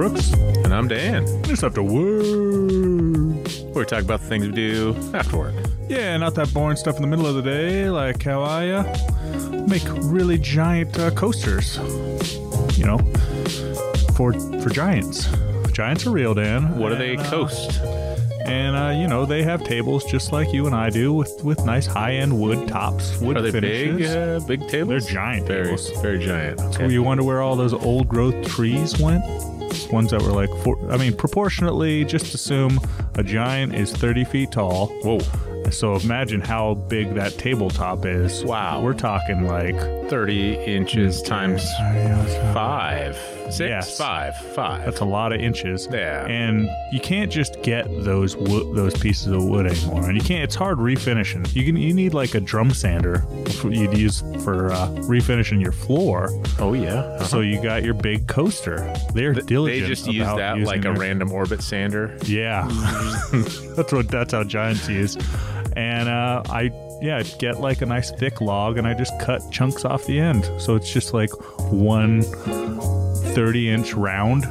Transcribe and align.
Brooks. 0.00 0.32
And 0.32 0.72
I'm 0.72 0.88
Dan. 0.88 1.26
Just 1.44 1.60
have 1.60 1.74
to 1.74 1.82
work. 1.82 2.24
We 3.74 3.84
talk 3.84 4.02
about 4.02 4.20
the 4.20 4.26
things 4.30 4.46
we 4.46 4.52
do 4.52 4.96
after 5.12 5.36
work. 5.36 5.54
Yeah, 5.90 6.16
not 6.16 6.34
that 6.36 6.54
boring 6.54 6.78
stuff 6.78 6.96
in 6.96 7.02
the 7.02 7.06
middle 7.06 7.26
of 7.26 7.34
the 7.34 7.42
day, 7.42 7.90
like 7.90 8.22
how 8.22 8.40
I 8.40 8.68
uh, 8.70 9.66
make 9.68 9.82
really 9.84 10.38
giant 10.38 10.98
uh, 10.98 11.10
coasters. 11.10 11.76
You 12.78 12.86
know, 12.86 12.96
for 14.16 14.32
for 14.62 14.70
giants. 14.70 15.28
Giants 15.72 16.06
are 16.06 16.12
real, 16.12 16.32
Dan. 16.32 16.78
What 16.78 16.88
do 16.88 16.96
they 16.96 17.18
uh, 17.18 17.30
coast? 17.30 17.78
And 18.46 18.74
uh, 18.74 18.98
you 18.98 19.06
know, 19.06 19.26
they 19.26 19.42
have 19.42 19.62
tables 19.64 20.06
just 20.06 20.32
like 20.32 20.50
you 20.50 20.64
and 20.64 20.74
I 20.74 20.88
do, 20.88 21.12
with 21.12 21.44
with 21.44 21.62
nice 21.66 21.84
high 21.84 22.14
end 22.14 22.40
wood 22.40 22.68
tops, 22.68 23.18
wood 23.18 23.36
Are 23.36 23.42
they 23.42 23.52
finishes. 23.52 23.98
big? 23.98 24.16
Uh, 24.16 24.40
big 24.46 24.66
tables? 24.66 25.04
They're 25.04 25.12
giant 25.12 25.46
very, 25.46 25.64
tables. 25.64 25.90
Very 26.00 26.24
giant. 26.24 26.72
So 26.72 26.86
you 26.86 27.02
wonder 27.02 27.22
where 27.22 27.42
all 27.42 27.54
those 27.54 27.74
old 27.74 28.08
growth 28.08 28.48
trees 28.48 28.98
went? 28.98 29.22
Ones 29.92 30.10
that 30.10 30.22
were 30.22 30.32
like, 30.32 30.50
four, 30.62 30.78
I 30.90 30.96
mean, 30.96 31.14
proportionately, 31.16 32.04
just 32.04 32.34
assume 32.34 32.80
a 33.14 33.22
giant 33.22 33.74
is 33.74 33.92
30 33.92 34.24
feet 34.24 34.52
tall. 34.52 34.88
Whoa. 35.02 35.20
So 35.70 35.94
imagine 35.96 36.40
how 36.40 36.74
big 36.74 37.14
that 37.14 37.38
tabletop 37.38 38.04
is. 38.04 38.44
Wow. 38.44 38.82
We're 38.82 38.94
talking 38.94 39.46
like 39.46 39.76
30 40.08 40.54
inches 40.64 41.22
times 41.22 41.62
five. 42.52 43.39
Six? 43.50 43.68
Yes. 43.68 43.98
Five. 43.98 44.36
Five. 44.54 44.84
that's 44.84 45.00
a 45.00 45.04
lot 45.04 45.32
of 45.32 45.40
inches. 45.40 45.88
Yeah. 45.90 46.26
And 46.26 46.68
you 46.92 47.00
can't 47.00 47.30
just 47.30 47.62
get 47.62 47.86
those 48.04 48.36
wo- 48.36 48.72
those 48.74 48.96
pieces 48.96 49.26
of 49.28 49.44
wood 49.44 49.66
anymore. 49.66 50.08
And 50.08 50.16
you 50.16 50.22
can't. 50.22 50.44
It's 50.44 50.54
hard 50.54 50.78
refinishing. 50.78 51.54
You 51.54 51.64
can. 51.64 51.76
You 51.76 51.94
need 51.94 52.14
like 52.14 52.34
a 52.34 52.40
drum 52.40 52.72
sander 52.72 53.24
you'd 53.64 53.96
use 53.96 54.20
for 54.42 54.72
uh, 54.72 54.88
refinishing 55.02 55.60
your 55.60 55.72
floor. 55.72 56.30
oh, 56.58 56.72
yeah. 56.72 56.94
Uh-huh. 56.94 57.24
So 57.24 57.40
you 57.40 57.60
got 57.62 57.84
your 57.84 57.94
big 57.94 58.26
coaster. 58.26 58.92
They're 59.14 59.34
they 59.34 59.42
diligent. 59.42 59.82
They 59.82 59.88
just 59.88 60.06
use 60.06 60.26
that 60.26 60.58
like 60.58 60.84
a 60.84 60.92
random 60.92 61.32
orbit 61.32 61.62
sander. 61.62 62.16
Yeah, 62.24 62.66
that's 63.32 63.92
what 63.92 64.08
that's 64.08 64.32
how 64.32 64.44
giants 64.44 64.88
use. 64.88 65.16
And 65.76 66.08
uh, 66.08 66.42
I 66.48 66.72
yeah 67.00 67.18
i 67.18 67.22
get 67.22 67.60
like 67.60 67.82
a 67.82 67.86
nice 67.86 68.10
thick 68.10 68.40
log, 68.40 68.78
and 68.78 68.86
I 68.86 68.94
just 68.94 69.18
cut 69.20 69.42
chunks 69.50 69.84
off 69.84 70.04
the 70.06 70.18
end, 70.18 70.50
so 70.58 70.74
it's 70.74 70.92
just 70.92 71.14
like 71.14 71.30
one 71.70 72.22
30 73.34 73.70
inch 73.70 73.94
round 73.94 74.44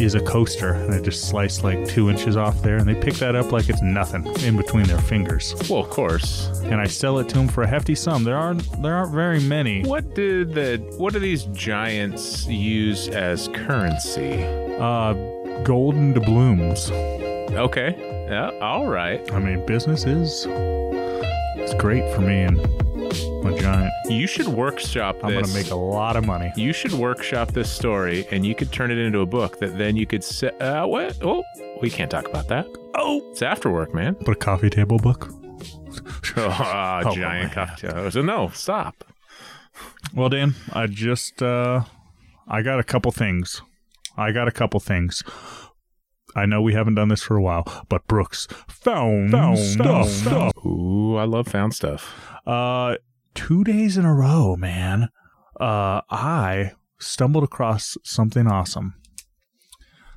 is 0.00 0.16
a 0.16 0.20
coaster, 0.20 0.72
and 0.72 0.92
I 0.92 1.00
just 1.00 1.28
slice 1.28 1.62
like 1.62 1.86
two 1.86 2.10
inches 2.10 2.36
off 2.36 2.60
there, 2.62 2.78
and 2.78 2.88
they 2.88 2.96
pick 2.96 3.14
that 3.14 3.36
up 3.36 3.52
like 3.52 3.68
it's 3.68 3.80
nothing 3.80 4.26
in 4.42 4.56
between 4.56 4.86
their 4.86 4.98
fingers, 4.98 5.54
Well, 5.70 5.80
of 5.84 5.90
course. 5.90 6.48
and 6.64 6.80
I 6.80 6.86
sell 6.88 7.18
it 7.20 7.28
to 7.28 7.36
them 7.36 7.46
for 7.46 7.62
a 7.62 7.66
hefty 7.68 7.94
sum. 7.94 8.24
There 8.24 8.36
aren't 8.36 8.82
there 8.82 8.96
aren't 8.96 9.12
very 9.14 9.38
many. 9.40 9.82
What 9.84 10.14
did 10.14 10.52
the 10.54 10.78
what 10.98 11.12
do 11.12 11.20
these 11.20 11.44
giants 11.52 12.44
use 12.46 13.06
as 13.08 13.46
currency? 13.48 14.42
Uh, 14.80 15.12
golden 15.62 16.12
doubloons. 16.12 16.90
Okay. 17.52 17.94
Yeah. 18.28 18.50
All 18.60 18.86
right. 18.88 19.20
I 19.32 19.38
mean, 19.38 19.64
business 19.64 20.04
is 20.06 20.46
it's 20.48 21.74
great 21.74 22.12
for 22.14 22.20
me 22.20 22.42
and 22.42 22.58
my 23.44 23.56
giant. 23.58 23.92
You 24.08 24.26
should 24.26 24.48
workshop 24.48 25.16
this. 25.16 25.24
I'm 25.24 25.32
gonna 25.34 25.52
make 25.54 25.70
a 25.70 25.74
lot 25.76 26.16
of 26.16 26.24
money. 26.26 26.52
You 26.56 26.72
should 26.72 26.92
workshop 26.92 27.52
this 27.52 27.70
story, 27.70 28.26
and 28.30 28.44
you 28.44 28.54
could 28.54 28.72
turn 28.72 28.90
it 28.90 28.98
into 28.98 29.20
a 29.20 29.26
book 29.26 29.58
that 29.60 29.78
then 29.78 29.96
you 29.96 30.06
could 30.06 30.24
say, 30.24 30.48
uh, 30.58 30.86
what? 30.86 31.16
Oh, 31.22 31.44
we 31.80 31.90
can't 31.90 32.10
talk 32.10 32.26
about 32.28 32.48
that. 32.48 32.66
Oh, 32.96 33.22
It's 33.30 33.42
after 33.42 33.70
work, 33.70 33.94
man. 33.94 34.16
but 34.24 34.32
a 34.32 34.36
coffee 34.36 34.70
table 34.70 34.98
book. 34.98 35.30
Oh, 36.36 37.02
Oh, 37.06 37.14
giant 37.14 37.54
man. 37.54 37.66
cocktail. 37.68 38.10
So 38.10 38.20
no, 38.22 38.48
stop. 38.54 39.04
Well, 40.12 40.28
Dan, 40.28 40.54
I 40.72 40.88
just 40.88 41.40
uh, 41.42 41.82
I 42.48 42.62
got 42.62 42.80
a 42.80 42.82
couple 42.82 43.12
things. 43.12 43.62
I 44.16 44.32
got 44.32 44.48
a 44.48 44.50
couple 44.50 44.80
things. 44.80 45.22
I 46.34 46.46
know 46.46 46.60
we 46.60 46.74
haven't 46.74 46.96
done 46.96 47.08
this 47.08 47.22
for 47.22 47.36
a 47.36 47.42
while, 47.42 47.84
but 47.88 48.08
Brooks 48.08 48.48
found, 48.68 49.30
stuff. 49.56 50.52
Ooh, 50.66 51.16
I 51.16 51.24
love 51.24 51.46
found 51.46 51.74
stuff. 51.74 52.12
Uh, 52.44 52.96
two 53.34 53.64
days 53.64 53.96
in 53.96 54.04
a 54.04 54.14
row, 54.14 54.56
man. 54.56 55.08
Uh, 55.60 56.00
I 56.10 56.72
stumbled 56.98 57.44
across 57.44 57.96
something 58.02 58.46
awesome. 58.46 58.94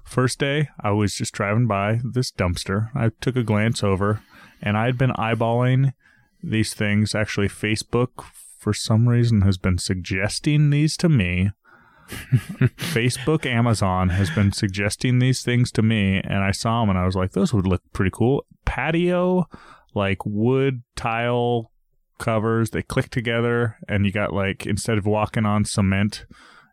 First 0.03 0.39
day, 0.39 0.69
I 0.79 0.91
was 0.91 1.15
just 1.15 1.33
driving 1.33 1.67
by 1.67 1.99
this 2.03 2.31
dumpster. 2.31 2.89
I 2.95 3.11
took 3.19 3.35
a 3.35 3.43
glance 3.43 3.83
over, 3.83 4.21
and 4.61 4.77
I 4.77 4.85
had 4.85 4.97
been 4.97 5.11
eyeballing 5.11 5.93
these 6.41 6.73
things. 6.73 7.13
Actually, 7.13 7.49
Facebook, 7.49 8.23
for 8.57 8.73
some 8.73 9.09
reason, 9.09 9.41
has 9.41 9.57
been 9.57 9.77
suggesting 9.77 10.69
these 10.69 10.95
to 10.97 11.09
me. 11.09 11.51
Facebook, 12.07 13.45
Amazon 13.45 14.09
has 14.09 14.29
been 14.29 14.53
suggesting 14.53 15.19
these 15.19 15.41
things 15.41 15.71
to 15.73 15.81
me, 15.81 16.21
and 16.23 16.41
I 16.41 16.51
saw 16.51 16.79
them, 16.79 16.91
and 16.91 16.97
I 16.97 17.05
was 17.05 17.15
like, 17.15 17.33
those 17.33 17.53
would 17.53 17.67
look 17.67 17.81
pretty 17.91 18.11
cool. 18.13 18.45
Patio, 18.63 19.49
like 19.93 20.25
wood 20.25 20.83
tile 20.95 21.69
covers 22.17 22.69
they 22.71 22.81
click 22.81 23.09
together 23.09 23.77
and 23.87 24.05
you 24.05 24.11
got 24.11 24.33
like 24.33 24.65
instead 24.65 24.97
of 24.97 25.05
walking 25.05 25.45
on 25.45 25.63
cement 25.65 26.25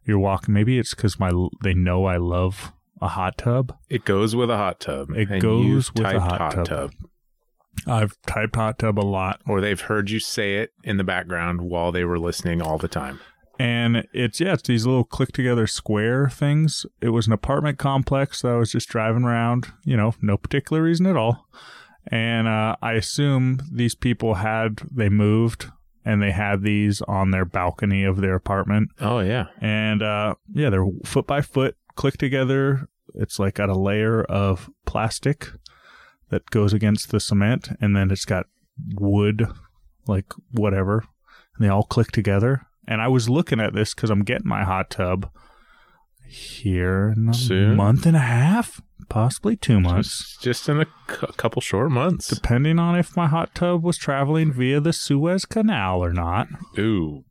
you're 0.05 0.19
walking 0.19 0.53
maybe 0.55 0.79
it's 0.79 0.95
because 0.95 1.19
my 1.19 1.31
they 1.63 1.75
know 1.75 2.05
i 2.07 2.17
love 2.17 2.73
a 3.01 3.09
hot 3.09 3.37
tub 3.37 3.77
It 3.91 4.05
goes 4.05 4.35
with 4.37 4.51
a 4.51 4.57
hot 4.57 4.81
tub. 4.81 5.11
It 5.11 5.41
goes 5.41 5.93
with 5.93 6.07
a 6.07 6.13
typed 6.19 6.23
hot 6.25 6.65
tub. 6.67 6.93
i've 7.87 8.17
typed 8.27 8.57
hot 8.57 8.79
tub 8.79 8.99
a 8.99 9.03
lot 9.03 9.41
Or 9.47 9.61
they've 9.61 9.81
heard 9.81 10.11
you 10.11 10.21
say 10.21 10.57
it 10.57 10.71
in 10.85 10.97
the 10.97 11.05
background 11.05 11.61
while 11.63 11.93
they 11.93 12.05
were 12.05 12.19
listening 12.19 12.63
all 12.63 12.79
the 12.79 12.89
time. 12.89 13.21
and 13.59 14.07
it's 14.15 14.41
yeah 14.41 14.55
it's 14.55 14.63
these 14.69 14.87
little 14.87 15.05
click 15.05 15.33
together 15.33 15.67
square 15.67 16.29
things 16.29 16.87
it 17.01 17.11
was 17.11 17.27
an 17.27 17.33
apartment 17.33 17.79
complex 17.79 18.43
that 18.43 18.53
i 18.53 18.57
was 18.57 18.73
just 18.73 18.89
driving 18.89 19.25
around 19.25 19.67
you 19.85 19.97
know 19.97 20.15
no 20.23 20.37
particular 20.37 20.83
reason 20.83 21.07
at 21.07 21.17
all 21.17 21.47
and 22.09 22.47
uh, 22.49 22.77
i 22.83 22.93
assume 22.93 23.59
these 23.73 23.95
people 23.95 24.35
had 24.35 24.81
they 24.91 25.09
moved 25.09 25.67
and 26.05 26.23
they 26.23 26.33
had 26.33 26.63
these 26.63 27.01
on 27.03 27.31
their 27.31 27.45
balcony 27.47 28.05
of 28.05 28.21
their 28.21 28.35
apartment 28.35 28.91
Oh 29.01 29.21
yeah. 29.21 29.47
and 29.61 30.03
uh, 30.03 30.35
yeah, 30.53 30.69
they're 30.71 30.87
foot 31.05 31.27
by 31.27 31.41
foot 31.41 31.77
click 31.97 32.19
together. 32.19 32.89
It's 33.15 33.39
like 33.39 33.55
got 33.55 33.69
a 33.71 33.79
layer 33.79 34.23
of 34.25 34.69
plastic 34.85 35.49
that 36.29 36.51
goes 36.51 36.73
against 36.75 37.11
the 37.11 37.21
cement, 37.21 37.69
and 37.81 37.95
then 37.97 38.11
it's 38.11 38.25
got 38.27 38.47
wood, 38.97 39.47
like 40.07 40.27
whatever, 40.51 41.05
and 41.57 41.65
they 41.65 41.69
all 41.69 41.85
click 41.85 42.11
together. 42.13 42.67
And 42.89 43.01
I 43.01 43.09
was 43.09 43.29
looking 43.31 43.61
at 43.61 43.73
this 43.73 43.95
because 43.95 44.11
I'm 44.11 44.25
getting 44.25 44.49
my 44.49 44.65
hot 44.65 44.91
tub 44.91 45.31
here 46.27 47.15
in 47.17 47.29
a 47.29 47.35
Soon? 47.35 47.77
month 47.77 48.07
and 48.07 48.17
a 48.17 48.21
half, 48.21 48.81
possibly 49.09 49.57
two 49.57 49.81
months. 49.81 50.35
Just, 50.35 50.43
just 50.43 50.69
in 50.69 50.81
a 50.81 50.87
couple 51.07 51.61
short 51.63 51.91
months. 51.91 52.29
Depending 52.29 52.79
on 52.79 52.97
if 52.99 53.17
my 53.17 53.27
hot 53.27 53.55
tub 53.55 53.83
was 53.83 53.97
traveling 53.97 54.53
via 54.53 54.81
the 54.81 54.93
Suez 54.93 55.45
Canal 55.45 56.03
or 56.03 56.13
not, 56.13 56.49
Ooh, 56.79 57.25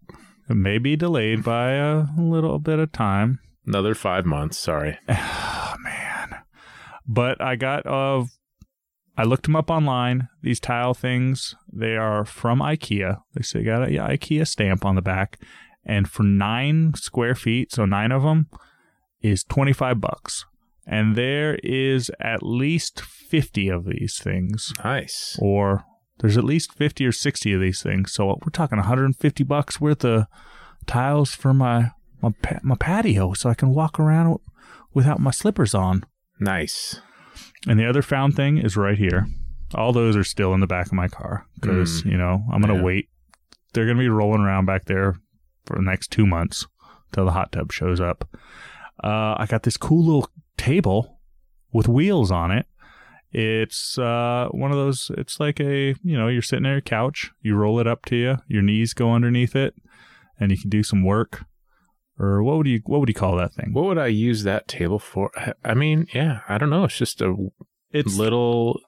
it 0.50 0.56
may 0.56 0.78
be 0.78 0.95
delayed 0.95 1.44
by 1.44 1.72
a 1.72 2.06
little 2.17 2.59
bit 2.59 2.79
of 2.79 2.91
time. 2.91 3.39
another 3.66 3.95
five 3.95 4.25
months. 4.25 4.57
Sorry. 4.57 4.97
Oh 5.09 5.75
man. 5.83 6.35
But 7.07 7.41
I 7.41 7.56
got 7.56 7.85
uh 7.85 8.25
I 9.16 9.23
looked 9.23 9.44
them 9.44 9.56
up 9.56 9.69
online. 9.69 10.28
These 10.41 10.59
tile 10.59 10.94
things, 10.95 11.53
they 11.72 11.95
are 11.95 12.25
from 12.25 12.59
IKEA. 12.59 13.19
They 13.35 13.44
say 13.44 13.63
got 13.63 13.88
a 13.88 13.91
yeah, 13.91 14.07
IKEA 14.07 14.47
stamp 14.47 14.85
on 14.85 14.95
the 14.95 15.01
back. 15.01 15.39
And 15.85 16.09
for 16.09 16.23
nine 16.23 16.94
square 16.95 17.35
feet, 17.35 17.72
so 17.72 17.85
nine 17.85 18.12
of 18.12 18.23
them, 18.23 18.47
is 19.22 19.44
25 19.44 20.01
bucks. 20.01 20.45
And 20.85 21.16
there 21.16 21.55
is 21.63 22.11
at 22.19 22.44
least 22.44 23.01
50 23.01 23.69
of 23.69 23.85
these 23.85 24.19
things. 24.21 24.74
Nice. 24.83 25.38
Or 25.41 25.85
there's 26.19 26.38
at 26.38 26.44
least 26.44 26.74
50 26.74 27.06
or 27.06 27.12
60 27.12 27.53
of 27.53 27.62
these 27.62 27.81
things. 27.81 28.13
So 28.13 28.27
we're 28.27 28.51
talking 28.51 28.77
150 28.77 29.44
bucks 29.44 29.80
worth 29.80 30.03
of 30.03 30.25
tiles 30.85 31.33
for 31.33 31.53
my 31.53 31.91
my, 32.21 32.31
my 32.62 32.75
patio 32.75 33.33
so 33.33 33.50
I 33.50 33.53
can 33.53 33.74
walk 33.74 34.00
around 34.00 34.39
without 34.94 35.19
my 35.19 35.31
slippers 35.31 35.75
on. 35.75 36.06
Nice. 36.39 37.01
And 37.68 37.79
the 37.79 37.88
other 37.88 38.01
found 38.01 38.36
thing 38.36 38.57
is 38.57 38.77
right 38.77 38.97
here. 38.97 39.27
All 39.75 39.91
those 39.91 40.15
are 40.15 40.24
still 40.24 40.53
in 40.53 40.59
the 40.59 40.68
back 40.68 40.88
of 40.88 40.94
my 40.94 41.07
car 41.07 41.45
because, 41.59 42.03
mm. 42.03 42.12
you 42.12 42.18
know, 42.18 42.44
I'm 42.51 42.62
going 42.62 42.74
to 42.74 42.79
Yeah. 42.79 42.86
wait. 42.86 43.09
They're 43.74 43.86
going 43.86 43.97
to 43.97 44.03
be 44.03 44.09
rolling 44.09 44.41
around 44.41 44.65
back 44.65 44.86
there 44.86 45.15
for 45.65 45.75
the 45.75 45.81
next 45.81 46.12
two 46.12 46.25
months 46.27 46.65
till 47.12 47.25
the 47.25 47.31
hot 47.31 47.51
tub 47.51 47.71
shows 47.71 48.00
up. 48.00 48.27
Uh, 49.03 49.35
I 49.38 49.45
got 49.47 49.63
this 49.63 49.77
cool 49.77 50.03
little 50.05 50.29
table 50.57 51.19
with 51.71 51.88
wheels 51.88 52.31
on 52.31 52.51
it. 52.51 52.65
It's 53.31 53.97
uh, 53.97 54.47
one 54.51 54.71
of 54.71 54.77
those, 54.77 55.09
it's 55.17 55.39
like 55.39 55.59
a, 55.59 55.95
you 56.03 56.17
know, 56.17 56.27
you're 56.27 56.44
sitting 56.44 56.65
on 56.67 56.71
your 56.73 56.81
couch, 56.81 57.31
you 57.41 57.55
roll 57.55 57.79
it 57.79 57.88
up 57.88 58.05
to 58.05 58.15
you, 58.15 58.38
your 58.47 58.61
knees 58.61 58.94
go 58.94 59.11
underneath 59.11 59.55
it, 59.55 59.73
and 60.39 60.51
you 60.51 60.57
can 60.57 60.69
do 60.69 60.83
some 60.83 61.03
work. 61.03 61.45
Or 62.19 62.44
what 62.44 62.57
would 62.57 62.67
you 62.67 62.79
what 62.85 63.00
would 63.00 63.09
you 63.09 63.15
call 63.15 63.35
that 63.38 63.53
thing? 63.55 63.73
What 63.73 63.85
would 63.85 63.97
I 63.97 64.05
use 64.07 64.44
that 64.44 64.67
table 64.67 65.00
for? 65.00 65.31
I- 65.35 65.53
I 65.65 65.73
mean, 65.73 66.05
yeah, 66.13 66.41
I 66.47 66.59
don't 66.59 66.69
know. 66.69 66.83
It's 66.83 66.97
just 66.97 67.21
a 67.21 67.35
It's 67.91 68.15
little. 68.15 68.79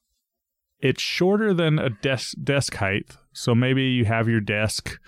it's 0.79 1.01
shorter 1.01 1.51
than 1.51 1.79
a 1.79 1.89
desk 1.89 2.35
desk 2.43 2.75
height. 2.75 3.17
So 3.33 3.55
maybe 3.55 3.81
you 3.85 4.05
have 4.05 4.29
your 4.29 4.41
desk 4.41 4.99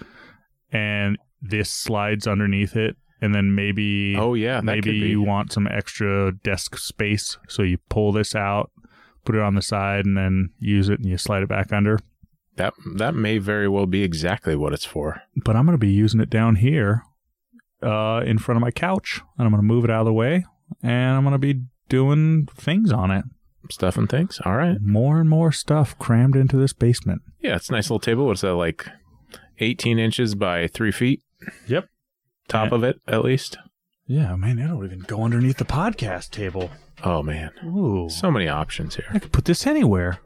and 0.72 1.18
this 1.40 1.72
slides 1.72 2.26
underneath 2.26 2.76
it 2.76 2.98
and 3.22 3.34
then 3.34 3.54
maybe 3.56 4.16
Oh 4.18 4.34
yeah, 4.34 4.62
maybe 4.62 4.92
you 4.92 5.22
want 5.22 5.52
some 5.52 5.68
extra 5.68 6.32
desk 6.32 6.78
space, 6.78 7.38
so 7.48 7.64
you 7.64 7.78
pull 7.90 8.12
this 8.12 8.36
out, 8.36 8.72
put 9.26 9.36
it 9.36 9.42
on 9.42 9.56
the 9.56 9.62
side, 9.62 10.06
and 10.06 10.18
then 10.18 10.50
use 10.60 10.90
it, 10.90 11.00
and 11.00 11.08
you 11.10 11.18
slide 11.18 11.44
it 11.44 11.50
back 11.50 11.72
under. 11.74 12.00
that 12.56 12.74
that 12.96 13.14
may 13.16 13.38
very 13.38 13.68
well 13.68 13.86
be 13.86 14.04
exactly 14.04 14.56
what 14.56 14.74
it's 14.74 14.86
for. 14.86 15.22
But 15.36 15.56
I'm 15.56 15.66
going 15.66 15.78
to 15.78 15.86
be 15.86 15.92
using 15.92 16.20
it 16.20 16.30
down 16.30 16.56
here, 16.56 17.04
uh, 17.84 18.22
in 18.26 18.38
front 18.38 18.58
of 18.58 18.62
my 18.62 18.72
couch, 18.72 19.22
and 19.38 19.46
I'm 19.46 19.52
going 19.52 19.62
to 19.62 19.68
move 19.68 19.84
it 19.84 19.92
out 19.92 20.02
of 20.02 20.06
the 20.08 20.14
way, 20.14 20.46
and 20.82 21.16
I'm 21.16 21.24
going 21.24 21.34
to 21.34 21.38
be 21.40 21.62
doing 21.90 22.48
things 22.56 22.92
on 22.92 23.12
it. 23.12 23.24
Stuff 23.70 23.98
and 23.98 24.10
things. 24.10 24.40
All 24.46 24.56
right. 24.56 24.78
More 24.82 25.20
and 25.20 25.30
more 25.30 25.52
stuff 25.52 25.98
crammed 26.00 26.38
into 26.38 26.56
this 26.56 26.72
basement. 26.72 27.22
Yeah, 27.42 27.58
it's 27.58 27.68
a 27.68 27.74
nice 27.74 27.86
little 27.90 28.00
table. 28.00 28.26
What's 28.26 28.40
that 28.42 28.54
like? 28.54 28.88
18 29.60 30.00
inches 30.00 30.36
by 30.36 30.68
three 30.68 30.92
feet. 30.92 31.22
Yep. 31.68 31.90
Top 32.48 32.72
of 32.72 32.84
it, 32.84 33.00
at 33.08 33.24
least. 33.24 33.58
Yeah, 34.06 34.36
man, 34.36 34.58
it'll 34.60 34.86
even 34.86 35.00
go 35.00 35.24
underneath 35.24 35.58
the 35.58 35.66
podcast 35.66 36.30
table. 36.32 36.70
Oh 37.04 37.22
man, 37.22 37.52
Ooh. 37.66 38.08
so 38.10 38.32
many 38.32 38.48
options 38.48 38.96
here. 38.96 39.06
I 39.14 39.20
could 39.20 39.32
put 39.34 39.46
this 39.46 39.68
anywhere. 39.68 40.20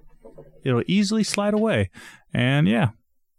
It'll 0.63 0.83
easily 0.88 1.23
slide 1.23 1.53
away. 1.56 1.89
And 2.33 2.68
yeah, 2.68 2.89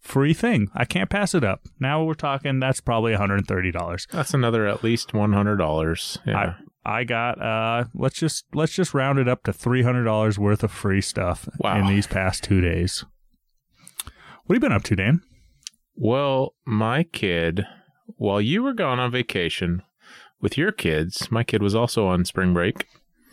free 0.00 0.34
thing. 0.34 0.68
I 0.74 0.84
can't 0.84 1.08
pass 1.08 1.34
it 1.34 1.44
up. 1.44 1.62
Now 1.78 2.02
we're 2.04 2.14
talking 2.14 2.58
that's 2.58 2.80
probably 2.80 3.12
$130. 3.14 4.08
That's 4.10 4.34
another 4.34 4.66
at 4.66 4.82
least 4.82 5.14
one 5.14 5.32
hundred 5.32 5.56
dollars. 5.56 6.18
Yeah. 6.26 6.54
I 6.84 7.04
got 7.04 7.40
uh 7.40 7.84
let's 7.94 8.16
just 8.18 8.44
let's 8.52 8.72
just 8.72 8.92
round 8.92 9.20
it 9.20 9.28
up 9.28 9.44
to 9.44 9.52
$300 9.52 10.36
worth 10.36 10.64
of 10.64 10.72
free 10.72 11.00
stuff 11.00 11.48
Wow. 11.60 11.78
in 11.78 11.86
these 11.86 12.08
past 12.08 12.42
2 12.42 12.60
days. 12.60 13.04
What 14.46 14.56
have 14.56 14.56
you 14.56 14.60
been 14.68 14.72
up 14.72 14.82
to, 14.84 14.96
Dan? 14.96 15.20
Well, 15.94 16.54
my 16.66 17.04
kid, 17.04 17.64
while 18.16 18.40
you 18.40 18.62
were 18.62 18.72
gone 18.72 18.98
on 18.98 19.10
vacation 19.10 19.82
with 20.40 20.56
your 20.58 20.72
kids, 20.72 21.30
my 21.30 21.44
kid 21.44 21.62
was 21.62 21.74
also 21.74 22.06
on 22.06 22.24
spring 22.24 22.52
break. 22.54 22.86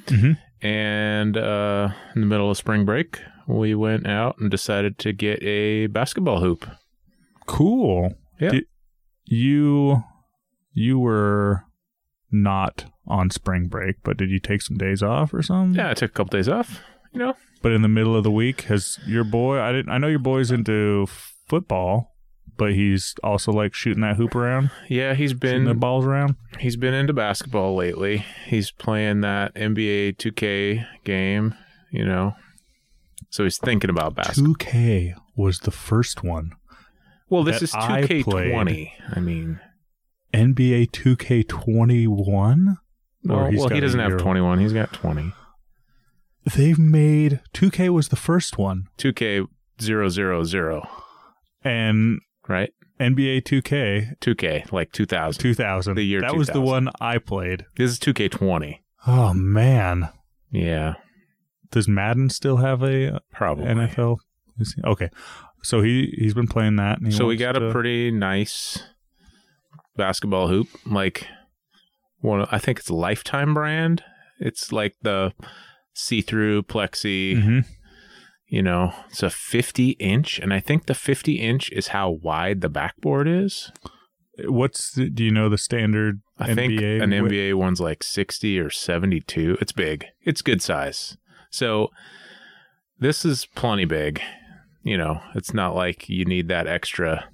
Mhm. 0.06 0.38
And 0.62 1.38
uh, 1.38 1.89
in 2.16 2.21
the 2.21 2.27
middle 2.27 2.50
of 2.51 2.57
spring 2.57 2.86
break, 2.86 3.19
we 3.48 3.74
went 3.75 4.06
out 4.07 4.38
and 4.39 4.50
decided 4.51 4.98
to 5.00 5.13
get 5.13 5.42
a 5.44 5.88
basketball 5.88 6.42
hoop. 6.42 6.68
Cool. 7.45 8.13
Yeah. 8.39 8.50
Did- 8.51 8.66
you 9.25 10.04
you 10.74 10.98
were 10.98 11.63
not 12.31 12.86
on 13.07 13.30
spring 13.30 13.68
break, 13.68 13.98
but 14.04 14.18
did 14.18 14.30
you 14.31 14.39
take 14.39 14.62
some 14.62 14.77
days 14.77 15.04
off 15.04 15.33
or 15.33 15.42
something? 15.44 15.75
Yeah, 15.77 15.89
I 15.92 15.94
took 15.94 16.12
a 16.12 16.13
couple 16.13 16.38
days 16.38 16.50
off. 16.50 16.81
You 17.13 17.19
know, 17.19 17.33
But 17.62 17.71
in 17.71 17.81
the 17.81 17.88
middle 17.88 18.16
of 18.16 18.24
the 18.24 18.31
week, 18.31 18.62
has 18.63 19.00
your 19.06 19.24
boy? 19.24 19.60
I 19.60 19.71
didn't. 19.71 19.89
I 19.92 19.98
know 19.98 20.07
your 20.07 20.19
boy's 20.19 20.51
into 20.51 21.06
football, 21.48 22.16
but 22.59 22.73
he's 22.73 23.15
also 23.23 23.51
like 23.51 23.73
shooting 23.73 24.01
that 24.01 24.17
hoop 24.17 24.35
around, 24.35 24.69
yeah, 24.89 25.15
he's 25.15 25.31
shooting 25.31 25.63
the 25.63 25.73
balls 25.73 26.06
around. 26.06 26.35
he's 26.59 26.75
been 26.75 26.94
into 26.94 27.13
basketball 27.13 27.75
lately. 27.75 28.25
He's 28.45 28.69
playing 28.69 29.21
that 29.21 29.56
NBA 29.56 30.17
2K 30.17 30.85
game. 31.03 31.56
You 31.91 32.06
know, 32.06 32.35
so 33.31 33.45
he's 33.45 33.57
thinking 33.57 33.89
about 33.89 34.13
basketball. 34.13 34.53
Two 34.53 34.57
K 34.59 35.15
was 35.35 35.61
the 35.61 35.71
first 35.71 36.23
one. 36.23 36.51
Well, 37.29 37.44
this 37.44 37.63
is 37.63 37.71
2K20. 37.71 38.91
I 39.15 39.19
mean, 39.19 39.59
NBA 40.33 40.91
Two 40.91 41.15
K 41.15 41.44
twenty 41.44 42.06
one. 42.06 42.77
well, 43.23 43.51
well 43.51 43.69
he 43.69 43.79
doesn't 43.79 44.00
have 44.00 44.17
21. 44.17 44.59
He's 44.59 44.73
got 44.73 44.94
20. 44.94 45.33
They've 46.56 46.79
made 46.79 47.41
two 47.53 47.71
K 47.71 47.89
was 47.89 48.09
the 48.09 48.15
first 48.15 48.57
one, 48.57 48.88
2K 48.97 49.47
000, 49.79 50.88
and 51.63 52.19
right? 52.50 52.74
NBA 53.00 53.46
Two 53.46 53.62
K 53.62 54.10
2K, 54.19 54.74
like 54.74 54.92
2000. 54.92 55.42
two 55.42 55.54
thousand. 55.54 55.96
The 55.96 56.04
year 56.04 56.19
that 56.19 56.36
was 56.36 56.50
the 56.50 56.60
one 56.60 56.90
I 57.00 57.18
played. 57.18 57.66
This 57.78 57.92
is 57.92 58.00
2K20. 58.00 58.80
Oh 59.07 59.34
man, 59.34 60.10
Yeah, 60.51 60.96
does 61.72 61.88
Madden 61.88 62.30
still 62.30 62.57
have 62.57 62.84
a 62.84 63.22
probably. 63.31 63.66
NFL? 63.66 64.18
Okay, 64.84 65.10
so 65.63 65.81
he 65.81 66.13
he's 66.18 66.34
been 66.34 66.48
playing 66.50 66.75
that. 66.75 66.98
And 66.98 67.07
he 67.07 67.13
So 67.13 67.25
we 67.25 67.38
got 67.38 67.56
a 67.56 67.72
pretty 67.72 68.12
nice 68.12 68.84
basketball 69.95 70.50
hoop. 70.50 70.68
Like 70.86 71.25
one, 72.19 72.45
I 72.52 72.57
think 72.60 72.80
it's 72.80 72.90
a 72.90 72.94
Lifetime 72.95 73.54
brand. 73.54 74.04
It's 74.40 74.74
like 74.74 74.95
the 75.02 75.31
see-through 75.94 76.63
plexi. 76.63 77.38
Mhm. 77.38 77.66
You 78.50 78.63
know, 78.63 78.94
it's 79.10 79.22
a 79.22 79.30
50 79.30 79.92
inch, 79.92 80.40
and 80.40 80.51
I 80.51 80.60
think 80.60 80.88
the 80.88 80.96
50 80.96 81.36
inch 81.36 81.72
is 81.72 81.90
how 81.90 82.10
wide 82.10 82.62
the 82.62 82.69
backboard 82.69 83.28
is. 83.28 83.72
What's 84.46 84.92
the, 84.92 85.07
do 85.10 85.24
you 85.24 85.31
know 85.31 85.50
the 85.50 85.57
standard? 85.57 86.22
I 86.40 86.56
think 86.56 86.81
an 86.81 87.12
width? 87.12 87.31
NBA 87.31 87.54
one's 87.54 87.80
like 87.80 88.01
60 88.01 88.60
or 88.60 88.72
72. 88.72 89.57
It's 89.62 89.72
big. 89.72 90.06
It's 90.24 90.42
good 90.42 90.63
size. 90.63 91.16
So 91.51 91.90
this 92.98 93.24
is 93.24 93.46
plenty 93.46 93.86
big. 93.86 94.19
You 94.81 94.98
know, 94.98 95.22
it's 95.36 95.54
not 95.54 95.75
like 95.75 96.10
you 96.10 96.25
need 96.25 96.48
that 96.48 96.66
extra 96.66 97.30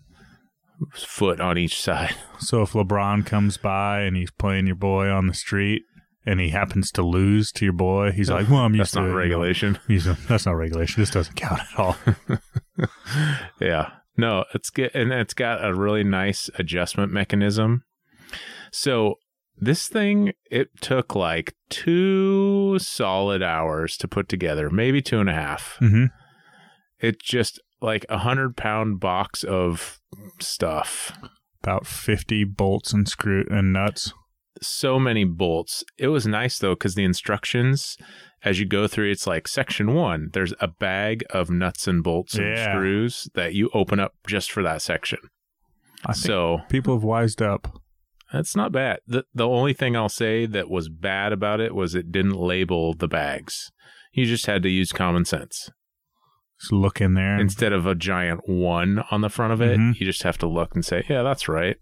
foot 0.94 1.40
on 1.40 1.58
each 1.58 1.80
side. 1.82 2.16
So 2.40 2.62
if 2.62 2.74
LeBron 2.74 3.26
comes 3.26 3.56
by 3.56 4.02
and 4.02 4.18
he's 4.18 4.32
playing 4.32 4.68
your 4.68 4.76
boy 4.76 5.10
on 5.10 5.28
the 5.28 5.34
street 5.34 5.84
and 6.26 6.40
he 6.40 6.50
happens 6.50 6.92
to 6.92 7.02
lose 7.04 7.52
to 7.54 7.66
your 7.66 7.74
boy, 7.74 8.12
he's 8.12 8.30
like, 8.30 8.50
"Well, 8.50 8.60
I'm 8.62 8.74
used 8.76 8.94
That's 8.94 8.94
to 8.94 9.00
not 9.02 9.06
it, 9.06 9.10
you 9.10 9.14
know." 9.14 9.20
regulation. 9.20 9.80
He's 9.88 10.06
that's 10.28 10.46
not 10.46 10.54
regulation. 10.54 11.02
This 11.02 11.12
doesn't 11.12 11.36
count 11.36 11.62
at 11.62 11.80
all. 11.80 11.96
Yeah. 13.62 13.90
No, 14.18 14.46
it's 14.54 14.70
good 14.70 14.92
and 14.94 15.12
it's 15.12 15.34
got 15.34 15.64
a 15.64 15.74
really 15.74 16.04
nice 16.04 16.50
adjustment 16.58 17.12
mechanism. 17.12 17.84
So 18.72 19.16
this 19.58 19.88
thing 19.88 20.34
it 20.50 20.70
took 20.82 21.16
like 21.16 21.54
two 21.70 22.78
solid 22.80 23.42
hours 23.44 23.98
to 23.98 24.08
put 24.08 24.28
together, 24.30 24.70
maybe 24.70 25.02
two 25.02 25.20
and 25.20 25.30
a 25.30 25.34
half. 25.34 25.76
hmm 25.80 26.06
It's 27.00 27.24
just 27.26 27.60
like 27.82 28.06
a 28.10 28.20
hundred 28.20 28.56
pound 28.58 29.00
box 29.00 29.44
of 29.44 30.00
stuff. 30.40 31.12
About 31.64 31.86
fifty 31.88 32.44
bolts 32.44 32.94
and 32.94 33.08
screw 33.08 33.46
and 33.50 33.74
nuts. 33.74 34.14
So 34.62 35.00
many 35.00 35.24
bolts. 35.26 35.84
It 35.98 36.08
was 36.08 36.26
nice 36.26 36.58
though 36.60 36.76
because 36.76 36.96
the 36.96 37.04
instructions 37.04 37.98
as 38.44 38.60
you 38.60 38.66
go 38.66 38.88
through, 38.88 39.10
it's 39.10 39.26
like 39.26 39.48
section 39.48 39.94
one. 39.94 40.30
There's 40.34 40.54
a 40.60 40.68
bag 40.68 41.24
of 41.32 41.50
nuts 41.50 41.88
and 41.88 42.04
bolts 42.04 42.36
and 42.36 42.48
Yeah. 42.48 42.72
screws 42.74 43.28
that 43.34 43.54
you 43.56 43.70
open 43.74 44.00
up 44.00 44.14
just 44.28 44.52
for 44.52 44.62
that 44.64 44.82
section. 44.82 45.20
I 46.06 46.14
think 46.14 46.26
So 46.26 46.60
people 46.70 46.94
have 46.96 47.04
wised 47.04 47.42
up. 47.42 47.82
That's 48.32 48.56
not 48.56 48.72
bad. 48.72 49.00
The 49.08 49.24
the 49.34 49.48
only 49.48 49.74
thing 49.74 49.96
I'll 49.96 50.10
say 50.10 50.46
that 50.46 50.70
was 50.70 50.90
bad 50.90 51.32
about 51.34 51.60
it 51.60 51.74
was 51.74 51.96
it 51.96 52.12
didn't 52.12 52.36
label 52.36 52.94
the 52.94 53.08
bags. 53.08 53.72
You 54.14 54.26
just 54.26 54.46
had 54.46 54.64
to 54.64 54.70
use 54.70 54.92
common 54.92 55.26
sense. 55.26 55.70
Just 56.60 56.72
look 56.72 57.02
in 57.02 57.16
there. 57.16 57.38
Instead 57.40 57.74
of 57.74 57.86
a 57.86 57.96
giant 57.96 58.48
one 58.48 59.04
on 59.12 59.22
the 59.22 59.30
front 59.30 59.54
of 59.54 59.62
it, 59.62 59.78
Mhm. 59.78 60.00
you 60.00 60.06
just 60.06 60.24
have 60.24 60.38
to 60.40 60.48
look 60.48 60.74
and 60.74 60.86
say, 60.86 61.04
"Yeah, 61.10 61.22
that's 61.24 61.48
right." 61.50 61.78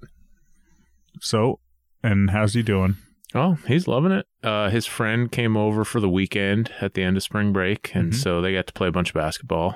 so, 1.21 1.59
and 2.03 2.29
how's 2.31 2.53
he 2.53 2.62
doing? 2.62 2.95
Oh, 3.36 3.57
he's 3.67 3.88
loving 3.88 4.12
it. 4.12 4.27
Uh, 4.43 4.69
his 4.69 4.86
friend 4.86 5.31
came 5.31 5.57
over 5.57 5.83
for 5.83 6.00
the 6.00 6.10
weekend 6.10 6.72
at 6.81 6.93
the 6.93 7.01
end 7.01 7.17
of 7.17 7.24
spring 7.24 7.51
break, 7.51 7.95
and 7.95 8.12
Mhm. 8.12 8.15
so 8.15 8.41
they 8.41 8.53
got 8.53 8.67
to 8.67 8.74
play 8.74 8.89
a 8.89 8.91
bunch 8.91 9.10
of 9.10 9.15
basketball 9.15 9.75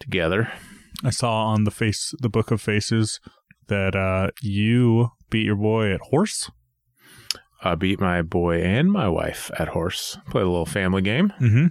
together. 0.00 0.50
I 1.04 1.10
saw 1.10 1.46
on 1.46 1.64
the 1.64 1.70
face, 1.70 2.14
the 2.20 2.28
book 2.30 2.50
of 2.50 2.60
faces, 2.60 3.20
that 3.68 3.94
uh, 3.94 4.30
you 4.40 5.10
beat 5.28 5.44
your 5.44 5.56
boy 5.56 5.92
at 5.92 6.00
horse. 6.10 6.50
I 7.62 7.74
beat 7.74 8.00
my 8.00 8.22
boy 8.22 8.62
and 8.62 8.90
my 8.92 9.08
wife 9.08 9.50
at 9.58 9.68
horse. 9.68 10.18
Played 10.30 10.42
a 10.44 10.48
little 10.48 10.66
family 10.66 11.02
game. 11.02 11.32
Mm-hmm. 11.40 11.66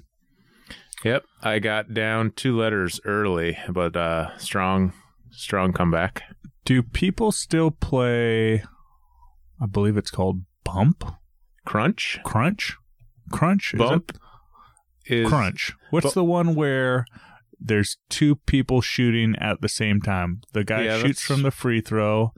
Yep, 1.03 1.23
I 1.41 1.59
got 1.59 1.93
down 1.93 2.31
two 2.35 2.57
letters 2.57 2.99
early, 3.05 3.57
but 3.69 3.95
uh, 3.95 4.35
strong, 4.37 4.93
strong 5.31 5.71
comeback. 5.73 6.23
Do 6.65 6.81
people 6.83 7.31
still 7.31 7.71
play? 7.71 8.63
I 9.61 9.65
believe 9.65 9.97
it's 9.97 10.11
called 10.11 10.41
bump, 10.63 11.03
Crunch, 11.65 12.19
crunch, 12.23 12.75
crunch. 13.31 13.73
Bump 13.77 14.17
is 15.05 15.27
crunch? 15.27 15.73
What's 15.89 16.07
bu- 16.07 16.19
the 16.19 16.23
one 16.23 16.55
where 16.55 17.05
there's 17.59 17.97
two 18.09 18.35
people 18.35 18.81
shooting 18.81 19.35
at 19.39 19.61
the 19.61 19.69
same 19.69 20.01
time? 20.01 20.41
The 20.53 20.63
guy 20.63 20.83
Yeah, 20.83 20.97
shoots 20.97 21.21
that's- 21.21 21.25
from 21.25 21.43
the 21.43 21.51
free 21.51 21.81
throw, 21.81 22.33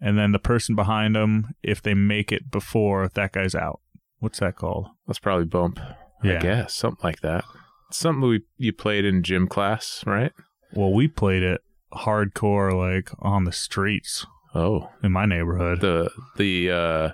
and 0.00 0.18
then 0.18 0.32
the 0.32 0.38
person 0.38 0.74
behind 0.74 1.16
him, 1.16 1.54
if 1.62 1.80
they 1.82 1.94
make 1.94 2.32
it 2.32 2.50
before 2.50 3.08
that 3.08 3.32
guy's 3.32 3.54
out. 3.54 3.80
What's 4.18 4.40
that 4.40 4.56
called? 4.56 4.88
That's 5.06 5.18
probably 5.18 5.44
bump. 5.44 5.78
Yeah. 6.22 6.38
I 6.38 6.40
guess 6.40 6.74
something 6.74 7.04
like 7.04 7.20
that. 7.20 7.44
Something 7.90 8.28
we 8.28 8.40
you 8.56 8.72
played 8.72 9.04
in 9.04 9.22
gym 9.22 9.46
class, 9.46 10.02
right? 10.06 10.32
Well, 10.72 10.92
we 10.92 11.06
played 11.06 11.42
it 11.42 11.60
hardcore, 11.92 12.72
like 12.76 13.10
on 13.20 13.44
the 13.44 13.52
streets 13.52 14.26
Oh, 14.54 14.88
in 15.02 15.12
my 15.12 15.26
neighborhood. 15.26 15.80
the 15.80 16.10
the 16.36 16.70
uh, 16.70 17.10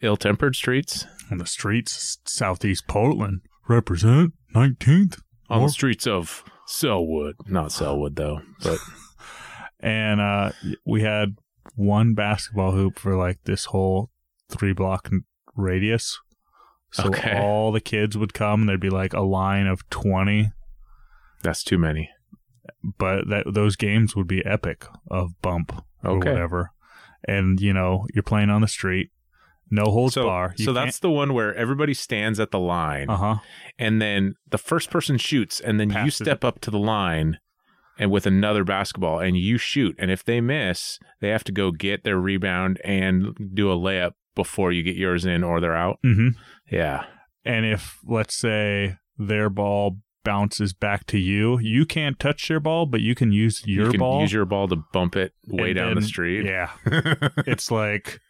ill-tempered 0.00 0.56
streets 0.56 1.06
on 1.30 1.38
the 1.38 1.46
streets, 1.46 2.18
southeast 2.24 2.86
Portland. 2.88 3.42
Represent 3.68 4.32
19th. 4.54 5.20
on 5.48 5.62
the 5.62 5.68
streets 5.68 6.06
of 6.06 6.42
Sellwood, 6.66 7.34
not 7.46 7.70
Sellwood 7.70 8.16
though, 8.16 8.40
but 8.62 8.78
and 9.80 10.20
uh, 10.20 10.52
we 10.86 11.02
had 11.02 11.36
one 11.76 12.14
basketball 12.14 12.72
hoop 12.72 12.98
for 12.98 13.16
like 13.16 13.38
this 13.44 13.66
whole 13.66 14.10
three 14.50 14.72
block 14.72 15.08
radius. 15.54 16.18
So 16.92 17.04
Okay. 17.08 17.38
all 17.38 17.70
the 17.70 17.80
kids 17.80 18.16
would 18.18 18.34
come 18.34 18.60
and 18.62 18.68
there'd 18.68 18.80
be 18.80 18.90
like 18.90 19.12
a 19.12 19.20
line 19.20 19.68
of 19.68 19.88
20, 19.90 20.50
That's 21.42 21.62
too 21.62 21.78
many. 21.78 22.10
but 22.98 23.28
that 23.28 23.44
those 23.54 23.76
games 23.76 24.16
would 24.16 24.26
be 24.26 24.44
epic 24.44 24.86
of 25.08 25.40
bump 25.42 25.84
or 26.04 26.18
Okay. 26.18 26.32
whatever. 26.32 26.70
And 27.26 27.60
you 27.60 27.72
know, 27.72 28.06
you're 28.14 28.22
playing 28.22 28.50
on 28.50 28.60
the 28.62 28.68
street, 28.68 29.10
no 29.70 29.84
holds 29.84 30.14
So, 30.14 30.24
bar. 30.26 30.54
so 30.56 30.72
that's 30.72 30.98
the 31.00 31.10
one 31.10 31.34
where 31.34 31.54
everybody 31.54 31.94
stands 31.94 32.40
at 32.40 32.50
the 32.50 32.58
line, 32.58 33.10
uh-huh. 33.10 33.36
and 33.78 34.00
then 34.00 34.34
the 34.50 34.58
first 34.58 34.90
person 34.90 35.18
shoots, 35.18 35.60
and 35.60 35.78
then 35.78 35.90
you 35.90 35.94
Passes 35.96 36.14
step 36.16 36.44
up 36.44 36.60
to 36.60 36.70
the 36.70 36.78
line, 36.78 37.38
and 37.98 38.10
with 38.10 38.26
another 38.26 38.64
basketball, 38.64 39.18
and 39.20 39.36
you 39.36 39.58
shoot, 39.58 39.94
and 39.98 40.10
if 40.10 40.24
they 40.24 40.40
miss, 40.40 40.98
they 41.20 41.28
have 41.28 41.44
to 41.44 41.52
go 41.52 41.70
get 41.72 42.02
their 42.04 42.18
rebound 42.18 42.80
and 42.84 43.36
do 43.54 43.70
a 43.70 43.76
layup 43.76 44.12
before 44.34 44.72
you 44.72 44.82
get 44.82 44.96
yours 44.96 45.26
in, 45.26 45.44
or 45.44 45.60
they're 45.60 45.76
out. 45.76 45.98
Mhm. 46.04 46.34
Yeah, 46.70 47.04
And 47.44 47.66
if 47.66 47.98
let's 48.06 48.34
say 48.34 48.96
their 49.18 49.50
ball 49.50 49.98
bounces 50.24 50.72
back 50.72 51.06
to 51.06 51.18
you, 51.18 51.58
you 51.60 51.84
can't 51.86 52.18
touch 52.18 52.48
their 52.48 52.60
ball, 52.60 52.86
but 52.86 53.00
you 53.00 53.14
can 53.14 53.32
use 53.32 53.62
your 53.66 53.86
you 53.86 53.90
can 53.92 54.00
ball. 54.00 54.20
use 54.20 54.32
your 54.32 54.44
ball 54.44 54.68
to 54.68 54.76
bump 54.92 55.16
it 55.16 55.32
way 55.46 55.68
and 55.70 55.76
down 55.76 55.94
the 55.94 56.02
street. 56.02 56.44
Yeah. 56.46 56.70
it's 57.46 57.70
like 57.70 58.20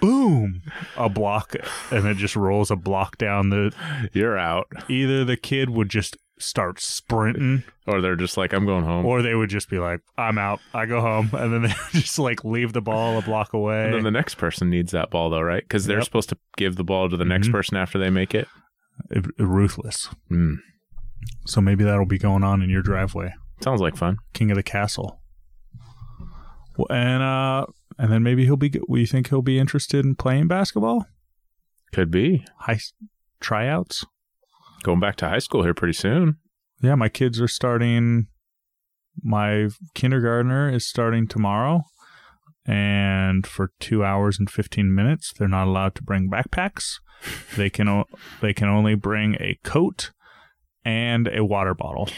boom, 0.00 0.62
a 0.96 1.08
block 1.08 1.54
and 1.90 2.06
it 2.06 2.16
just 2.16 2.36
rolls 2.36 2.70
a 2.70 2.76
block 2.76 3.18
down 3.18 3.50
the 3.50 3.72
You're 4.12 4.38
out, 4.38 4.66
either 4.88 5.24
the 5.24 5.36
kid 5.36 5.70
would 5.70 5.88
just 5.88 6.16
start 6.38 6.80
sprinting 6.80 7.62
or 7.86 8.00
they're 8.00 8.16
just 8.16 8.36
like, 8.36 8.52
I'm 8.52 8.66
going 8.66 8.84
home. 8.84 9.06
or 9.06 9.22
they 9.22 9.34
would 9.34 9.50
just 9.50 9.70
be 9.70 9.78
like, 9.78 10.00
I'm 10.18 10.38
out. 10.38 10.58
I 10.74 10.86
go 10.86 11.00
home 11.00 11.30
and 11.34 11.52
then 11.52 11.62
they 11.62 11.74
just 12.00 12.18
like 12.18 12.44
leave 12.44 12.72
the 12.72 12.80
ball 12.80 13.16
a 13.18 13.22
block 13.22 13.52
away. 13.52 13.84
and 13.84 13.94
then 13.94 14.02
the 14.02 14.10
next 14.10 14.34
person 14.36 14.68
needs 14.68 14.90
that 14.92 15.10
ball 15.10 15.30
though, 15.30 15.40
right? 15.42 15.62
Because 15.62 15.86
they're 15.86 15.98
Yep. 15.98 16.04
supposed 16.04 16.28
to 16.30 16.38
give 16.56 16.74
the 16.76 16.84
ball 16.84 17.08
to 17.08 17.16
the 17.16 17.24
next 17.24 17.48
Mhm. 17.48 17.52
person 17.52 17.76
after 17.76 17.98
they 17.98 18.10
make 18.10 18.34
it. 18.34 18.48
It- 19.10 19.26
ruthless. 19.38 20.08
Mm. 20.30 20.56
So 21.46 21.60
maybe 21.60 21.84
that'll 21.84 22.06
be 22.06 22.18
going 22.18 22.44
on 22.44 22.62
in 22.62 22.70
your 22.70 22.82
driveway. 22.82 23.34
Sounds 23.60 23.80
like 23.80 23.96
fun. 23.96 24.18
King 24.32 24.50
of 24.50 24.56
the 24.56 24.62
Castle. 24.62 25.20
Well, 26.76 26.86
and 26.90 27.22
uh 27.22 27.66
and 27.98 28.10
then 28.10 28.22
maybe 28.22 28.44
he'll 28.44 28.56
be 28.56 28.72
we 28.88 29.06
think 29.06 29.28
he'll 29.28 29.42
be 29.42 29.58
interested 29.58 30.04
in 30.04 30.14
playing 30.14 30.48
basketball? 30.48 31.06
Could 31.92 32.10
be 32.10 32.44
High 32.60 32.80
tryouts? 33.40 34.04
going 34.82 34.98
back 35.00 35.14
to 35.16 35.28
high 35.28 35.38
school 35.38 35.62
here 35.62 35.74
pretty 35.74 35.92
soon. 35.92 36.38
Yeah, 36.82 36.94
my 36.96 37.08
kids 37.08 37.40
are 37.40 37.46
starting. 37.48 38.26
My 39.22 39.68
kindergartner 39.94 40.70
is 40.70 40.86
starting 40.86 41.28
tomorrow, 41.28 41.82
and 42.66 43.46
for 43.46 43.70
two 43.78 44.02
hours 44.04 44.38
and 44.38 44.50
fifteen 44.50 44.92
minutes, 44.94 45.32
they're 45.38 45.46
not 45.48 45.68
allowed 45.68 45.94
to 45.96 46.02
bring 46.02 46.30
backpacks. 46.30 46.94
They 47.56 47.70
can 47.70 47.88
o- 47.88 48.06
they 48.40 48.52
can 48.52 48.68
only 48.68 48.96
bring 48.96 49.36
a 49.36 49.56
coat 49.62 50.10
and 50.84 51.28
a 51.28 51.44
water 51.44 51.74
bottle. 51.74 52.08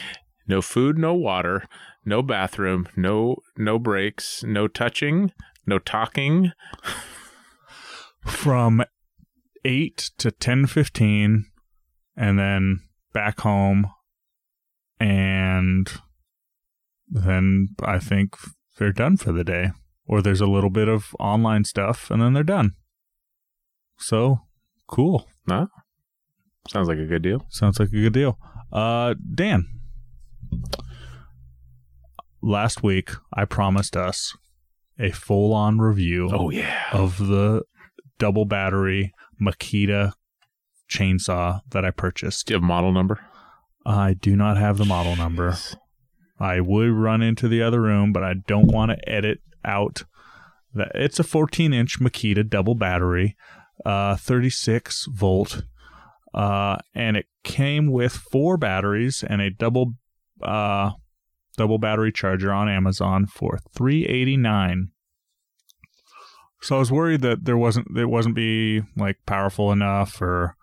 No 0.46 0.60
food, 0.60 0.98
no 0.98 1.14
water, 1.14 1.66
no 2.04 2.22
bathroom, 2.22 2.88
no 2.96 3.36
no 3.56 3.78
breaks, 3.78 4.44
no 4.44 4.68
touching, 4.68 5.32
no 5.66 5.78
talking. 5.78 6.52
from 8.24 8.82
eight 9.64 10.10
to 10.18 10.30
ten 10.30 10.66
fifteen, 10.66 11.46
and 12.16 12.38
then 12.38 12.80
back 13.12 13.40
home, 13.40 13.86
and 14.98 15.90
then 17.08 17.68
I 17.82 17.98
think 17.98 18.36
they're 18.78 18.92
done 18.92 19.16
for 19.16 19.32
the 19.32 19.44
day. 19.44 19.70
Or 20.06 20.20
there's 20.20 20.42
a 20.42 20.46
little 20.46 20.70
bit 20.70 20.88
of 20.88 21.16
online 21.18 21.64
stuff, 21.64 22.10
and 22.10 22.20
then 22.20 22.34
they're 22.34 22.42
done. 22.42 22.72
So 23.96 24.40
cool. 24.86 25.28
Sounds 26.68 26.88
like 26.88 26.98
a 26.98 27.06
good 27.06 27.22
deal. 27.22 27.46
Sounds 27.48 27.78
like 27.78 27.88
a 27.88 27.92
good 27.92 28.12
deal. 28.12 28.38
Uh, 28.74 29.14
Dan, 29.34 29.66
last 32.42 32.82
week 32.82 33.10
I 33.32 33.44
promised 33.44 33.96
us 33.96 34.36
a 34.98 35.10
full-on 35.10 35.78
review 35.78 36.28
Oh 36.32 36.50
yeah. 36.50 36.84
of 36.92 37.18
the 37.18 37.62
double 38.18 38.44
battery 38.44 39.12
Makita 39.40 40.12
chainsaw 40.90 41.60
that 41.70 41.84
I 41.84 41.90
purchased. 41.90 42.46
Do 42.46 42.54
you 42.54 42.56
have 42.56 42.62
model 42.66 42.92
number? 42.92 43.20
I 43.86 44.14
do 44.14 44.34
not 44.36 44.56
have 44.56 44.78
the 44.78 44.84
model 44.84 45.16
number. 45.16 45.56
I 46.38 46.60
would 46.60 46.90
run 46.90 47.22
into 47.22 47.48
the 47.48 47.62
other 47.62 47.80
room, 47.80 48.12
but 48.12 48.22
I 48.24 48.34
don't 48.34 48.66
want 48.72 48.90
to 48.90 49.08
edit 49.08 49.40
out 49.64 50.04
that 50.74 50.90
it's 50.94 51.18
a 51.18 51.24
14 51.24 51.72
inch 51.72 52.00
Makita 52.00 52.48
double 52.48 52.74
battery, 52.74 53.36
uh, 53.84 54.16
36 54.16 55.06
volt, 55.12 55.62
uh, 56.34 56.76
and 56.94 57.16
it 57.16 57.26
came 57.44 57.90
with 57.90 58.12
four 58.12 58.56
batteries 58.56 59.22
and 59.26 59.40
a 59.40 59.50
double, 59.50 59.94
uh, 60.42 60.90
double 61.56 61.78
battery 61.78 62.10
charger 62.12 62.52
on 62.52 62.68
Amazon 62.68 63.26
for 63.26 63.58
389. 63.74 64.88
So 66.60 66.76
I 66.76 66.78
was 66.78 66.90
worried 66.90 67.20
that 67.20 67.44
there 67.44 67.58
wasn't 67.58 67.96
it 67.96 68.06
wasn't 68.06 68.34
be 68.34 68.82
like 68.96 69.18
powerful 69.26 69.70
enough 69.70 70.20
or 70.22 70.56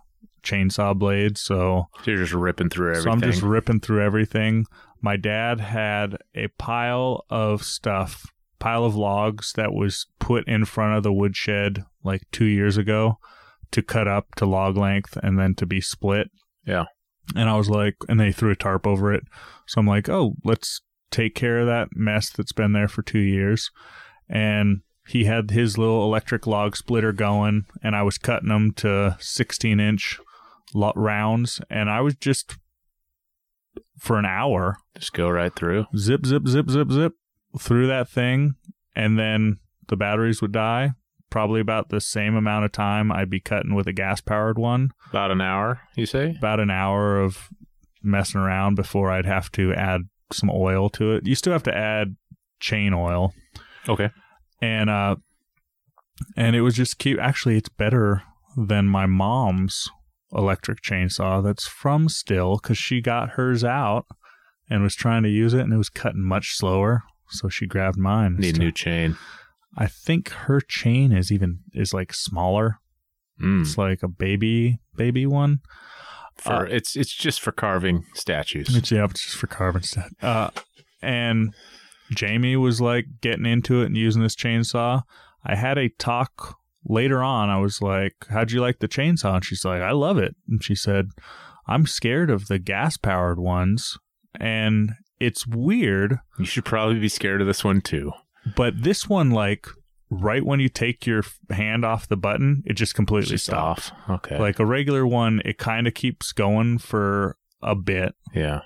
chainsaw 0.44 0.98
blade, 0.98 1.38
so 1.38 1.88
So 2.04 2.12
you're 2.12 2.20
just 2.22 2.34
ripping 2.34 2.70
through 2.70 2.92
everything. 2.92 3.04
so 3.04 3.12
I'm 3.12 3.22
just 3.22 3.42
ripping 3.42 3.80
through 3.80 4.04
everything. 4.04 4.66
My 5.02 5.18
dad 5.18 5.60
had 5.60 6.18
a 6.36 6.48
pile 6.60 7.26
of 7.30 7.64
stuff, 7.64 8.26
pile 8.60 8.86
of 8.86 8.96
logs 8.96 9.54
that 9.54 9.74
was 9.74 10.06
put 10.20 10.48
in 10.48 10.66
front 10.66 10.96
of 10.98 11.04
the 11.04 11.14
woodshed 11.14 11.84
like 12.04 12.22
two 12.32 12.46
years 12.46 12.78
ago 12.78 13.18
to 13.72 13.82
cut 13.82 14.08
up 14.08 14.36
to 14.36 14.46
log 14.46 14.78
length 14.78 15.18
and 15.24 15.40
then 15.40 15.56
to 15.56 15.66
be 15.66 15.82
split. 15.82 16.30
Yeah. 16.66 16.86
And 17.36 17.50
I 17.50 17.56
was 17.56 17.70
like, 17.70 17.96
and 18.10 18.20
they 18.20 18.32
threw 18.32 18.52
a 18.52 18.56
tarp 18.56 18.86
over 18.86 19.14
it. 19.14 19.24
So 19.68 19.80
I'm 19.80 19.88
like, 19.88 20.10
oh, 20.10 20.36
let's 20.44 20.82
take 21.12 21.36
care 21.36 21.60
of 21.60 21.68
that 21.68 21.90
mess 21.94 22.30
that's 22.30 22.52
been 22.52 22.74
there 22.74 22.88
for 22.88 23.02
two 23.02 23.20
years. 23.20 23.70
And 24.30 24.82
he 25.08 25.26
had 25.26 25.52
his 25.52 25.78
little 25.78 26.04
electric 26.04 26.48
log 26.48 26.76
splitter 26.78 27.12
going, 27.12 27.66
and 27.84 27.96
I 27.96 28.04
was 28.04 28.18
cutting 28.18 28.50
them 28.50 28.72
to 28.78 29.18
16 29.20 29.80
inch 29.80 30.20
rounds. 30.74 31.62
And 31.70 31.90
I 31.90 32.02
was 32.02 32.16
just, 32.16 32.58
for 34.00 34.18
an 34.18 34.26
hour, 34.26 34.78
just 34.96 35.14
go 35.14 35.30
right 35.30 35.54
through. 35.54 35.86
zip, 35.98 36.26
zip, 36.26 36.48
zip, 36.48 36.70
zip, 36.70 36.92
zip 36.92 37.14
through 37.60 37.88
that 37.88 38.10
thing. 38.10 38.56
And 38.96 39.18
then 39.18 39.58
the 39.88 39.98
batteries 39.98 40.42
would 40.42 40.52
die. 40.52 40.92
Probably 41.32 41.60
about 41.62 41.90
the 41.90 42.00
same 42.02 42.36
amount 42.36 42.66
of 42.66 42.72
time 42.72 43.12
I'd 43.12 43.30
be 43.30 43.40
cutting 43.40 43.74
with 43.74 43.88
a 43.88 43.94
gas 43.94 44.22
powered 44.22 44.60
one. 44.60 44.92
About 45.10 45.32
an 45.32 45.42
hour, 45.42 45.82
you 45.96 46.06
say? 46.06 46.36
About 46.38 46.60
an 46.60 46.70
hour 46.70 47.20
of 47.20 47.50
messing 48.04 48.40
around 48.42 48.76
before 48.76 49.10
I'd 49.10 49.26
have 49.26 49.52
to 49.54 49.74
add 49.74 50.02
some 50.32 50.50
oil 50.54 50.90
to 50.92 51.14
it. 51.14 51.26
You 51.26 51.34
still 51.36 51.54
have 51.54 51.64
to 51.64 51.76
add 51.76 52.16
chain 52.60 52.94
oil. 52.94 53.34
Okay. 53.90 54.10
and 54.62 54.90
uh 54.92 55.16
and 56.38 56.56
it 56.56 56.62
was 56.62 56.76
just 56.76 57.00
cute. 57.00 57.18
actually 57.20 57.58
it's 57.58 57.70
better 57.70 58.22
than 58.56 58.86
my 58.86 59.06
mom's 59.08 59.90
electric 60.34 60.82
chainsaw 60.84 61.44
that's 61.44 61.66
from 61.68 62.08
Stihl 62.08 62.62
because 62.62 62.78
she 62.78 63.02
got 63.02 63.32
hers 63.32 63.64
out 63.64 64.06
and 64.70 64.84
was 64.84 64.94
trying 64.96 65.24
to 65.24 65.30
use 65.30 65.54
it 65.56 65.62
and 65.62 65.74
it 65.74 65.78
was 65.78 65.90
cutting 65.90 66.22
much 66.24 66.56
slower 66.56 67.02
so 67.30 67.50
she 67.50 67.66
grabbed 67.66 67.98
mine 67.98 68.36
Need 68.38 68.58
a 68.58 68.60
new 68.60 68.72
chain. 68.72 69.18
I 69.78 69.88
think 69.88 70.30
her 70.30 70.60
chain 70.62 71.12
is 71.12 71.32
even 71.32 71.60
is 71.74 71.94
like 71.94 72.14
smaller 72.14 72.78
Mm. 73.42 73.62
it's 73.62 73.76
like 73.78 74.04
a 74.04 74.08
baby 74.08 74.80
baby 74.96 75.26
one 75.26 75.62
For 76.38 76.54
Uh, 76.54 76.64
it's 76.70 76.96
it's 76.96 77.14
just 77.14 77.42
for 77.42 77.52
carving 77.52 78.06
statues. 78.14 78.76
It's 78.76 78.92
yeah, 78.92 79.06
it's 79.06 79.24
just 79.24 79.38
for 79.38 79.48
carving 79.48 79.82
stuff. 79.82 80.10
Uh, 80.22 80.50
and 81.02 81.54
Jamie 82.14 82.56
was 82.56 82.80
like 82.82 83.06
getting 83.22 83.46
into 83.48 83.82
it 83.82 83.88
and 83.88 83.98
using 83.98 84.22
this 84.22 84.36
chainsaw. 84.36 85.02
I 85.44 85.56
had 85.56 85.78
a 85.80 85.90
talk 85.90 86.56
later 86.86 87.24
on. 87.24 87.50
I 87.50 87.58
was 87.58 87.82
like, 87.82 88.14
"How'd 88.30 88.52
you 88.52 88.62
like 88.62 88.78
the 88.80 88.88
chainsaw?" 88.88 89.36
And 89.36 89.46
she's 89.46 89.66
like, 89.66 89.82
"I 89.82 89.92
love 89.92 90.18
it." 90.20 90.36
And 90.48 90.64
she 90.64 90.76
said, 90.76 91.08
"I'm 91.68 91.88
scared 91.88 92.30
of 92.30 92.48
the 92.48 92.60
gas 92.60 92.98
powered 92.98 93.40
ones." 93.40 93.98
And 94.40 94.94
it's 95.20 95.48
weird, 95.48 96.20
You 96.38 96.46
should 96.46 96.66
probably 96.66 97.00
be 97.00 97.10
scared 97.10 97.42
of 97.42 97.48
this 97.48 97.64
one 97.64 97.82
too. 97.82 98.12
But 98.56 98.82
this 98.84 99.08
one, 99.10 99.32
like, 99.32 99.68
right 100.10 100.46
when 100.46 100.60
you 100.60 100.70
take 100.70 101.06
your 101.06 101.24
hand 101.50 101.86
off 101.86 102.08
the 102.08 102.18
button, 102.18 102.64
it 102.66 102.74
just 102.74 102.96
completely 102.96 103.30
Just 103.32 103.46
stops. 103.46 103.92
off. 104.08 104.10
Okay. 104.10 104.38
Like 104.40 104.60
a 104.60 104.66
regular 104.66 105.06
one, 105.08 105.42
it 105.46 105.58
kind 105.58 105.88
of 105.88 105.94
keeps 105.94 106.32
going 106.34 106.78
for 106.80 107.38
a 107.62 107.76
bit 107.76 108.14
yeah. 108.34 108.62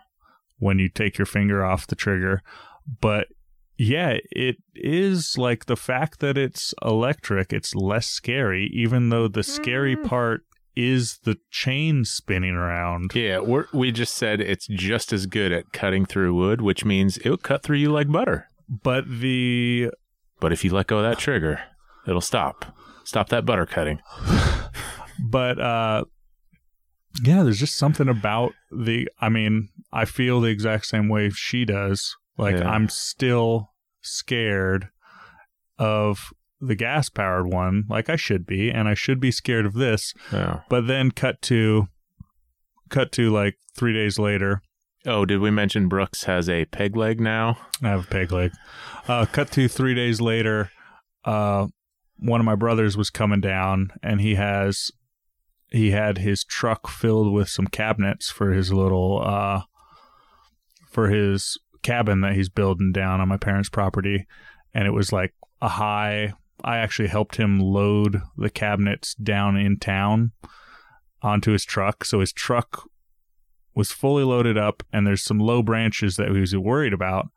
when 0.57 0.79
you 0.79 0.89
take 0.89 1.17
your 1.17 1.25
finger 1.27 1.63
off 1.63 1.85
the 1.87 1.95
trigger. 1.95 2.41
But 3.01 3.27
yeah, 3.77 4.17
it 4.31 4.55
is 4.73 5.37
like 5.37 5.65
the 5.65 5.75
fact 5.75 6.19
that 6.21 6.37
it's 6.37 6.73
electric, 6.81 7.51
it's 7.53 7.75
less 7.75 8.07
scary, 8.07 8.69
even 8.73 9.09
though 9.09 9.27
the 9.27 9.43
scary 9.43 9.95
Mm. 9.97 10.07
part 10.07 10.41
is 10.77 11.19
the 11.23 11.37
chain 11.51 12.03
spinning 12.05 12.55
around. 12.55 13.11
Yeah, 13.13 13.39
we're, 13.39 13.65
we 13.73 13.91
just 13.91 14.15
said 14.15 14.41
it's 14.41 14.67
just 14.67 15.13
as 15.13 15.25
good 15.25 15.51
at 15.51 15.71
cutting 15.73 16.05
through 16.05 16.33
wood, 16.33 16.61
which 16.61 16.83
means 16.83 17.17
it'll 17.19 17.37
cut 17.37 17.63
through 17.63 17.77
you 17.77 17.91
like 17.91 18.11
butter. 18.11 18.47
But 18.69 19.05
the 19.07 19.91
But 20.39 20.51
if 20.53 20.63
you 20.63 20.71
let 20.71 20.87
go 20.87 20.97
of 20.97 21.03
that 21.03 21.19
trigger, 21.19 21.61
it'll 22.07 22.21
stop. 22.21 22.65
Stop 23.03 23.29
that 23.29 23.45
butter 23.45 23.65
cutting. 23.65 24.01
but 25.19 25.59
uh 25.59 26.05
yeah, 27.23 27.43
there's 27.43 27.59
just 27.59 27.77
something 27.77 28.09
about 28.09 28.53
the 28.71 29.07
I 29.19 29.29
mean, 29.29 29.69
I 29.93 30.05
feel 30.05 30.41
the 30.41 30.49
exact 30.49 30.85
same 30.85 31.07
way 31.07 31.29
she 31.29 31.65
does. 31.65 32.15
Like 32.37 32.57
Yeah. 32.57 32.69
I'm 32.69 32.89
still 32.89 33.69
scared 34.01 34.89
of 35.77 36.33
the 36.59 36.75
gas 36.75 37.09
powered 37.09 37.47
one, 37.47 37.83
like 37.89 38.09
I 38.09 38.15
should 38.15 38.45
be, 38.45 38.71
and 38.71 38.87
I 38.87 38.93
should 38.93 39.19
be 39.19 39.31
scared 39.31 39.65
of 39.65 39.73
this. 39.73 40.13
Yeah. 40.31 40.61
But 40.69 40.87
then 40.87 41.11
cut 41.11 41.41
to 41.43 41.87
cut 42.89 43.11
to 43.13 43.31
like 43.31 43.55
three 43.75 43.93
days 43.93 44.17
later. 44.19 44.61
Oh, 45.07 45.23
did 45.23 45.39
we 45.39 45.51
mention 45.51 45.87
Brooks 45.87 46.23
has 46.23 46.49
a 46.49 46.65
peg 46.65 46.95
leg 46.95 47.19
now? 47.19 47.57
I 47.83 47.89
have 47.89 48.05
a 48.05 48.07
peg 48.07 48.31
leg. 48.31 48.53
Uh, 49.07 49.25
cut 49.25 49.51
to 49.51 49.67
three 49.67 49.93
days 49.93 50.19
later. 50.19 50.71
Uh, 51.23 51.67
one 52.17 52.39
of 52.39 52.45
my 52.45 52.55
brothers 52.55 52.97
was 52.97 53.11
coming 53.11 53.41
down, 53.41 53.91
and 54.01 54.19
he 54.19 54.35
has 54.35 54.91
he 55.69 55.91
had 55.91 56.19
his 56.19 56.43
truck 56.43 56.87
filled 56.87 57.33
with 57.33 57.49
some 57.49 57.67
cabinets 57.67 58.31
for 58.31 58.53
his 58.53 58.73
little 58.73 59.21
uh, 59.23 59.61
for 60.89 61.09
his 61.09 61.59
cabin 61.83 62.21
that 62.21 62.33
he's 62.33 62.49
building 62.49 62.91
down 62.91 63.21
on 63.21 63.27
my 63.27 63.37
parents' 63.37 63.69
property, 63.69 64.25
and 64.73 64.87
it 64.87 64.91
was 64.91 65.11
like 65.11 65.33
a 65.61 65.69
high. 65.69 66.33
I 66.63 66.77
actually 66.77 67.09
helped 67.09 67.35
him 67.35 67.59
load 67.59 68.21
the 68.37 68.49
cabinets 68.49 69.13
down 69.13 69.55
in 69.55 69.77
town 69.77 70.31
onto 71.21 71.51
his 71.51 71.63
truck, 71.63 72.05
so 72.05 72.21
his 72.21 72.33
truck 72.33 72.89
was 73.75 73.91
fully 73.91 74.23
loaded 74.23 74.57
up, 74.57 74.83
and 74.91 75.05
there's 75.05 75.21
some 75.23 75.39
low 75.39 75.61
branches 75.61 76.15
that 76.15 76.31
he 76.31 76.39
was 76.39 76.55
worried 76.55 76.93
about. 76.93 77.27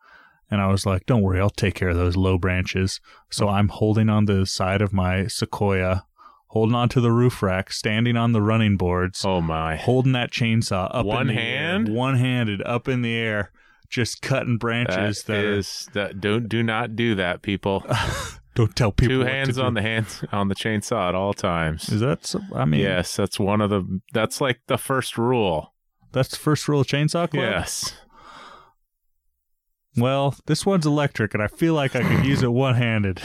And 0.51 0.63
I 0.63 0.69
was 0.69 0.87
like, 0.87 1.05
don't 1.05 1.21
worry, 1.23 1.41
I'll 1.41 1.51
take 1.51 1.75
care 1.75 1.91
of 1.91 1.97
those 1.97 2.17
low 2.17 2.39
branches. 2.39 3.01
So 3.29 3.47
mm-hmm. 3.47 3.55
I'm 3.55 3.69
holding 3.69 4.09
on 4.09 4.25
the 4.25 4.47
side 4.47 4.81
of 4.81 4.95
my 4.95 5.27
Sequoia, 5.27 6.07
holding 6.49 6.75
onto 6.75 7.01
the 7.03 7.13
roof 7.13 7.43
rack, 7.43 7.71
standing 7.71 8.17
on 8.17 8.33
the 8.33 8.41
running 8.41 8.77
boards, 8.79 9.25
Oh 9.27 9.43
my. 9.43 9.77
holding 9.77 10.13
that 10.13 10.31
chainsaw 10.31 10.89
up 10.95 11.05
One 11.05 11.23
in 11.29 11.35
the 11.37 11.43
hand? 11.43 11.89
one 11.91 12.17
handed 12.17 12.63
up 12.63 12.89
in 12.89 13.03
the 13.03 13.15
air, 13.15 13.53
just 13.91 14.23
cutting 14.23 14.57
branches 14.57 15.25
that, 15.25 15.45
are- 15.45 15.93
that 15.93 16.21
don't 16.21 16.49
do 16.49 16.63
not 16.63 16.97
do 16.97 17.15
that, 17.17 17.43
people. 17.43 17.85
don't 18.55 18.75
tell 18.75 18.91
people 18.91 19.17
Two 19.17 19.25
to 19.25 19.31
hands 19.31 19.57
do. 19.57 19.63
on 19.63 19.75
the 19.75 19.83
hands 19.83 20.25
on 20.33 20.49
the 20.49 20.55
chainsaw 20.55 21.11
at 21.11 21.15
all 21.15 21.35
times. 21.35 21.91
Is 21.91 22.01
that? 22.01 22.25
some- 22.25 22.49
I 22.55 22.65
mean, 22.65 22.81
yes, 22.81 23.15
that's 23.17 23.39
one 23.39 23.61
of 23.61 23.69
the 23.69 24.01
that's 24.15 24.41
like 24.41 24.61
the 24.67 24.79
first 24.79 25.19
rule. 25.19 25.75
That's 26.13 26.29
the 26.31 26.37
first 26.37 26.69
rule 26.69 26.81
of 26.81 26.87
chainsaw 26.87 27.31
club. 27.31 27.43
Yes. 27.43 27.95
Well, 29.97 30.37
this 30.47 30.65
one's 30.65 30.87
electric, 30.87 31.35
and 31.35 31.43
I 31.43 31.49
feel 31.49 31.75
like 31.75 31.97
I 31.97 32.03
could 32.03 32.25
use 32.25 32.43
it 32.43 32.53
one 32.53 32.77
handed. 32.77 33.21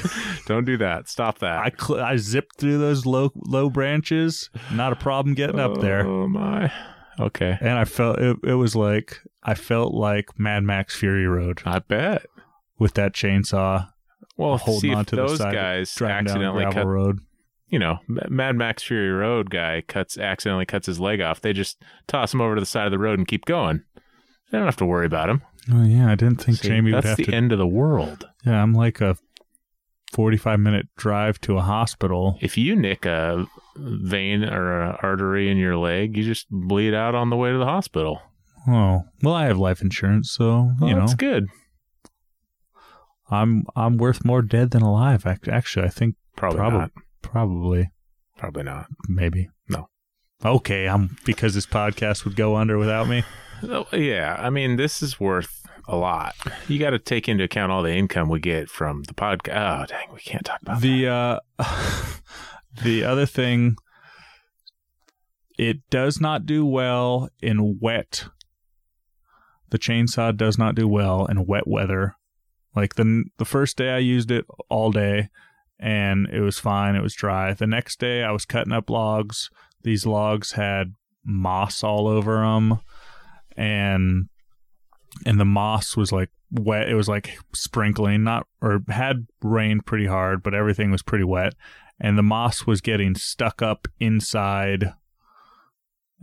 Don't 0.47 0.65
do 0.65 0.77
that. 0.77 1.07
Stop 1.07 1.39
that. 1.39 1.59
I 1.59 1.71
cl- 1.77 1.99
I 1.99 2.15
zipped 2.17 2.57
through 2.57 2.79
those 2.79 3.05
low 3.05 3.31
low 3.35 3.69
branches. 3.69 4.49
Not 4.71 4.91
a 4.91 4.95
problem 4.95 5.35
getting 5.35 5.59
up 5.59 5.79
there. 5.81 6.05
Oh 6.07 6.27
my. 6.27 6.71
Okay. 7.19 7.57
And 7.61 7.77
I 7.77 7.85
felt 7.85 8.17
it, 8.19 8.37
it 8.43 8.55
was 8.55 8.75
like 8.75 9.19
I 9.43 9.53
felt 9.53 9.93
like 9.93 10.39
Mad 10.39 10.63
Max 10.63 10.95
Fury 10.95 11.27
Road 11.27 11.61
I 11.63 11.77
bet. 11.79 12.25
with 12.79 12.95
that 12.95 13.13
chainsaw 13.13 13.89
Well, 14.35 14.57
holding 14.57 14.81
see 14.81 14.91
if 14.91 14.97
on 14.97 15.05
to 15.05 15.15
those 15.15 15.37
the 15.37 15.43
side, 15.43 15.53
guys 15.53 15.93
driving 15.93 16.25
down 16.25 16.37
accidentally 16.37 16.63
gravel 16.63 16.81
cut. 16.81 16.87
road. 16.87 17.19
You 17.73 17.79
know, 17.79 17.97
Mad 18.07 18.55
Max 18.55 18.83
Fury 18.83 19.09
Road 19.09 19.49
guy 19.49 19.81
cuts 19.87 20.15
accidentally 20.15 20.67
cuts 20.67 20.85
his 20.85 20.99
leg 20.99 21.21
off. 21.21 21.41
They 21.41 21.53
just 21.53 21.81
toss 22.05 22.31
him 22.31 22.39
over 22.39 22.53
to 22.53 22.61
the 22.61 22.67
side 22.67 22.85
of 22.85 22.91
the 22.91 22.99
road 22.99 23.17
and 23.17 23.27
keep 23.27 23.45
going. 23.45 23.81
They 24.51 24.59
don't 24.59 24.67
have 24.67 24.77
to 24.77 24.85
worry 24.85 25.07
about 25.07 25.27
him. 25.27 25.41
Oh 25.73 25.81
yeah, 25.83 26.11
I 26.11 26.13
didn't 26.13 26.35
think 26.43 26.59
See, 26.59 26.67
Jamie 26.67 26.93
would 26.93 27.03
have 27.03 27.15
to. 27.17 27.23
that's 27.23 27.27
the 27.31 27.35
end 27.35 27.51
of 27.51 27.57
the 27.57 27.65
world. 27.65 28.29
Yeah, 28.45 28.61
I'm 28.61 28.73
like 28.73 29.01
a 29.01 29.17
45 30.11 30.59
minute 30.59 30.85
drive 30.97 31.41
to 31.41 31.57
a 31.57 31.61
hospital. 31.61 32.37
If 32.41 32.59
you 32.59 32.75
nick 32.75 33.07
a 33.07 33.47
vein 33.75 34.43
or 34.43 34.79
a 34.83 34.99
artery 35.01 35.49
in 35.49 35.57
your 35.57 35.75
leg, 35.75 36.15
you 36.15 36.23
just 36.23 36.45
bleed 36.51 36.93
out 36.93 37.15
on 37.15 37.31
the 37.31 37.35
way 37.37 37.51
to 37.51 37.57
the 37.57 37.65
hospital. 37.65 38.21
Oh 38.67 39.01
well, 39.23 39.33
I 39.33 39.45
have 39.45 39.57
life 39.57 39.81
insurance, 39.81 40.31
so 40.31 40.73
Well, 40.79 40.89
you 40.91 40.93
know 40.93 40.99
that's 40.99 41.15
good. 41.15 41.47
I'm 43.31 43.65
I'm 43.75 43.97
worth 43.97 44.23
more 44.23 44.43
dead 44.43 44.69
than 44.69 44.83
alive. 44.83 45.25
Actually, 45.25 45.87
I 45.87 45.89
think 45.89 46.17
Probably 46.35 46.59
Probably. 46.59 46.89
Probably 47.23 47.89
Probably 48.37 48.63
not. 48.63 48.87
maybe 49.07 49.49
No. 49.69 49.89
Okay, 50.43 50.87
I'm 50.87 51.17
because 51.25 51.53
this 51.55 51.65
podcast 51.65 52.25
would 52.25 52.35
go 52.35 52.55
under 52.55 52.77
without 52.77 53.07
me. 53.07 53.23
Oh, 53.63 53.87
Yeah, 53.93 54.35
I 54.39 54.49
mean, 54.49 54.75
this 54.75 55.01
is 55.01 55.19
worth 55.19 55.61
a 55.87 55.95
lot. 55.95 56.35
You 56.67 56.79
got 56.79 56.89
to 56.89 56.99
take 56.99 57.29
into 57.29 57.45
account 57.45 57.71
all 57.71 57.83
the 57.83 57.93
income 57.95 58.27
we 58.27 58.39
get 58.39 58.69
from 58.69 59.03
the 59.03 59.13
podcast. 59.13 59.83
Oh, 59.83 59.85
dang, 59.85 60.11
we 60.13 60.19
can't 60.19 60.43
talk 60.45 60.61
about 60.61 60.81
the 60.81 61.07
uh 61.07 61.39
the 62.83 63.03
other 63.03 63.25
thing 63.25 63.77
it 65.57 65.77
does 65.89 66.19
not 66.19 66.45
do 66.45 66.65
well 66.65 67.29
in 67.41 67.77
wet 67.79 68.25
the 69.69 69.77
chainsaw 69.79 70.35
does 70.35 70.57
not 70.57 70.75
do 70.75 70.87
well 70.87 71.25
in 71.27 71.45
wet 71.45 71.67
weather 71.67 72.15
like 72.75 72.95
the 72.95 73.23
the 73.37 73.45
first 73.45 73.77
day 73.77 73.91
i 73.91 73.99
used 73.99 74.31
it 74.31 74.45
all 74.69 74.91
day 74.91 75.29
and 75.79 76.27
it 76.31 76.41
was 76.41 76.59
fine 76.59 76.95
it 76.95 77.03
was 77.03 77.13
dry. 77.13 77.53
The 77.53 77.67
next 77.67 77.99
day 77.99 78.23
i 78.23 78.31
was 78.31 78.45
cutting 78.45 78.73
up 78.73 78.89
logs. 78.89 79.49
These 79.83 80.05
logs 80.05 80.53
had 80.53 80.93
moss 81.25 81.83
all 81.83 82.07
over 82.07 82.41
them 82.41 82.79
and 83.55 84.29
and 85.25 85.39
the 85.39 85.45
moss 85.45 85.95
was 85.95 86.11
like 86.11 86.29
wet. 86.51 86.89
It 86.89 86.95
was 86.95 87.07
like 87.07 87.37
sprinkling 87.53 88.23
not 88.23 88.47
or 88.61 88.81
had 88.89 89.27
rained 89.41 89.85
pretty 89.85 90.07
hard 90.07 90.43
but 90.43 90.53
everything 90.53 90.91
was 90.91 91.03
pretty 91.03 91.23
wet 91.23 91.53
and 91.99 92.17
the 92.17 92.23
moss 92.23 92.65
was 92.65 92.81
getting 92.81 93.15
stuck 93.15 93.61
up 93.61 93.87
inside 93.99 94.93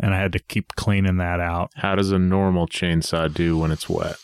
and 0.02 0.14
i 0.14 0.18
had 0.18 0.32
to 0.32 0.38
keep 0.38 0.74
cleaning 0.76 1.18
that 1.18 1.40
out. 1.40 1.70
How 1.76 1.94
does 1.94 2.10
a 2.10 2.18
normal 2.18 2.66
chainsaw 2.66 3.32
do 3.32 3.58
when 3.58 3.70
it's 3.70 3.88
wet? 3.88 4.16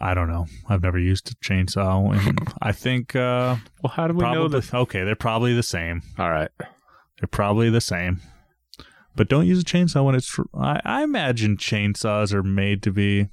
I 0.00 0.14
don't 0.14 0.28
know 0.28 0.46
i've 0.68 0.82
never 0.82 0.98
used 0.98 1.30
a 1.30 1.34
chainsaw 1.36 2.12
and 2.26 2.38
i 2.62 2.72
think 2.72 3.14
uh 3.16 3.56
Well, 3.82 3.92
how 3.94 4.06
do 4.08 4.14
we 4.14 4.20
know 4.22 4.32
probably 4.48 4.60
that? 4.60 4.74
okay 4.74 5.04
they're 5.04 5.14
probably 5.16 5.54
the 5.54 5.62
same 5.62 6.02
All 6.18 6.30
right. 6.30 6.50
they're 6.58 7.28
probably 7.30 7.70
the 7.70 7.80
same 7.80 8.20
but 9.14 9.28
don't 9.28 9.46
use 9.46 9.60
a 9.60 9.64
chainsaw 9.64 10.04
when 10.04 10.14
it's 10.14 10.36
i, 10.54 10.80
I 10.84 11.02
imagine 11.02 11.56
chainsaws 11.56 12.32
are 12.32 12.42
made 12.42 12.82
to 12.84 12.92
be 12.92 13.28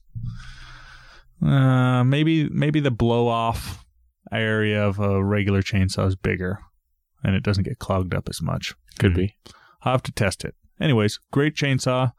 uh 1.42 2.04
maybe 2.04 2.48
maybe 2.50 2.80
the 2.80 2.92
blow 2.92 3.28
off 3.28 3.84
area 4.32 4.84
of 4.86 5.00
a 5.00 5.24
regular 5.24 5.62
chainsaw 5.62 6.08
is 6.08 6.16
bigger 6.16 6.60
and 7.24 7.36
it 7.36 7.44
doesn't 7.44 7.64
get 7.66 7.80
clogged 7.80 8.14
up 8.16 8.28
as 8.30 8.42
much 8.42 8.74
Could 9.00 9.12
Hmm. 9.14 9.18
be. 9.18 9.36
I'll 9.84 9.94
have 9.94 10.04
to 10.04 10.12
test 10.14 10.46
it. 10.46 10.56
Anyways, 10.80 11.20
great 11.32 11.56
chainsaw. 11.56 12.14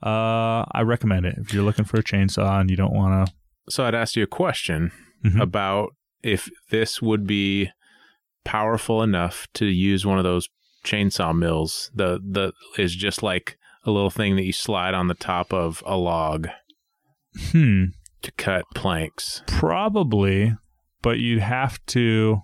Uh, 0.00 0.64
I 0.72 0.82
recommend 0.84 1.26
it 1.26 1.34
if 1.38 1.52
you're 1.52 1.64
looking 1.64 1.84
for 1.84 1.98
a 1.98 2.02
chainsaw 2.02 2.60
and 2.60 2.70
you 2.70 2.76
don't 2.76 2.92
want 2.94 3.28
So 3.70 3.84
I'd 3.84 3.94
ask 3.94 4.16
you 4.16 4.22
a 4.22 4.26
question 4.28 4.92
to. 5.24 5.40
about 5.40 5.90
if 6.22 6.48
this 6.70 7.00
would 7.02 7.26
be 7.26 7.70
powerful 8.44 9.02
enough 9.02 9.46
to 9.54 9.66
use 9.66 10.06
one 10.06 10.18
of 10.18 10.24
those 10.24 10.48
chainsaw 10.84 11.36
mills. 11.36 11.90
The 11.94 12.18
the 12.24 12.52
is 12.80 12.94
just 12.94 13.22
like 13.22 13.58
a 13.84 13.90
little 13.90 14.10
thing 14.10 14.36
that 14.36 14.44
you 14.44 14.52
slide 14.52 14.94
on 14.94 15.08
the 15.08 15.14
top 15.14 15.52
of 15.52 15.82
a 15.86 15.96
log 15.96 16.48
Hmm. 17.52 17.84
to 18.22 18.32
cut 18.32 18.64
planks. 18.74 19.42
Probably, 19.46 20.56
but 21.02 21.18
you'd 21.18 21.40
have 21.42 21.78
to. 21.86 22.42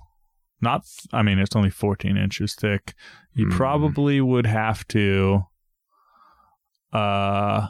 Not. 0.60 0.82
I 1.12 1.22
mean, 1.22 1.38
it's 1.38 1.56
only 1.56 1.70
14 1.70 2.16
inches 2.16 2.54
thick. 2.54 2.94
You 3.34 3.46
Hmm. 3.46 3.52
probably 3.56 4.20
would 4.20 4.46
have 4.46 4.86
to. 4.88 5.44
uh, 6.92 7.68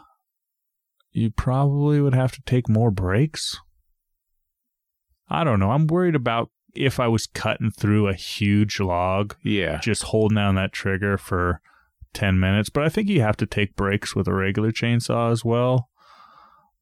you 1.14 1.30
probably 1.30 2.00
would 2.00 2.14
have 2.14 2.32
to 2.32 2.42
take 2.42 2.68
more 2.68 2.90
breaks. 2.90 3.56
I 5.28 5.44
don't 5.44 5.58
know. 5.60 5.70
I'm 5.70 5.86
worried 5.86 6.14
about 6.14 6.50
if 6.74 7.00
I 7.00 7.08
was 7.08 7.26
cutting 7.26 7.70
through 7.70 8.08
a 8.08 8.14
huge 8.14 8.80
log, 8.80 9.36
Yeah. 9.42 9.78
just 9.78 10.02
holding 10.04 10.36
down 10.36 10.56
that 10.56 10.72
trigger 10.72 11.16
for 11.16 11.60
10 12.12 12.38
minutes. 12.38 12.68
But 12.68 12.84
I 12.84 12.88
think 12.88 13.08
you 13.08 13.20
have 13.22 13.36
to 13.38 13.46
take 13.46 13.76
breaks 13.76 14.14
with 14.14 14.28
a 14.28 14.34
regular 14.34 14.70
chainsaw 14.72 15.30
as 15.32 15.44
well. 15.44 15.88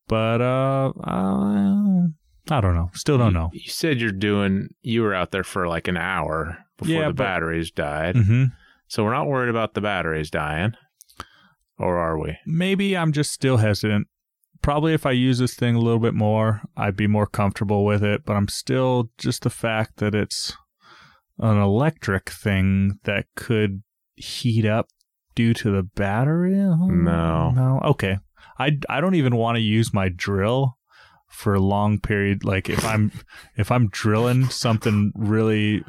But 0.08 0.40
uh, 0.40 0.92
uh 1.04 2.06
I 2.50 2.60
don't 2.60 2.74
know. 2.74 2.90
Still 2.94 3.18
don't 3.18 3.32
know. 3.34 3.50
You 3.52 3.70
said 3.70 4.00
you're 4.00 4.10
doing. 4.10 4.68
You 4.82 5.02
were 5.02 5.14
out 5.14 5.30
there 5.30 5.44
for 5.44 5.68
like 5.68 5.86
an 5.86 5.96
hour 5.96 6.58
before 6.76 6.92
Yeah, 6.94 7.06
the 7.08 7.14
but- 7.14 7.22
batteries 7.24 7.70
died. 7.70 8.16
hmm 8.16 8.44
So 8.88 9.04
we're 9.04 9.12
not 9.14 9.28
worried 9.28 9.48
about 9.50 9.74
the 9.74 9.80
batteries 9.80 10.28
dying, 10.30 10.72
or 11.78 11.98
are 11.98 12.18
we? 12.18 12.36
Maybe 12.44 12.96
I'm 12.96 13.12
just 13.12 13.30
still 13.30 13.58
hesitant. 13.58 14.08
Probably 14.62 14.94
if 14.94 15.04
I 15.06 15.10
use 15.10 15.38
this 15.38 15.54
thing 15.54 15.74
a 15.74 15.80
little 15.80 15.98
bit 15.98 16.14
more, 16.14 16.62
I'd 16.76 16.96
be 16.96 17.06
more 17.06 17.26
comfortable 17.26 17.84
with 17.84 18.02
it. 18.02 18.24
But 18.24 18.34
I'm 18.34 18.48
still 18.48 19.10
just 19.18 19.42
the 19.42 19.50
fact 19.50 19.96
that 19.96 20.14
it's 20.14 20.56
an 21.38 21.58
electric 21.58 22.30
thing 22.30 22.98
that 23.04 23.26
could 23.34 23.82
heat 24.14 24.64
up 24.64 24.86
due 25.34 25.52
to 25.54 25.70
the 25.70 25.82
battery. 25.82 26.52
No. 26.54 27.50
no. 27.50 27.80
Okay, 27.84 28.18
I 28.58 28.78
I 28.88 29.00
don't 29.00 29.14
even 29.16 29.36
want 29.36 29.56
to 29.56 29.60
use 29.62 29.92
my 29.92 30.08
drill 30.08 30.78
for 31.28 31.54
a 31.54 31.60
long 31.60 31.98
period. 31.98 32.44
Like 32.44 32.68
if 32.68 32.84
I'm 32.84 33.10
if 33.56 33.70
I'm 33.72 33.88
drilling 33.88 34.48
something 34.50 35.12
really 35.16 35.82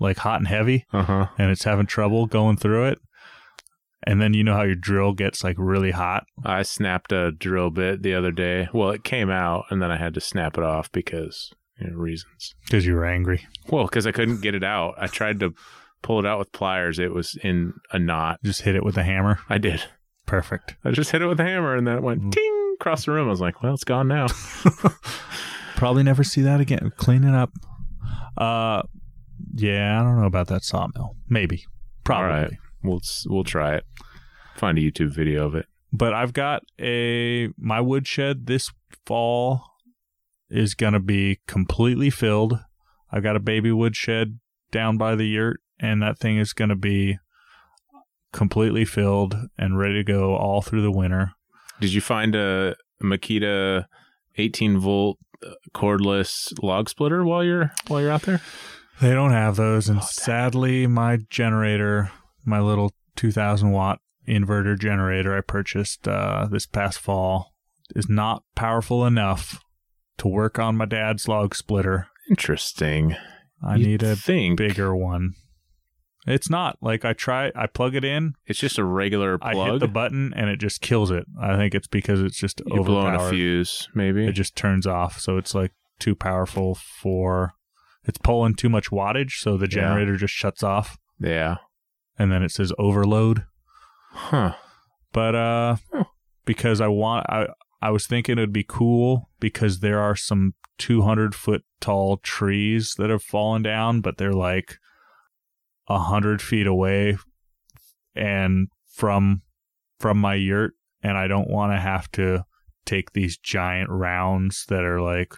like 0.00 0.18
hot 0.18 0.38
and 0.38 0.48
heavy, 0.48 0.86
Uh 0.92 1.02
huh. 1.02 1.26
and 1.38 1.50
it's 1.50 1.64
having 1.64 1.86
trouble 1.86 2.26
going 2.26 2.56
through 2.56 2.86
it. 2.86 2.98
And 4.06 4.20
then 4.22 4.34
you 4.34 4.44
know 4.44 4.54
how 4.54 4.62
your 4.62 4.76
drill 4.76 5.12
gets 5.12 5.42
like 5.42 5.56
really 5.58 5.90
hot. 5.90 6.24
I 6.44 6.62
snapped 6.62 7.10
a 7.10 7.32
drill 7.32 7.70
bit 7.70 8.02
the 8.02 8.14
other 8.14 8.30
day. 8.30 8.68
Well, 8.72 8.90
it 8.90 9.02
came 9.02 9.30
out, 9.30 9.64
and 9.70 9.82
then 9.82 9.90
I 9.90 9.96
had 9.96 10.14
to 10.14 10.20
snap 10.20 10.56
it 10.56 10.62
off 10.64 10.90
because 10.92 11.52
you 11.80 11.88
know, 11.90 11.96
reasons. 11.96 12.54
Because 12.64 12.86
you 12.86 12.94
were 12.94 13.04
angry. 13.04 13.44
Well, 13.68 13.84
because 13.86 14.06
I 14.06 14.12
couldn't 14.12 14.42
get 14.42 14.54
it 14.54 14.62
out. 14.64 14.94
I 14.96 15.08
tried 15.08 15.40
to 15.40 15.52
pull 16.02 16.20
it 16.20 16.26
out 16.26 16.38
with 16.38 16.52
pliers. 16.52 16.98
It 17.00 17.12
was 17.12 17.36
in 17.42 17.72
a 17.92 17.98
knot. 17.98 18.38
Just 18.44 18.62
hit 18.62 18.76
it 18.76 18.84
with 18.84 18.96
a 18.96 19.02
hammer. 19.02 19.40
I 19.48 19.58
did. 19.58 19.82
Perfect. 20.24 20.76
I 20.84 20.92
just 20.92 21.10
hit 21.10 21.20
it 21.22 21.26
with 21.26 21.40
a 21.40 21.44
hammer, 21.44 21.74
and 21.74 21.86
then 21.86 21.96
it 21.96 22.02
went 22.02 22.22
Mm. 22.22 22.32
ting 22.32 22.74
across 22.80 23.06
the 23.06 23.12
room. 23.12 23.26
I 23.26 23.30
was 23.30 23.40
like, 23.40 23.62
"Well, 23.62 23.74
it's 23.74 23.84
gone 23.84 24.06
now." 24.08 24.26
Probably 25.76 26.02
never 26.02 26.24
see 26.24 26.42
that 26.42 26.60
again. 26.60 26.92
Clean 26.96 27.24
it 27.24 27.34
up. 27.34 27.52
Uh, 28.36 28.82
yeah, 29.54 30.00
I 30.00 30.04
don't 30.04 30.18
know 30.20 30.26
about 30.26 30.46
that 30.48 30.64
sawmill. 30.64 31.16
Maybe. 31.28 31.64
Probably. 32.04 32.28
Right. 32.42 32.50
We'll 32.82 33.00
we'll 33.26 33.44
try 33.44 33.76
it. 33.76 33.84
Find 34.56 34.78
a 34.78 34.80
YouTube 34.80 35.14
video 35.14 35.46
of 35.46 35.54
it. 35.54 35.66
But 35.92 36.14
I've 36.14 36.32
got 36.32 36.62
a 36.80 37.48
my 37.58 37.80
woodshed 37.80 38.46
this 38.46 38.70
fall 39.04 39.64
is 40.50 40.74
gonna 40.74 41.00
be 41.00 41.40
completely 41.46 42.10
filled. 42.10 42.58
I've 43.10 43.22
got 43.22 43.36
a 43.36 43.40
baby 43.40 43.72
woodshed 43.72 44.38
down 44.70 44.96
by 44.98 45.14
the 45.14 45.26
yurt, 45.26 45.60
and 45.78 46.02
that 46.02 46.18
thing 46.18 46.38
is 46.38 46.52
gonna 46.52 46.76
be 46.76 47.18
completely 48.32 48.84
filled 48.84 49.34
and 49.56 49.78
ready 49.78 49.94
to 49.94 50.04
go 50.04 50.36
all 50.36 50.60
through 50.60 50.82
the 50.82 50.90
winter. 50.90 51.32
Did 51.80 51.92
you 51.92 52.00
find 52.00 52.34
a 52.34 52.76
Makita 53.02 53.86
18 54.36 54.78
volt 54.78 55.18
uh, 55.44 55.50
cordless 55.74 56.52
log 56.62 56.88
splitter 56.88 57.24
while 57.24 57.44
you're 57.44 57.72
while 57.88 58.00
you're 58.00 58.10
out 58.10 58.22
there? 58.22 58.40
They 59.00 59.12
don't 59.12 59.32
have 59.32 59.56
those, 59.56 59.88
and 59.88 59.98
Oh, 59.98 60.06
sadly, 60.08 60.86
my 60.86 61.18
generator, 61.28 62.10
my 62.46 62.60
little 62.60 62.92
2,000 63.16 63.70
watt 63.72 64.00
inverter 64.28 64.78
generator 64.78 65.36
I 65.36 65.40
purchased 65.40 66.06
uh, 66.08 66.46
this 66.50 66.66
past 66.66 66.98
fall, 66.98 67.52
is 67.94 68.08
not 68.08 68.42
powerful 68.54 69.04
enough 69.06 69.60
to 70.18 70.28
work 70.28 70.58
on 70.58 70.76
my 70.76 70.84
dad's 70.86 71.28
log 71.28 71.54
splitter. 71.54 72.08
Interesting. 72.30 73.16
I 73.62 73.76
You'd 73.76 73.86
need 73.86 74.02
a 74.02 74.16
think 74.16 74.58
bigger 74.58 74.94
one. 74.96 75.34
It's 76.26 76.50
not 76.50 76.76
like 76.80 77.04
I 77.04 77.12
try. 77.12 77.52
I 77.54 77.66
plug 77.68 77.94
it 77.94 78.04
in. 78.04 78.34
it's 78.46 78.58
just 78.58 78.78
a 78.78 78.84
regular 78.84 79.38
I 79.40 79.54
hit 79.54 79.78
the 79.78 79.86
button, 79.86 80.32
and 80.34 80.50
it 80.50 80.56
just 80.58 80.80
kills 80.80 81.12
it. 81.12 81.24
I 81.40 81.56
think 81.56 81.72
it's 81.74 81.86
because 81.86 82.20
it's 82.20 82.36
just 82.38 82.60
You're 82.66 82.82
blowing 82.82 83.14
a 83.14 83.30
fuse, 83.30 83.88
maybe. 83.94 84.26
It 84.26 84.32
just 84.32 84.56
turns 84.56 84.88
off, 84.88 85.20
so 85.20 85.36
it's 85.36 85.54
like 85.54 85.70
too 86.00 86.16
powerful 86.16 86.74
for. 86.74 87.52
It's 88.04 88.18
pulling 88.18 88.54
too 88.54 88.68
much 88.68 88.90
wattage, 88.90 89.32
so 89.38 89.56
the 89.56 89.66
Yeah. 89.66 89.68
generator 89.82 90.16
just 90.16 90.34
shuts 90.34 90.62
off. 90.64 90.98
yeah. 91.20 91.56
And 92.18 92.30
then 92.32 92.42
it 92.42 92.50
says 92.50 92.72
overload. 92.78 93.44
Huh. 94.12 94.54
But 95.12 95.34
uh 95.34 95.76
because 96.44 96.80
I 96.80 96.88
want 96.88 97.26
I 97.28 97.46
I 97.82 97.90
was 97.90 98.06
thinking 98.06 98.38
it'd 98.38 98.52
be 98.52 98.64
cool 98.66 99.30
because 99.40 99.80
there 99.80 100.00
are 100.00 100.16
some 100.16 100.54
200 100.78 101.34
foot 101.34 101.62
tall 101.80 102.16
trees 102.18 102.94
that 102.98 103.10
have 103.10 103.22
fallen 103.22 103.62
down, 103.62 104.00
but 104.00 104.16
they're 104.18 104.32
like 104.32 104.78
a 105.88 105.98
hundred 105.98 106.42
feet 106.42 106.66
away 106.66 107.16
and 108.14 108.68
from 108.88 109.42
from 110.00 110.18
my 110.18 110.34
yurt, 110.34 110.72
and 111.02 111.16
I 111.16 111.26
don't 111.28 111.48
want 111.48 111.72
to 111.72 111.78
have 111.80 112.10
to 112.12 112.44
take 112.84 113.12
these 113.12 113.36
giant 113.38 113.88
rounds 113.90 114.64
that 114.68 114.84
are 114.84 115.00
like 115.00 115.34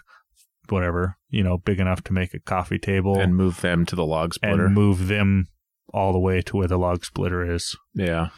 whatever 0.69 1.17
you 1.29 1.43
know 1.43 1.57
big 1.57 1.79
enough 1.79 2.03
to 2.03 2.13
make 2.13 2.33
a 2.33 2.39
coffee 2.39 2.77
table 2.77 3.17
And 3.19 3.35
move 3.35 3.61
them 3.61 3.85
to 3.87 3.95
the 3.95 4.05
log 4.05 4.35
splitter. 4.35 4.65
and 4.65 4.75
move 4.75 5.07
them 5.07 5.47
all 5.93 6.13
the 6.13 6.19
way 6.19 6.41
to 6.41 6.57
where 6.57 6.67
the 6.67 6.77
log 6.77 7.03
splitter 7.05 7.49
is. 7.49 7.75
yeah. 7.93 8.29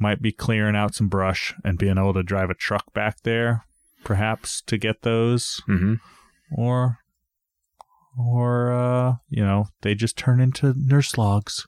Might 0.00 0.22
be 0.22 0.30
clearing 0.30 0.76
out 0.76 0.94
some 0.94 1.08
brush 1.08 1.54
and 1.64 1.76
being 1.76 1.98
able 1.98 2.14
to 2.14 2.22
drive 2.22 2.50
a 2.50 2.54
truck 2.54 2.92
back 2.92 3.16
there, 3.24 3.64
perhaps 4.04 4.62
to 4.62 4.78
get 4.78 5.02
those, 5.02 5.60
hmm 5.66 5.94
or 6.56 6.98
or 8.18 8.72
uh, 8.72 9.14
you 9.28 9.44
know, 9.44 9.66
they 9.82 9.94
just 9.94 10.16
turn 10.16 10.40
into 10.40 10.74
nurse 10.76 11.16
logs, 11.18 11.66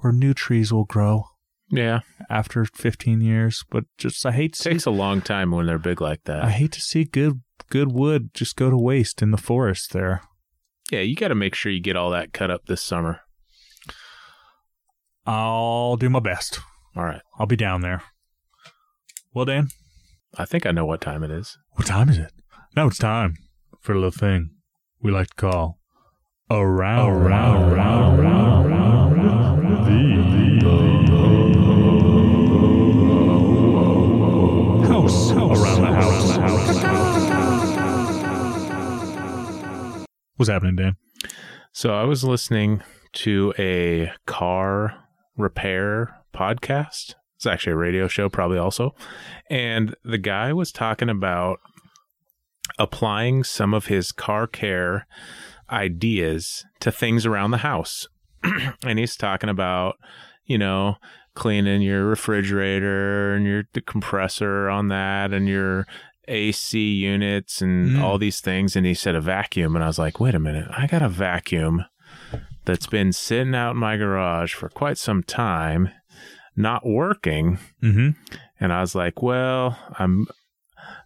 where 0.00 0.12
new 0.12 0.34
trees 0.34 0.72
will 0.72 0.84
grow 0.84 1.24
Yeah. 1.70 2.00
after 2.30 2.64
15 2.64 3.20
years. 3.20 3.64
But 3.70 3.84
just 3.96 4.24
I 4.26 4.32
hate 4.32 4.54
to 4.54 4.62
see, 4.62 4.70
takes 4.70 4.86
a 4.86 4.90
long 4.90 5.20
time 5.20 5.50
when 5.50 5.66
they're 5.66 5.78
big 5.78 6.00
like 6.00 6.24
that. 6.24 6.44
I 6.44 6.50
hate 6.50 6.72
to 6.72 6.80
see 6.80 7.04
good 7.04 7.40
good 7.70 7.92
wood 7.92 8.30
just 8.34 8.56
go 8.56 8.70
to 8.70 8.76
waste 8.76 9.22
in 9.22 9.30
the 9.30 9.36
forest 9.38 9.92
there. 9.92 10.22
yeah, 10.90 11.00
you 11.00 11.14
got 11.16 11.28
to 11.28 11.34
make 11.34 11.54
sure 11.54 11.70
you 11.72 11.80
get 11.80 11.96
all 11.96 12.10
that 12.10 12.32
cut 12.32 12.50
up 12.50 12.66
this 12.66 12.82
summer. 12.82 13.20
I'll 15.28 15.96
do 15.96 16.08
my 16.08 16.20
best. 16.20 16.58
All 16.96 17.04
right. 17.04 17.20
I'll 17.38 17.44
be 17.44 17.54
down 17.54 17.82
there. 17.82 18.02
Well, 19.34 19.44
Dan, 19.44 19.68
I 20.38 20.46
think 20.46 20.64
I 20.64 20.70
know 20.70 20.86
what 20.86 21.02
time 21.02 21.22
it 21.22 21.30
is. 21.30 21.58
What 21.72 21.86
time 21.86 22.08
is 22.08 22.16
it? 22.16 22.32
Now 22.74 22.86
it's 22.86 22.96
time 22.96 23.34
for 23.78 23.92
a 23.92 23.96
little 23.96 24.10
thing 24.10 24.52
we 25.02 25.10
like 25.10 25.26
to 25.28 25.34
call 25.34 25.80
around, 26.50 27.10
around, 27.10 27.72
around, 27.72 28.20
around, 28.20 28.56
the 34.80 34.88
house, 34.88 35.30
around 35.32 35.82
the 35.82 35.92
house. 35.92 36.38
What's 40.36 40.48
happening, 40.48 40.76
Dan? 40.76 40.96
So 41.72 41.94
I 41.94 42.04
was 42.04 42.24
listening 42.24 42.82
to 43.12 43.52
a 43.58 44.10
car 44.24 45.04
repair 45.38 46.16
podcast. 46.34 47.14
It's 47.36 47.46
actually 47.46 47.72
a 47.74 47.76
radio 47.76 48.08
show, 48.08 48.28
probably 48.28 48.58
also. 48.58 48.94
And 49.48 49.94
the 50.04 50.18
guy 50.18 50.52
was 50.52 50.72
talking 50.72 51.08
about 51.08 51.60
applying 52.78 53.44
some 53.44 53.74
of 53.74 53.86
his 53.86 54.12
car 54.12 54.46
care 54.46 55.06
ideas 55.70 56.64
to 56.80 56.90
things 56.92 57.26
around 57.26 57.50
the 57.50 57.58
house. 57.58 58.06
and 58.84 58.98
he's 58.98 59.16
talking 59.16 59.50
about, 59.50 59.96
you 60.44 60.58
know, 60.58 60.96
cleaning 61.34 61.82
your 61.82 62.04
refrigerator 62.06 63.34
and 63.34 63.46
your 63.46 63.64
the 63.72 63.80
compressor 63.80 64.68
on 64.68 64.88
that 64.88 65.32
and 65.32 65.48
your 65.48 65.86
AC 66.26 66.78
units 66.78 67.62
and 67.62 67.90
Mm. 67.96 68.02
all 68.02 68.18
these 68.18 68.40
things. 68.40 68.76
And 68.76 68.84
he 68.86 68.94
said 68.94 69.14
a 69.14 69.20
vacuum. 69.20 69.74
And 69.76 69.84
I 69.84 69.88
was 69.88 69.98
like, 69.98 70.20
wait 70.20 70.34
a 70.34 70.38
minute, 70.40 70.68
I 70.70 70.86
got 70.86 71.02
a 71.02 71.08
vacuum 71.08 71.84
that's 72.64 72.86
been 72.86 73.12
sitting 73.12 73.54
out 73.54 73.72
in 73.72 73.78
my 73.78 73.96
garage 73.96 74.54
for 74.54 74.68
quite 74.68 74.98
some 74.98 75.22
time, 75.22 75.90
not 76.56 76.86
working. 76.86 77.58
Mm-hmm. 77.82 78.10
And 78.60 78.72
I 78.72 78.80
was 78.80 78.94
like, 78.94 79.22
well, 79.22 79.78
I'm 79.98 80.26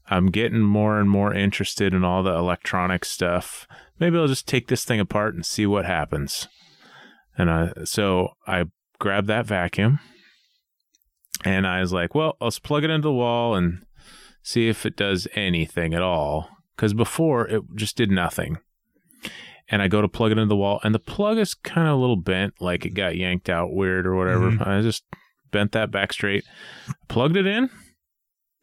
I'm 0.08 0.26
getting 0.26 0.60
more 0.60 0.98
and 0.98 1.08
more 1.08 1.32
interested 1.32 1.94
in 1.94 2.04
all 2.04 2.22
the 2.22 2.34
electronic 2.34 3.04
stuff. 3.04 3.66
Maybe 3.98 4.18
I'll 4.18 4.26
just 4.26 4.48
take 4.48 4.68
this 4.68 4.84
thing 4.84 5.00
apart 5.00 5.34
and 5.34 5.46
see 5.46 5.66
what 5.66 5.84
happens. 5.84 6.48
And 7.38 7.50
I 7.50 7.72
so 7.84 8.30
I 8.46 8.64
grabbed 8.98 9.28
that 9.28 9.46
vacuum 9.46 10.00
and 11.44 11.66
I 11.66 11.80
was 11.80 11.92
like, 11.92 12.14
well, 12.14 12.36
let's 12.40 12.58
plug 12.58 12.84
it 12.84 12.90
into 12.90 13.08
the 13.08 13.12
wall 13.12 13.54
and 13.54 13.84
see 14.42 14.68
if 14.68 14.84
it 14.84 14.96
does 14.96 15.26
anything 15.34 15.94
at 15.94 16.02
all. 16.02 16.48
Because 16.76 16.94
before 16.94 17.46
it 17.48 17.62
just 17.76 17.96
did 17.96 18.10
nothing. 18.10 18.58
And 19.68 19.80
I 19.80 19.88
go 19.88 20.02
to 20.02 20.08
plug 20.08 20.32
it 20.32 20.38
into 20.38 20.48
the 20.48 20.56
wall, 20.56 20.80
and 20.82 20.94
the 20.94 20.98
plug 20.98 21.38
is 21.38 21.54
kind 21.54 21.88
of 21.88 21.94
a 21.94 22.00
little 22.00 22.16
bent, 22.16 22.54
like 22.60 22.84
it 22.84 22.90
got 22.90 23.16
yanked 23.16 23.48
out 23.48 23.72
weird 23.72 24.06
or 24.06 24.14
whatever. 24.16 24.50
Mhm. 24.50 24.66
I 24.66 24.82
just 24.82 25.04
bent 25.50 25.72
that 25.72 25.90
back 25.90 26.12
straight, 26.12 26.44
plugged 27.08 27.36
it 27.36 27.46
in, 27.46 27.70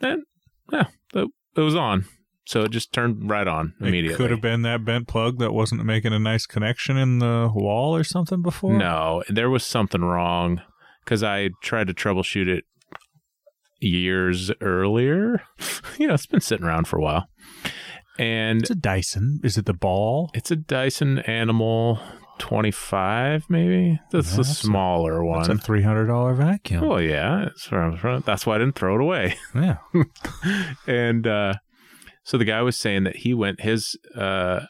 and 0.02 0.24
yeah, 0.72 0.88
it, 1.14 1.28
it 1.56 1.62
was 1.62 1.76
on. 1.76 2.06
So 2.46 2.64
it 2.64 2.72
just 2.72 2.92
turned 2.92 3.30
right 3.30 3.48
on 3.48 3.74
immediately. 3.80 4.16
It 4.16 4.18
could 4.18 4.32
have 4.32 4.42
been 4.42 4.64
that 4.64 4.84
bent 4.84 5.08
plug 5.08 5.38
that 5.40 5.54
wasn't 5.54 5.86
making 5.86 6.14
a 6.14 6.20
nice 6.20 6.48
connection 6.48 6.98
in 6.98 7.20
the 7.20 7.52
wall 7.54 7.96
or 7.96 8.04
something 8.04 8.42
before. 8.42 8.74
No, 8.76 9.24
there 9.30 9.50
was 9.52 9.64
something 9.64 10.02
wrong 10.02 10.62
because 11.06 11.22
I 11.24 11.50
tried 11.62 11.88
to 11.88 11.94
troubleshoot 11.94 12.48
it 12.48 12.66
years 13.80 14.52
earlier. 14.62 15.44
you 15.98 16.08
know, 16.08 16.16
it's 16.16 16.26
been 16.26 16.42
sitting 16.42 16.66
around 16.66 16.88
for 16.88 16.98
a 16.98 17.02
while. 17.02 17.28
And 18.20 18.62
It's 18.62 18.70
a 18.70 18.76
Dyson. 18.76 19.40
Is 19.44 19.58
it 19.58 19.66
the 19.66 19.74
ball? 19.74 20.30
it's 20.34 20.52
a 20.52 20.56
Dyson 20.56 21.20
Animal 21.20 22.00
25, 22.40 23.46
maybe? 23.50 24.00
That's 24.12 24.32
the 24.32 24.38
That's 24.38 24.50
a- 24.52 24.56
smaller 24.56 25.22
It's 25.24 25.28
one. 25.30 25.40
It's 25.40 25.50
a 25.50 25.58
three 25.66 25.82
hundred 25.84 26.08
dollar 26.08 26.34
vacuum. 26.34 26.88
well, 26.88 27.02
yeah, 27.02 27.46
that's, 27.46 27.72
where 27.72 27.84
I 27.84 27.88
was 27.90 28.00
from. 28.00 28.24
that's 28.26 28.46
why 28.46 28.56
I 28.56 28.58
didn't 28.58 28.76
throw 28.76 28.96
it 28.96 29.02
away. 29.02 29.36
Yeah. 29.56 29.78
and 30.88 31.26
uh, 31.28 31.54
so 32.24 32.38
the 32.38 32.46
guy 32.46 32.62
was 32.62 32.78
saying 32.78 33.04
that 33.06 33.18
he 33.18 33.34
went 33.34 33.62
his 33.62 33.98
uh, 34.16 34.62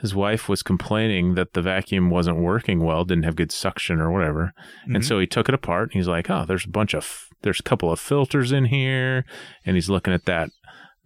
his 0.00 0.14
wife 0.14 0.48
was 0.48 0.62
complaining 0.62 1.34
that 1.34 1.54
the 1.54 1.62
vacuum 1.62 2.10
wasn't 2.10 2.38
working 2.38 2.80
well, 2.84 3.04
didn't 3.04 3.24
have 3.24 3.36
good 3.36 3.50
suction 3.52 4.00
or 4.00 4.10
whatever, 4.12 4.52
Mhm. 4.88 4.96
and 4.96 5.04
so 5.04 5.18
he 5.18 5.26
took 5.26 5.48
it 5.48 5.54
apart. 5.54 5.84
and 5.90 5.94
He's 5.94 6.08
like, 6.08 6.30
"Oh, 6.30 6.44
there's 6.46 6.64
a 6.66 6.70
bunch 6.70 6.94
of 6.94 7.26
there's 7.42 7.60
a 7.60 7.64
couple 7.64 7.90
of 7.90 7.98
filters 8.00 8.52
in 8.52 8.66
here," 8.66 9.24
and 9.66 9.76
he's 9.76 9.90
looking 9.90 10.12
at 10.14 10.24
that 10.26 10.50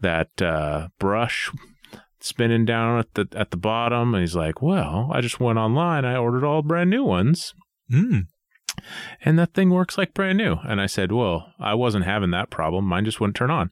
that 0.00 0.42
uh, 0.42 0.88
brush 0.98 1.50
spinning 2.22 2.64
down 2.64 2.98
at 3.00 3.14
the 3.14 3.28
at 3.36 3.50
the 3.50 3.56
bottom, 3.56 4.14
and 4.14 4.22
he's 4.22 4.34
like, 4.36 4.62
"Well, 4.62 5.10
I 5.12 5.20
just 5.20 5.40
went 5.40 5.58
online, 5.58 6.04
I 6.04 6.16
ordered 6.16 6.44
all 6.44 6.62
brand 6.62 6.90
new 6.90 7.04
ones." 7.04 7.54
Mm. 7.92 8.26
and 9.22 9.38
that 9.38 9.52
thing 9.52 9.68
works 9.68 9.98
like 9.98 10.14
brand 10.14 10.38
new. 10.38 10.56
And 10.64 10.80
I 10.80 10.86
said, 10.86 11.12
well, 11.12 11.52
I 11.60 11.74
wasn't 11.74 12.06
having 12.06 12.30
that 12.30 12.48
problem. 12.48 12.86
Mine 12.86 13.04
just 13.04 13.20
wouldn't 13.20 13.36
turn 13.36 13.50
on. 13.50 13.70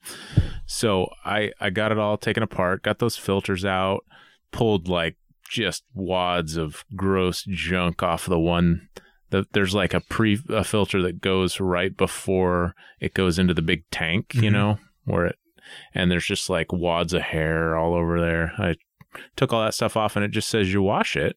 So 0.66 1.08
I, 1.24 1.52
I 1.58 1.70
got 1.70 1.90
it 1.90 1.98
all 1.98 2.18
taken 2.18 2.42
apart, 2.42 2.82
got 2.82 2.98
those 2.98 3.16
filters 3.16 3.64
out, 3.64 4.04
pulled 4.52 4.88
like 4.88 5.16
just 5.48 5.84
wads 5.94 6.56
of 6.58 6.84
gross 6.96 7.44
junk 7.48 8.02
off 8.02 8.26
the 8.26 8.38
one. 8.38 8.88
The, 9.30 9.46
there's 9.52 9.74
like 9.74 9.94
a 9.94 10.00
pre 10.00 10.38
a 10.50 10.64
filter 10.64 11.00
that 11.02 11.20
goes 11.22 11.60
right 11.60 11.96
before 11.96 12.74
it 13.00 13.14
goes 13.14 13.38
into 13.38 13.54
the 13.54 13.62
big 13.62 13.84
tank, 13.90 14.34
you 14.34 14.50
Mhm. 14.50 14.52
know, 14.52 14.78
where 15.04 15.26
it, 15.26 15.36
and 15.94 16.10
there's 16.10 16.26
just 16.26 16.50
like 16.50 16.72
wads 16.72 17.12
of 17.12 17.22
hair 17.22 17.76
all 17.76 17.94
over 17.94 18.20
there. 18.20 18.52
I 18.58 18.76
took 19.36 19.52
all 19.52 19.62
that 19.62 19.74
stuff 19.74 19.96
off 19.96 20.16
and 20.16 20.24
it 20.24 20.30
just 20.30 20.48
says 20.48 20.72
you 20.72 20.82
wash 20.82 21.16
it. 21.16 21.36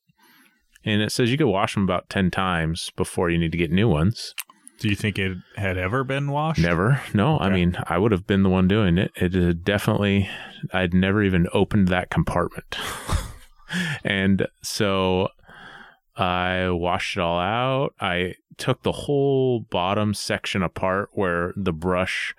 And 0.86 1.02
it 1.02 1.12
says 1.12 1.32
you 1.32 1.38
could 1.38 1.48
wash 1.48 1.76
them 1.76 1.84
about 1.84 2.10
10 2.10 2.30
times 2.30 2.92
before 2.98 3.30
you 3.30 3.38
need 3.38 3.54
to 3.54 3.58
get 3.58 3.72
new 3.72 3.88
ones. 3.88 4.36
Do 4.80 4.90
you 4.90 4.96
think 4.96 5.18
it 5.18 5.38
had 5.56 5.78
ever 5.78 6.04
been 6.04 6.30
washed? 6.30 6.60
Never. 6.60 7.02
No, 7.14 7.40
I 7.40 7.50
mean, 7.50 7.78
I 7.86 7.98
would 7.98 8.12
have 8.12 8.28
been 8.28 8.44
the 8.44 8.50
one 8.50 8.68
doing 8.68 8.98
it. 8.98 9.12
It 9.16 9.34
had 9.34 9.64
definitely, 9.64 10.30
I'd 10.74 10.94
never 10.94 11.24
even 11.24 11.48
opened 11.54 11.88
that 11.88 12.10
compartment. 12.10 12.76
and 14.04 14.46
so 14.62 15.30
I 16.18 16.70
washed 16.70 17.18
it 17.18 17.22
all 17.22 17.40
out. 17.40 17.94
I 18.02 18.36
took 18.58 18.84
the 18.84 18.92
whole 18.92 19.62
bottom 19.62 20.14
section 20.14 20.62
apart 20.62 21.10
where 21.14 21.54
the 21.56 21.74
brush 21.74 22.36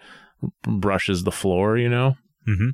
brushes 0.62 1.24
the 1.24 1.33
floor, 1.33 1.76
you 1.76 1.88
know? 1.88 2.16
Mm-hmm. 2.48 2.70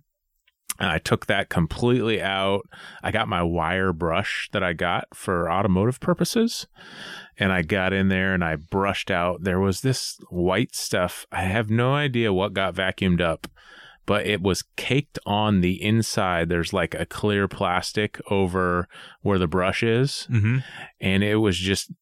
I 0.83 0.98
took 0.98 1.26
that 1.26 1.50
completely 1.50 2.22
out. 2.22 2.62
I 3.02 3.11
got 3.11 3.28
my 3.28 3.42
wire 3.42 3.92
brush 3.92 4.48
that 4.52 4.62
I 4.62 4.72
got 4.72 5.04
for 5.12 5.50
automotive 5.50 6.00
purposes. 6.00 6.66
And 7.38 7.52
I 7.52 7.62
got 7.62 7.92
in 7.92 8.09
there 8.09 8.33
and 8.33 8.42
I 8.42 8.56
brushed 8.56 9.11
out. 9.11 9.44
There 9.44 9.61
was 9.61 9.83
this 9.83 10.18
white 10.30 10.74
stuff. 10.74 11.26
I 11.30 11.42
have 11.42 11.70
no 11.70 11.94
idea 11.94 12.33
what 12.33 12.54
got 12.54 12.74
vacuumed 12.74 13.20
up, 13.20 13.46
but 14.06 14.26
it 14.26 14.40
was 14.40 14.64
caked 14.76 15.18
on 15.26 15.61
the 15.61 15.83
inside. 15.83 16.48
There's 16.48 16.72
like 16.72 16.94
a 16.94 17.06
clear 17.06 17.46
plastic 17.46 18.18
over 18.30 18.88
where 19.20 19.38
the 19.38 19.46
brush 19.46 19.83
is. 19.83 20.26
Mm-hmm. 20.30 20.59
And 21.00 21.22
it 21.22 21.37
was 21.37 21.59
just 21.59 21.92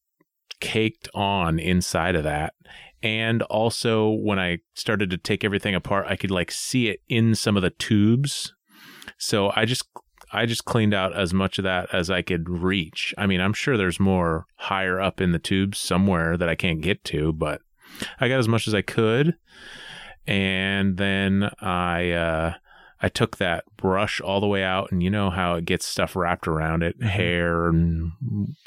caked 0.60 1.08
on 1.14 1.58
inside 1.58 2.14
of 2.14 2.24
that. 2.24 2.54
And 3.02 3.42
also, 3.42 4.10
when 4.10 4.38
I 4.38 4.58
started 4.74 5.10
to 5.10 5.18
take 5.18 5.44
everything 5.44 5.74
apart, 5.74 6.06
I 6.08 6.16
could 6.16 6.30
like 6.30 6.50
see 6.50 6.88
it 6.88 7.00
in 7.08 7.34
some 7.34 7.56
of 7.56 7.62
the 7.62 7.70
tubes. 7.70 8.54
So 9.18 9.52
I 9.54 9.64
just 9.64 9.84
I 10.32 10.46
just 10.46 10.64
cleaned 10.64 10.94
out 10.94 11.16
as 11.16 11.32
much 11.32 11.58
of 11.58 11.64
that 11.64 11.92
as 11.92 12.10
I 12.10 12.22
could 12.22 12.48
reach. 12.48 13.14
I 13.16 13.26
mean, 13.26 13.40
I'm 13.40 13.52
sure 13.52 13.76
there's 13.76 14.00
more 14.00 14.46
higher 14.56 15.00
up 15.00 15.20
in 15.20 15.32
the 15.32 15.38
tubes 15.38 15.78
somewhere 15.78 16.36
that 16.36 16.48
I 16.48 16.54
can't 16.54 16.80
get 16.80 17.04
to, 17.04 17.32
but 17.32 17.62
I 18.20 18.28
got 18.28 18.38
as 18.38 18.48
much 18.48 18.68
as 18.68 18.74
I 18.74 18.82
could. 18.82 19.36
And 20.26 20.98
then 20.98 21.50
I 21.60 22.10
uh 22.10 22.54
I 23.00 23.08
took 23.08 23.36
that 23.36 23.64
brush 23.76 24.20
all 24.20 24.40
the 24.40 24.46
way 24.48 24.62
out 24.64 24.90
and 24.90 25.02
you 25.02 25.10
know 25.10 25.30
how 25.30 25.54
it 25.54 25.64
gets 25.64 25.86
stuff 25.86 26.16
wrapped 26.16 26.48
around 26.48 26.82
it, 26.82 26.98
Mhm. 27.00 27.06
hair 27.06 27.68
and 27.68 28.12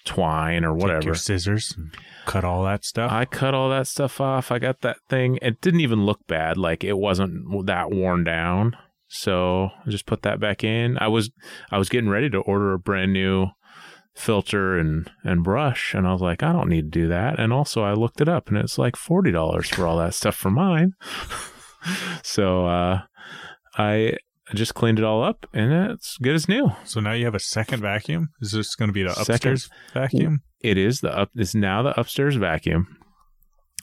twine 0.05 0.63
or 0.63 0.73
Take 0.73 0.81
whatever. 0.83 1.05
your 1.05 1.15
scissors, 1.15 1.73
and 1.77 1.91
cut 2.25 2.43
all 2.45 2.63
that 2.63 2.85
stuff. 2.85 3.11
I 3.11 3.25
cut 3.25 3.53
all 3.53 3.69
that 3.69 3.87
stuff 3.87 4.21
off. 4.21 4.51
I 4.51 4.59
got 4.59 4.81
that 4.81 4.97
thing. 5.09 5.37
It 5.41 5.59
didn't 5.61 5.81
even 5.81 6.05
look 6.05 6.25
bad. 6.27 6.57
Like 6.57 6.83
it 6.83 6.97
wasn't 6.97 7.65
that 7.67 7.91
worn 7.91 8.23
down. 8.23 8.77
So 9.09 9.71
I 9.85 9.89
just 9.89 10.05
put 10.05 10.21
that 10.21 10.39
back 10.39 10.63
in. 10.63 10.97
I 10.99 11.09
was 11.09 11.31
I 11.69 11.77
was 11.77 11.89
getting 11.89 12.09
ready 12.09 12.29
to 12.29 12.37
order 12.39 12.71
a 12.73 12.79
brand 12.79 13.11
new 13.11 13.47
filter 14.15 14.77
and 14.77 15.09
and 15.25 15.43
brush 15.43 15.93
and 15.93 16.07
I 16.07 16.13
was 16.13 16.21
like, 16.21 16.41
I 16.43 16.53
don't 16.53 16.69
need 16.69 16.93
to 16.93 16.99
do 17.01 17.07
that. 17.09 17.37
And 17.37 17.51
also 17.51 17.83
I 17.83 17.91
looked 17.93 18.21
it 18.21 18.29
up 18.29 18.47
and 18.47 18.57
it's 18.57 18.77
like 18.77 18.95
forty 18.95 19.31
dollars 19.31 19.67
for 19.69 19.85
all 19.85 19.97
that 19.97 20.13
stuff 20.13 20.35
for 20.35 20.49
mine. 20.51 20.93
so 22.23 22.65
uh 22.67 23.01
I 23.77 24.17
just 24.53 24.73
cleaned 24.73 24.99
it 24.99 25.05
all 25.05 25.23
up 25.23 25.45
and 25.53 25.71
it's 25.91 26.17
good 26.17 26.35
as 26.35 26.49
new. 26.49 26.71
so 26.83 26.99
now 26.99 27.13
you 27.13 27.25
have 27.25 27.35
a 27.35 27.39
second 27.39 27.81
vacuum. 27.81 28.29
Is 28.41 28.51
this 28.51 28.75
going 28.75 28.89
to 28.89 28.93
be 28.93 29.03
the 29.03 29.13
Second. 29.13 29.33
upstairs 29.33 29.69
vacuum? 29.93 30.41
It 30.59 30.77
is 30.77 30.99
the 31.01 31.15
up 31.17 31.29
is 31.35 31.55
now 31.55 31.81
the 31.81 31.97
upstairs 31.99 32.35
vacuum. 32.35 32.97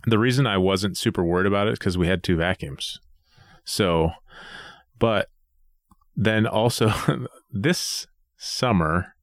The 0.07 0.19
reason 0.19 0.47
I 0.47 0.59
wasn't 0.59 0.97
super 0.99 1.25
worried 1.25 1.47
about 1.47 1.67
it 1.69 1.73
is 1.73 1.79
because 1.79 1.99
we 1.99 2.07
had 2.07 2.23
two 2.23 2.37
vacuums. 2.37 2.99
So, 3.65 4.11
but 4.99 5.29
then 6.17 6.47
also 6.47 6.93
this 7.51 8.07
summer 8.37 9.15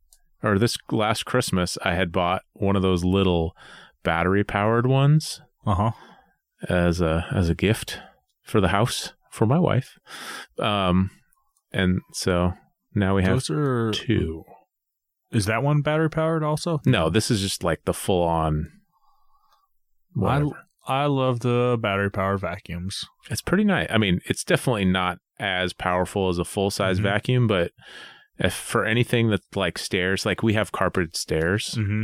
or 0.43 0.59
this 0.59 0.77
last 0.91 1.25
Christmas, 1.25 1.77
I 1.83 1.95
had 1.95 2.11
bought 2.11 2.41
one 2.53 2.75
of 2.75 2.81
those 2.81 3.03
little 3.03 3.55
battery 4.03 4.43
powered 4.43 4.85
ones 4.85 5.41
Uh 5.65 5.75
huh. 5.75 5.91
as 6.69 7.01
a 7.01 7.25
as 7.31 7.49
a 7.49 7.55
gift 7.55 7.99
for 8.43 8.61
the 8.61 8.67
house 8.69 9.13
for 9.35 9.45
my 9.45 9.59
wife. 9.59 9.97
Um, 10.59 11.11
and 11.71 11.99
so 12.13 12.53
now 12.95 13.15
we 13.15 13.23
have 13.23 13.33
Those 13.33 13.49
are 13.49 13.91
two. 13.91 14.43
Is 15.31 15.45
that 15.47 15.61
one 15.63 15.81
battery 15.81 16.09
powered 16.09 16.43
also? 16.43 16.79
No, 16.85 17.09
this 17.09 17.29
is 17.29 17.41
just 17.41 17.63
like 17.63 17.81
the 17.85 17.93
full 17.93 18.23
on. 18.23 18.71
Whatever. 20.13 20.51
I 20.87 21.05
love 21.05 21.39
the 21.41 21.77
battery 21.81 22.11
powered 22.11 22.39
vacuums. 22.39 23.03
It's 23.29 23.41
pretty 23.41 23.63
nice. 23.63 23.87
I 23.89 23.97
mean, 23.97 24.21
it's 24.25 24.43
definitely 24.43 24.85
not 24.85 25.17
as 25.39 25.73
powerful 25.73 26.29
as 26.29 26.37
a 26.37 26.45
full 26.45 26.69
size 26.69 26.99
Mhm. 26.99 27.03
vacuum, 27.03 27.47
but 27.47 27.71
if 28.37 28.53
for 28.53 28.85
anything 28.85 29.29
that's 29.29 29.47
like 29.55 29.77
stairs, 29.77 30.25
like 30.25 30.43
we 30.43 30.53
have 30.53 30.71
carpeted 30.71 31.15
stairs, 31.15 31.75
Mm-hmm. 31.77 32.03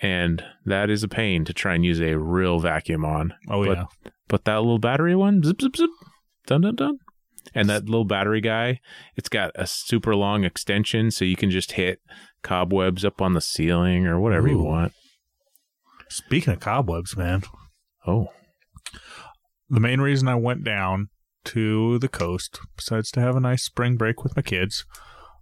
and 0.00 0.44
that 0.64 0.88
is 0.90 1.02
a 1.02 1.08
pain 1.08 1.44
to 1.44 1.52
try 1.52 1.74
and 1.74 1.84
use 1.84 2.00
a 2.00 2.18
real 2.18 2.58
vacuum 2.58 3.04
on. 3.04 3.34
Oh 3.48 3.64
But- 3.64 3.76
yeah. 3.76 4.10
But 4.26 4.44
that 4.46 4.56
little 4.56 4.78
battery 4.78 5.14
one, 5.14 5.42
zip 5.44 5.60
zip 5.60 5.76
zip, 5.76 5.90
dun 6.46 6.62
dun 6.62 6.74
dun, 6.76 6.98
and 7.54 7.68
that 7.68 7.84
little 7.86 8.04
battery 8.04 8.40
guy, 8.40 8.80
it's 9.16 9.28
got 9.28 9.50
a 9.54 9.66
super 9.66 10.14
long 10.14 10.44
extension, 10.44 11.10
so 11.10 11.24
you 11.24 11.36
can 11.36 11.50
just 11.50 11.72
hit 11.72 12.00
cobwebs 12.42 13.04
up 13.04 13.20
on 13.22 13.32
the 13.32 13.40
ceiling 13.40 14.06
or 14.06 14.20
whatever 14.20 14.48
you 14.48 14.58
want. 14.58 14.92
Speaking 16.08 16.52
of 16.54 16.60
cobwebs, 16.60 17.16
man, 17.16 17.42
Oh, 18.06 18.28
the 19.70 19.80
main 19.80 20.00
reason 20.00 20.28
I 20.28 20.34
went 20.34 20.62
down 20.62 21.08
to 21.46 21.98
the 21.98 22.08
coast, 22.08 22.60
besides 22.76 23.10
to 23.12 23.20
have 23.20 23.34
a 23.36 23.40
nice 23.40 23.62
spring 23.64 23.96
break 23.96 24.22
with 24.22 24.36
my 24.36 24.42
kids, 24.42 24.84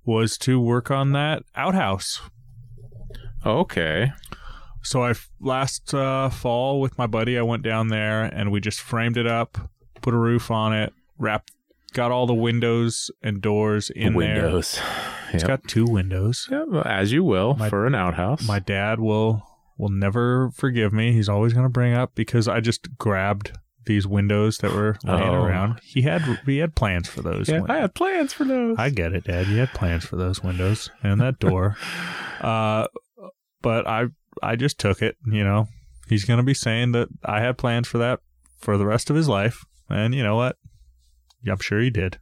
was 0.04 0.38
to 0.38 0.60
work 0.60 0.90
on 0.90 1.12
that 1.12 1.42
outhouse. 1.56 2.20
okay. 3.44 4.12
So 4.84 5.04
I 5.04 5.14
last 5.40 5.94
uh, 5.94 6.28
fall 6.28 6.80
with 6.80 6.98
my 6.98 7.06
buddy, 7.06 7.38
I 7.38 7.42
went 7.42 7.62
down 7.62 7.88
there 7.88 8.24
and 8.24 8.50
we 8.50 8.60
just 8.60 8.80
framed 8.80 9.16
it 9.16 9.26
up, 9.28 9.70
put 10.02 10.14
a 10.14 10.18
roof 10.18 10.50
on 10.50 10.72
it, 10.74 10.92
wrapped, 11.18 11.50
got 11.94 12.10
all 12.10 12.26
the 12.26 12.34
windows 12.34 13.10
and 13.22 13.40
doors 13.40 13.90
in 13.90 14.14
there. 14.14 14.42
Windows. 14.42 14.80
It's 15.32 15.44
got 15.52 15.66
two 15.68 15.84
windows. 15.86 16.48
Yeah, 16.50 16.64
as 16.84 17.12
you 17.12 17.24
will 17.24 17.54
My- 17.54 17.68
for 17.70 17.86
an 17.86 17.94
outhouse. 17.94 18.46
My 18.46 18.58
dad 18.58 19.00
will 19.00 19.42
will 19.78 19.88
never 19.88 20.50
forgive 20.54 20.92
me. 20.92 21.12
He's 21.12 21.28
always 21.28 21.52
going 21.54 21.64
to 21.64 21.70
bring 21.70 21.94
up 21.94 22.14
because 22.14 22.46
I 22.46 22.60
just 22.60 22.96
grabbed 22.98 23.52
these 23.84 24.06
windows 24.06 24.58
that 24.58 24.72
were 24.72 24.96
laying 25.02 25.22
Oh. 25.28 25.42
around. 25.42 25.80
He 25.82 26.02
had 26.02 26.22
he 26.46 26.58
had 26.58 26.74
plans 26.76 27.08
for 27.08 27.20
those. 27.22 27.48
yeah, 27.48 27.60
win- 27.60 27.70
I 27.70 27.78
had 27.78 27.94
plans 27.94 28.32
for 28.32 28.44
those. 28.44 28.76
I 28.78 28.90
get 28.90 29.12
it, 29.12 29.24
Dad. 29.24 29.48
You 29.48 29.56
had 29.58 29.70
plans 29.72 30.04
for 30.04 30.16
those 30.16 30.42
windows 30.42 30.90
and 31.02 31.20
that 31.20 31.38
door. 31.40 31.76
uh, 32.40 32.86
but 33.60 33.86
I 33.88 34.06
I 34.42 34.54
just 34.56 34.78
took 34.78 35.02
it. 35.02 35.16
You 35.26 35.42
know, 35.42 35.66
he's 36.08 36.24
going 36.24 36.36
to 36.38 36.44
be 36.44 36.54
saying 36.54 36.92
that 36.92 37.08
I 37.24 37.40
had 37.40 37.58
plans 37.58 37.88
for 37.88 37.98
that 37.98 38.20
for 38.58 38.78
the 38.78 38.86
rest 38.86 39.10
of 39.10 39.16
his 39.16 39.28
life. 39.28 39.64
And 39.92 40.14
you 40.14 40.22
know 40.22 40.36
what? 40.36 40.56
I'm 41.48 41.58
sure 41.58 41.80
he 41.80 41.90
did. 41.90 42.18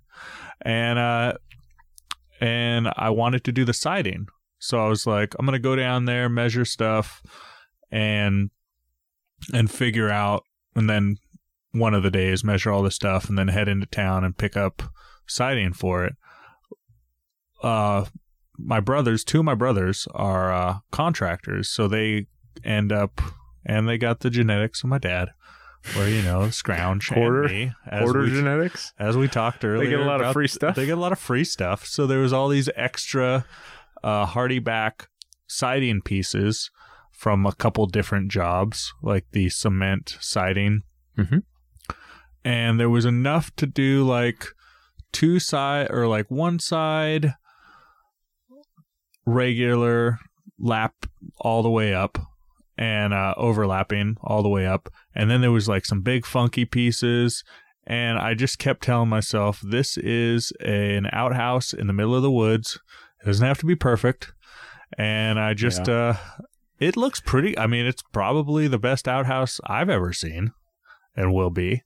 And 0.62 0.98
uh, 0.98 1.34
and 2.40 2.92
I 2.96 3.10
wanted 3.10 3.44
to 3.44 3.52
do 3.52 3.64
the 3.64 3.72
siding, 3.72 4.26
so 4.58 4.84
I 4.84 4.88
was 4.88 5.06
like, 5.06 5.34
I'm 5.38 5.46
gonna 5.46 5.58
go 5.58 5.76
down 5.76 6.04
there, 6.04 6.28
measure 6.28 6.64
stuff, 6.64 7.22
and 7.90 8.50
and 9.52 9.70
figure 9.70 10.10
out, 10.10 10.44
and 10.74 10.88
then 10.88 11.16
one 11.72 11.94
of 11.94 12.02
the 12.02 12.10
days 12.10 12.44
measure 12.44 12.70
all 12.70 12.82
the 12.82 12.90
stuff, 12.90 13.28
and 13.28 13.38
then 13.38 13.48
head 13.48 13.68
into 13.68 13.86
town 13.86 14.24
and 14.24 14.36
pick 14.36 14.56
up 14.56 14.82
siding 15.26 15.72
for 15.72 16.04
it. 16.04 16.14
Uh, 17.62 18.06
my 18.58 18.80
brothers, 18.80 19.24
two 19.24 19.38
of 19.40 19.44
my 19.44 19.54
brothers 19.54 20.06
are 20.14 20.52
uh, 20.52 20.78
contractors, 20.90 21.68
so 21.68 21.88
they 21.88 22.26
end 22.64 22.92
up 22.92 23.20
and 23.64 23.88
they 23.88 23.98
got 23.98 24.20
the 24.20 24.30
genetics 24.30 24.82
of 24.82 24.90
my 24.90 24.98
dad, 24.98 25.30
where 25.94 26.08
you 26.08 26.22
know 26.22 26.50
scrounge 26.50 27.08
Quarter- 27.10 27.48
me, 27.48 27.72
as 27.90 28.02
Order 28.06 28.20
we, 28.22 28.30
genetics. 28.30 28.92
as 28.98 29.16
we 29.16 29.28
talked 29.28 29.64
earlier. 29.64 29.84
They 29.84 29.90
get 29.90 30.00
a 30.00 30.04
lot 30.04 30.20
of 30.22 30.32
free 30.32 30.48
stuff. 30.48 30.76
They 30.76 30.86
get 30.86 30.98
a 30.98 31.00
lot 31.00 31.12
of 31.12 31.18
free 31.18 31.44
stuff. 31.44 31.86
So 31.86 32.06
there 32.06 32.18
was 32.20 32.32
all 32.32 32.48
these 32.48 32.68
extra 32.76 33.44
uh, 34.02 34.26
hardy 34.26 34.58
back 34.58 35.08
siding 35.46 36.00
pieces 36.02 36.70
from 37.12 37.44
a 37.44 37.52
couple 37.52 37.86
different 37.86 38.30
jobs, 38.30 38.92
like 39.02 39.26
the 39.32 39.48
cement 39.50 40.16
siding, 40.20 40.82
Mhm. 41.18 41.42
and 42.44 42.80
there 42.80 42.88
was 42.90 43.04
enough 43.04 43.54
to 43.56 43.66
do 43.66 44.04
like 44.06 44.46
two 45.12 45.38
side 45.38 45.88
or 45.90 46.06
like 46.06 46.30
one 46.30 46.58
side 46.58 47.34
regular 49.26 50.18
lap 50.58 50.94
all 51.38 51.62
the 51.62 51.70
way 51.70 51.94
up 51.94 52.18
and 52.80 53.12
uh, 53.12 53.34
overlapping 53.36 54.16
all 54.22 54.42
the 54.42 54.48
way 54.48 54.66
up. 54.66 54.88
And 55.14 55.30
then 55.30 55.42
there 55.42 55.52
was 55.52 55.68
like 55.68 55.84
some 55.84 56.00
big 56.00 56.24
funky 56.24 56.64
pieces. 56.64 57.44
And 57.86 58.18
i 58.18 58.34
just 58.34 58.58
kept 58.58 58.82
telling 58.82 59.08
myself 59.08 59.60
this 59.62 59.96
is 59.98 60.52
an 60.60 61.08
outhouse 61.12 61.72
in 61.72 61.86
the 61.86 61.92
middle 61.92 62.14
of 62.14 62.22
the 62.22 62.30
woods. 62.30 62.80
It 63.22 63.26
doesn't 63.26 63.46
have 63.46 63.58
to 63.58 63.66
be 63.66 63.76
perfect. 63.76 64.32
And 64.98 65.38
i 65.38 65.54
just 65.54 65.88
uh 65.88 66.14
it 66.78 66.96
looks 66.96 67.20
pretty 67.20 67.56
i 67.58 67.66
mean 67.66 67.84
it's 67.84 68.02
probably 68.12 68.66
the 68.66 68.78
best 68.78 69.06
outhouse 69.06 69.60
i've 69.66 69.90
ever 69.90 70.12
seen 70.12 70.52
and 71.14 71.34
will 71.34 71.50
be. 71.50 71.82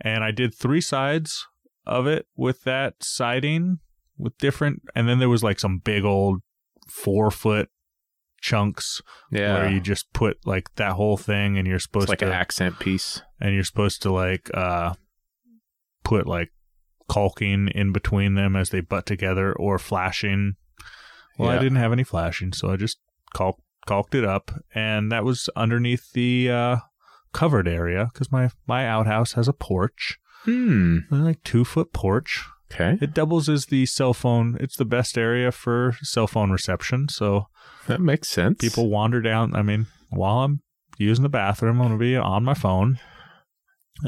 And 0.00 0.22
i 0.22 0.30
did 0.30 0.54
three 0.54 0.82
sides 0.82 1.46
of 1.86 2.06
it 2.06 2.26
with 2.36 2.64
that 2.64 3.02
siding 3.02 3.78
with 4.18 4.36
different 4.38 4.82
and 4.94 5.08
then 5.08 5.18
there 5.18 5.28
was 5.28 5.42
like 5.42 5.58
some 5.58 5.78
big 5.78 6.04
old 6.04 6.40
four 6.86 7.30
foot 7.30 7.68
chunks 8.44 9.00
Yeah. 9.30 9.54
where 9.54 9.70
you 9.70 9.80
just 9.80 10.12
put 10.12 10.36
like 10.44 10.68
that 10.76 10.92
whole 10.92 11.16
thing 11.16 11.56
and 11.56 11.66
you're 11.66 11.78
supposed 11.78 12.04
it's 12.04 12.10
like 12.10 12.18
to 12.18 12.26
an 12.26 12.32
accent 12.32 12.78
piece. 12.78 13.22
and 13.40 13.54
you're 13.54 13.64
supposed 13.64 14.02
to 14.02 14.12
like 14.12 14.50
uh 14.52 14.92
put 16.04 16.26
like 16.26 16.50
caulking 17.08 17.68
in 17.68 17.90
between 17.90 18.34
them 18.34 18.54
as 18.54 18.68
they 18.68 18.80
butt 18.80 19.06
together 19.06 19.54
or 19.54 19.78
flashing 19.78 20.56
well 21.38 21.48
i 21.50 21.58
didn't 21.58 21.76
have 21.78 21.92
any 21.92 22.04
flashing 22.04 22.52
so 22.52 22.70
i 22.70 22.76
just 22.76 22.98
caulk, 23.34 23.56
caulked 23.86 24.14
it 24.14 24.24
up 24.26 24.50
and 24.74 25.10
that 25.10 25.24
was 25.24 25.48
underneath 25.56 26.12
the 26.12 26.50
uh 26.50 26.76
covered 27.32 27.66
area 27.66 28.10
because 28.12 28.30
my 28.30 28.50
my 28.66 28.86
outhouse 28.86 29.32
has 29.32 29.48
a 29.48 29.52
porch 29.54 30.18
Hmm. 30.44 30.98
like 31.10 31.42
two 31.42 31.64
foot 31.64 31.94
porch 31.94 32.44
Okay. 32.72 32.98
it 33.00 33.14
doubles 33.14 33.48
as 33.48 33.66
the 33.66 33.86
cell 33.86 34.14
phone 34.14 34.56
it's 34.58 34.76
the 34.76 34.84
best 34.86 35.16
area 35.18 35.52
for 35.52 35.94
cell 36.02 36.26
phone 36.26 36.50
reception 36.50 37.08
so 37.08 37.46
That 37.86 38.00
makes 38.00 38.28
sense. 38.28 38.58
people 38.58 38.88
wander 38.90 39.20
down. 39.20 39.54
I 39.54 39.62
mean, 39.62 39.86
while 40.10 40.38
I'm 40.40 40.60
using 40.98 41.22
the 41.22 41.28
bathroom, 41.28 41.80
I'm 41.80 41.88
gonna 41.88 41.98
be 41.98 42.16
on 42.16 42.42
my 42.44 42.54
phone, 42.54 42.98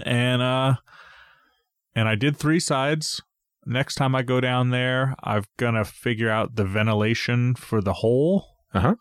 and 0.04 0.40
uh, 0.42 0.76
and 1.94 2.08
I 2.08 2.14
did 2.14 2.36
three 2.36 2.60
sides. 2.60 3.20
Next 3.66 3.96
time 3.96 4.14
I 4.14 4.22
go 4.22 4.40
down 4.40 4.70
there, 4.70 5.14
I'm 5.22 5.44
gonna 5.58 5.84
figure 5.84 6.30
out 6.30 6.54
the 6.56 6.64
ventilation 6.64 7.54
for 7.56 7.80
the 7.80 7.92
hole. 7.94 8.46
Uh-huh. 8.72 8.94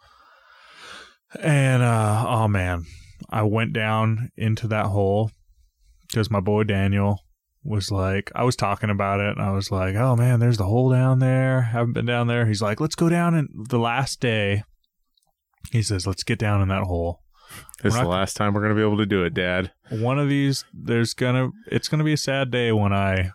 And 1.39 1.83
uh, 1.83 2.25
oh 2.27 2.47
man, 2.47 2.85
I 3.29 3.43
went 3.43 3.73
down 3.73 4.29
into 4.35 4.67
that 4.67 4.87
hole 4.87 5.31
because 6.07 6.29
my 6.31 6.39
boy 6.39 6.63
Daniel 6.63 7.19
was 7.65 7.91
like, 7.91 8.31
I 8.35 8.43
was 8.43 8.55
talking 8.55 8.89
about 8.89 9.19
it, 9.19 9.35
and 9.37 9.41
I 9.41 9.51
was 9.51 9.71
like, 9.71 9.95
oh 9.95 10.15
man, 10.15 10.39
there's 10.39 10.57
the 10.57 10.65
hole 10.65 10.91
down 10.91 11.19
there. 11.19 11.61
Haven't 11.61 11.93
been 11.93 12.05
down 12.05 12.27
there. 12.27 12.45
He's 12.45 12.61
like, 12.61 12.79
let's 12.79 12.95
go 12.95 13.09
down. 13.09 13.33
And 13.33 13.49
the 13.69 13.79
last 13.79 14.19
day, 14.19 14.63
he 15.71 15.81
says, 15.81 16.05
let's 16.05 16.23
get 16.23 16.39
down 16.39 16.61
in 16.61 16.67
that 16.69 16.83
hole. 16.83 17.21
this 17.81 17.93
is 17.95 17.99
the 17.99 18.07
last 18.07 18.35
time 18.37 18.53
we're 18.53 18.61
gonna 18.61 18.75
be 18.75 18.81
able 18.81 18.97
to 18.97 19.05
do 19.05 19.23
it, 19.23 19.33
Dad. 19.33 19.71
One 19.89 20.19
of 20.19 20.29
these, 20.29 20.63
there's 20.73 21.13
gonna, 21.15 21.49
it's 21.71 21.87
gonna 21.87 22.03
be 22.03 22.13
a 22.13 22.17
sad 22.17 22.51
day 22.51 22.71
when 22.71 22.93
I, 22.93 23.31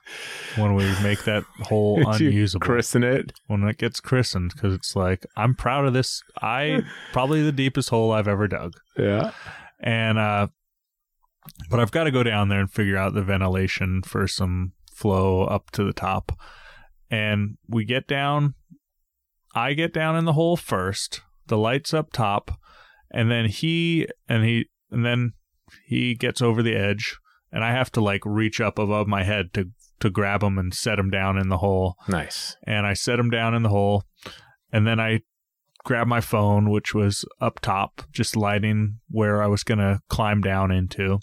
when 0.57 0.75
we 0.75 0.85
make 1.03 1.25
that 1.25 1.43
hole 1.63 2.01
unusable. 2.07 2.65
Christen 2.65 3.03
it. 3.03 3.33
when 3.49 3.65
it 3.65 3.79
gets 3.79 3.99
christened, 4.01 4.53
because 4.55 4.75
it's 4.75 4.95
like 4.95 5.27
I'm 5.37 5.55
proud 5.57 5.87
of 5.87 5.93
this. 5.93 6.23
I 6.41 6.83
probably 7.13 7.43
the 7.43 7.53
deepest 7.53 7.91
hole 7.91 8.13
I've 8.13 8.29
ever 8.29 8.47
dug. 8.47 8.75
Yeah. 8.97 9.33
and 9.81 10.19
uh 10.19 10.49
but 11.71 11.81
I've 11.81 11.91
got 11.91 12.05
to 12.05 12.11
go 12.11 12.23
down 12.23 12.49
there 12.49 12.61
and 12.61 12.71
figure 12.71 12.97
out 12.97 13.15
the 13.15 13.23
ventilation 13.23 14.03
for 14.03 14.27
some 14.27 14.73
flow 14.93 15.45
up 15.45 15.71
to 15.73 15.85
the 15.85 15.93
top. 15.93 16.33
And 17.11 17.57
we 17.69 17.85
get 17.85 18.07
down 18.07 18.55
I 19.55 19.73
get 19.73 19.93
down 19.93 20.17
in 20.17 20.27
the 20.27 20.35
hole 20.35 20.57
first, 20.57 21.23
the 21.49 21.59
lights 21.59 21.93
up 21.93 22.13
top, 22.13 22.53
and 23.11 23.31
then 23.31 23.47
he 23.47 24.07
and 24.29 24.45
he 24.45 24.67
and 24.91 25.05
then 25.05 25.33
he 25.87 26.15
gets 26.15 26.41
over 26.41 26.63
the 26.63 26.77
edge 26.77 27.17
and 27.53 27.65
I 27.65 27.73
have 27.73 27.91
to 27.93 28.01
like 28.01 28.23
reach 28.25 28.61
up 28.61 28.79
above 28.79 29.09
my 29.09 29.25
head 29.25 29.53
to 29.55 29.71
to 30.01 30.11
grab 30.11 30.43
him 30.43 30.59
and 30.59 30.73
set 30.73 30.99
him 30.99 31.11
down 31.11 31.37
in 31.37 31.49
the 31.49 31.59
hole 31.59 31.97
Nice. 32.09 32.57
and 32.65 32.87
I 32.87 32.95
set 32.95 33.19
him 33.19 33.29
down 33.29 33.55
in 33.55 33.63
the 33.63 33.69
hole, 33.69 34.05
and 34.73 34.87
then 34.87 34.99
I 34.99 35.21
grabbed 35.85 36.09
my 36.09 36.21
phone, 36.21 36.71
which 36.71 36.95
was 36.95 37.25
up 37.41 37.61
top, 37.61 38.03
just 38.13 38.37
lighting 38.37 39.01
where 39.09 39.43
I 39.43 39.47
was 39.47 39.63
gonna 39.63 40.01
climb 40.09 40.41
down 40.41 40.71
into, 40.71 41.19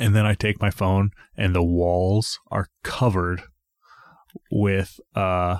and 0.00 0.14
then 0.14 0.26
I 0.26 0.34
take 0.34 0.60
my 0.60 0.70
phone, 0.70 1.10
and 1.36 1.54
the 1.54 1.62
walls 1.64 2.38
are 2.50 2.68
covered 2.82 3.42
with 4.50 5.00
uh 5.14 5.58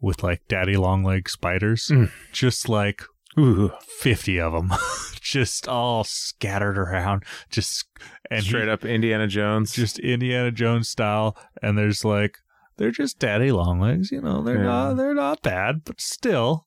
with 0.00 0.22
like 0.22 0.42
daddy 0.48 0.76
long 0.76 1.02
leg 1.04 1.28
spiders, 1.28 1.88
Mm. 1.90 2.10
just 2.32 2.68
like 2.68 3.02
Ooh. 3.38 3.70
50 3.98 4.40
of 4.40 4.52
them 4.52 4.72
just 5.20 5.68
all 5.68 6.02
scattered 6.04 6.76
around 6.78 7.22
just 7.50 7.86
and 8.30 8.42
he- 8.42 8.48
Straight 8.48 8.68
up 8.68 8.84
Indiana 8.84 9.26
Jones. 9.26 9.72
just 9.72 9.98
Indiana 9.98 10.50
Jones 10.50 10.88
style, 10.88 11.36
and 11.62 11.76
there's 11.78 12.04
like 12.04 12.38
they're 12.76 12.90
just 12.90 13.18
daddy 13.18 13.52
long 13.52 13.78
legs, 13.78 14.10
you 14.10 14.20
know. 14.22 14.42
They're 14.42 14.56
Yeah. 14.56 14.62
not 14.64 14.94
they're 14.94 15.14
not 15.14 15.42
bad, 15.42 15.84
but 15.84 16.00
still. 16.00 16.66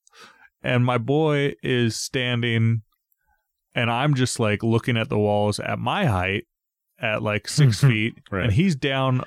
And 0.62 0.86
my 0.86 0.98
boy 0.98 1.54
is 1.62 1.96
standing, 1.98 2.84
and 3.76 3.92
I'm 3.92 4.14
just 4.14 4.40
like 4.40 4.64
looking 4.64 4.96
at 4.96 5.10
the 5.10 5.18
walls 5.20 5.60
at 5.60 5.78
my 5.80 6.06
height, 6.06 6.46
at 7.04 7.22
like 7.22 7.48
six 7.60 7.82
feet, 7.82 8.16
Right. 8.32 8.46
and 8.46 8.54
he's 8.54 8.76
down 8.76 9.24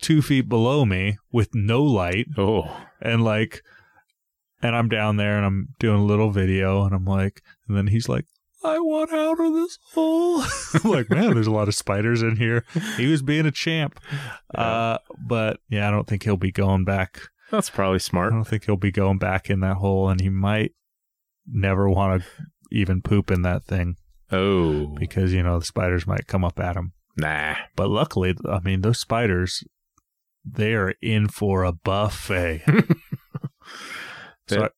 two 0.00 0.20
feet 0.22 0.48
below 0.48 0.84
me 0.84 1.16
with 1.32 1.48
no 1.54 1.82
light, 1.82 2.26
oh. 2.36 2.84
and 3.00 3.24
like, 3.24 3.62
and 4.62 4.76
I'm 4.76 4.88
down 4.88 5.16
there 5.16 5.36
and 5.36 5.46
I'm 5.46 5.68
doing 5.80 6.00
a 6.00 6.04
little 6.04 6.30
video, 6.30 6.84
and 6.84 6.94
I'm 6.94 7.04
like, 7.06 7.42
and 7.66 7.76
then 7.76 7.88
he's 7.88 8.08
like. 8.08 8.26
I 8.64 8.78
want 8.78 9.12
out 9.12 9.40
of 9.40 9.52
this 9.54 9.76
hole. 9.92 10.40
I'm 10.84 10.88
like, 10.88 11.10
man, 11.10 11.34
there's 11.34 11.48
a 11.48 11.50
lot 11.50 11.66
of 11.66 11.74
spiders 11.74 12.22
in 12.22 12.36
here. 12.36 12.64
He 12.96 13.08
was 13.08 13.20
being 13.20 13.46
a 13.46 13.50
champ. 13.50 13.98
Uh, 14.54 14.98
but 15.18 15.60
yeah, 15.70 15.88
I 15.88 15.90
don't 15.90 16.06
think 16.06 16.22
he'll 16.24 16.36
be 16.36 16.52
going 16.52 16.84
back. 16.84 17.22
That's 17.50 17.70
probably 17.70 18.00
smart. 18.00 18.32
I 18.32 18.36
don't 18.36 18.44
think 18.46 18.66
he'll 18.66 18.76
be 18.76 18.92
going 18.92 19.16
back 19.16 19.48
in 19.48 19.60
that 19.60 19.78
hole, 19.78 20.10
and 20.10 20.20
he 20.20 20.28
might 20.28 20.72
never 21.50 21.88
want 21.88 22.22
to 22.22 22.28
even 22.70 23.00
poop 23.00 23.30
in 23.30 23.40
that 23.42 23.64
thing 23.64 23.96
Oh. 24.32 24.86
because 24.98 25.32
you 25.32 25.42
know 25.42 25.58
the 25.58 25.64
spiders 25.64 26.06
might 26.06 26.26
come 26.26 26.44
up 26.44 26.58
at 26.58 26.76
him. 26.76 26.92
Nah. 27.16 27.54
But 27.76 27.90
luckily, 27.90 28.34
I 28.48 28.60
mean, 28.60 28.80
those 28.80 28.98
spiders, 28.98 29.62
they 30.44 30.72
are 30.74 30.94
in 31.02 31.28
for 31.28 31.62
a 31.64 31.72
buffet. 31.72 32.62
so 34.48 34.60
That- 34.60 34.72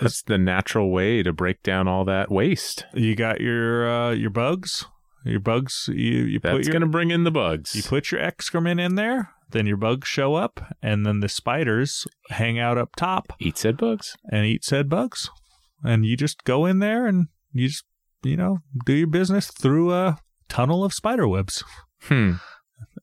That's 0.00 0.22
the 0.22 0.38
natural 0.38 0.90
way 0.90 1.22
to 1.22 1.32
break 1.32 1.62
down 1.62 1.86
all 1.88 2.04
that 2.06 2.30
waste. 2.30 2.86
you 2.94 3.14
got 3.14 3.40
your 3.40 3.88
uh, 3.90 4.10
your 4.12 4.30
bugs, 4.30 4.86
your 5.24 5.40
bugs. 5.40 5.88
You 5.92 6.22
you 6.24 6.40
put 6.40 6.52
That's 6.54 6.66
your 6.68 6.72
going 6.72 6.80
to 6.82 6.86
bring 6.88 7.10
in 7.10 7.24
the 7.24 7.30
bugs. 7.30 7.74
You 7.74 7.82
put 7.82 8.10
your 8.10 8.20
excrement 8.20 8.80
in 8.80 8.94
there, 8.94 9.30
then 9.50 9.66
your 9.66 9.76
bugs 9.76 10.08
show 10.08 10.34
up, 10.34 10.74
and 10.82 11.04
then 11.04 11.20
the 11.20 11.28
spiders 11.28 12.06
hang 12.30 12.58
out 12.58 12.78
up 12.78 12.96
top 12.96 13.34
Eat 13.38 13.58
said 13.58 13.76
bugs. 13.76 14.16
and 14.30 14.46
eat 14.46 14.64
said 14.64 14.88
bugs. 14.88 15.28
And 15.84 16.06
you 16.06 16.16
just 16.16 16.44
go 16.44 16.64
in 16.64 16.78
there 16.78 17.06
and 17.06 17.26
you 17.52 17.68
just, 17.68 17.84
you 18.22 18.36
know, 18.36 18.58
do 18.86 18.92
your 18.92 19.06
business 19.06 19.50
through 19.50 19.92
a 19.92 20.18
tunnel 20.48 20.84
of 20.84 20.92
spider 20.92 21.26
webs. 21.28 21.62
Hmm. 22.02 22.32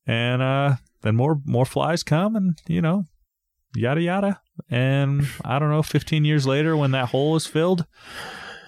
And 0.06 0.42
uh, 0.42 0.76
then 1.02 1.16
more 1.16 1.40
more 1.46 1.66
flies 1.66 2.04
come 2.04 2.36
and, 2.36 2.58
you 2.68 2.82
know, 2.82 3.06
yada 3.76 4.02
yada. 4.02 4.42
And 4.70 5.28
I 5.46 5.58
don't 5.60 5.70
know, 5.70 5.84
15 5.84 6.26
years 6.26 6.46
later 6.46 6.76
when 6.76 6.92
that 6.92 7.10
hole 7.10 7.36
is 7.36 7.46
filled, 7.46 7.86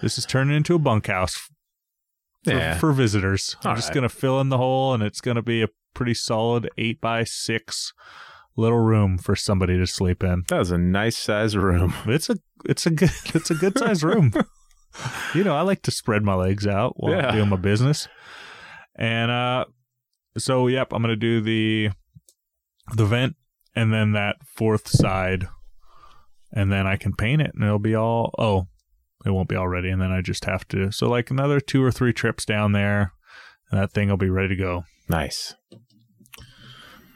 this 0.00 0.16
is 0.18 0.24
turning 0.26 0.56
into 0.56 0.74
a 0.74 0.78
bunkhouse. 0.78 1.34
for, 2.44 2.50
Yeah. 2.52 2.78
for 2.78 2.92
visitors. 2.92 3.56
I'm 3.64 3.76
just 3.76 3.88
right. 3.88 3.94
gonna 3.96 4.08
fill 4.08 4.40
in 4.40 4.48
the 4.48 4.56
hole, 4.58 4.94
and 4.94 5.02
it's 5.02 5.20
gonna 5.20 5.42
be 5.42 5.62
a 5.62 5.68
pretty 5.94 6.14
solid 6.14 6.68
eight 6.78 7.00
by 7.00 7.22
six 7.24 7.92
little 8.56 8.78
room 8.80 9.16
for 9.18 9.36
somebody 9.36 9.78
to 9.78 9.86
sleep 9.86 10.22
in. 10.24 10.44
That 10.48 10.58
was 10.58 10.70
a 10.70 10.78
nice 10.78 11.16
size 11.18 11.56
room. 11.56 11.94
It's 12.06 12.28
a 12.30 12.36
it's 12.64 12.86
a 12.86 12.90
good 12.90 13.10
it's 13.34 13.50
a 13.50 13.54
good 13.54 13.78
size 13.78 14.02
room. 14.02 14.32
you 15.34 15.44
know, 15.44 15.56
I 15.56 15.62
like 15.62 15.82
to 15.82 15.90
spread 15.90 16.22
my 16.22 16.34
legs 16.34 16.66
out 16.66 16.94
while 16.96 17.12
Yeah. 17.12 17.28
I'm 17.28 17.34
doing 17.36 17.48
my 17.48 17.56
business. 17.56 18.08
And 18.96 19.30
uh 19.30 19.64
so 20.38 20.66
yep, 20.66 20.92
I'm 20.92 21.02
gonna 21.02 21.16
do 21.16 21.40
the 21.40 21.90
the 22.94 23.04
vent 23.04 23.36
and 23.74 23.92
then 23.92 24.12
that 24.12 24.36
fourth 24.46 24.88
side 24.88 25.46
and 26.52 26.70
then 26.70 26.86
I 26.86 26.96
can 26.96 27.14
paint 27.14 27.40
it 27.42 27.52
and 27.54 27.62
it'll 27.64 27.78
be 27.78 27.94
all 27.94 28.34
oh, 28.38 28.66
it 29.24 29.30
won't 29.30 29.48
be 29.48 29.56
all 29.56 29.68
ready 29.68 29.88
and 29.90 30.00
then 30.02 30.10
I 30.12 30.20
just 30.20 30.44
have 30.44 30.66
to 30.68 30.90
so 30.92 31.08
like 31.08 31.30
another 31.30 31.60
two 31.60 31.82
or 31.82 31.90
three 31.90 32.12
trips 32.12 32.44
down 32.44 32.72
there 32.72 33.12
and 33.70 33.80
that 33.80 33.92
thing 33.92 34.08
will 34.08 34.16
be 34.16 34.30
ready 34.30 34.48
to 34.48 34.56
go. 34.56 34.84
Nice. 35.08 35.54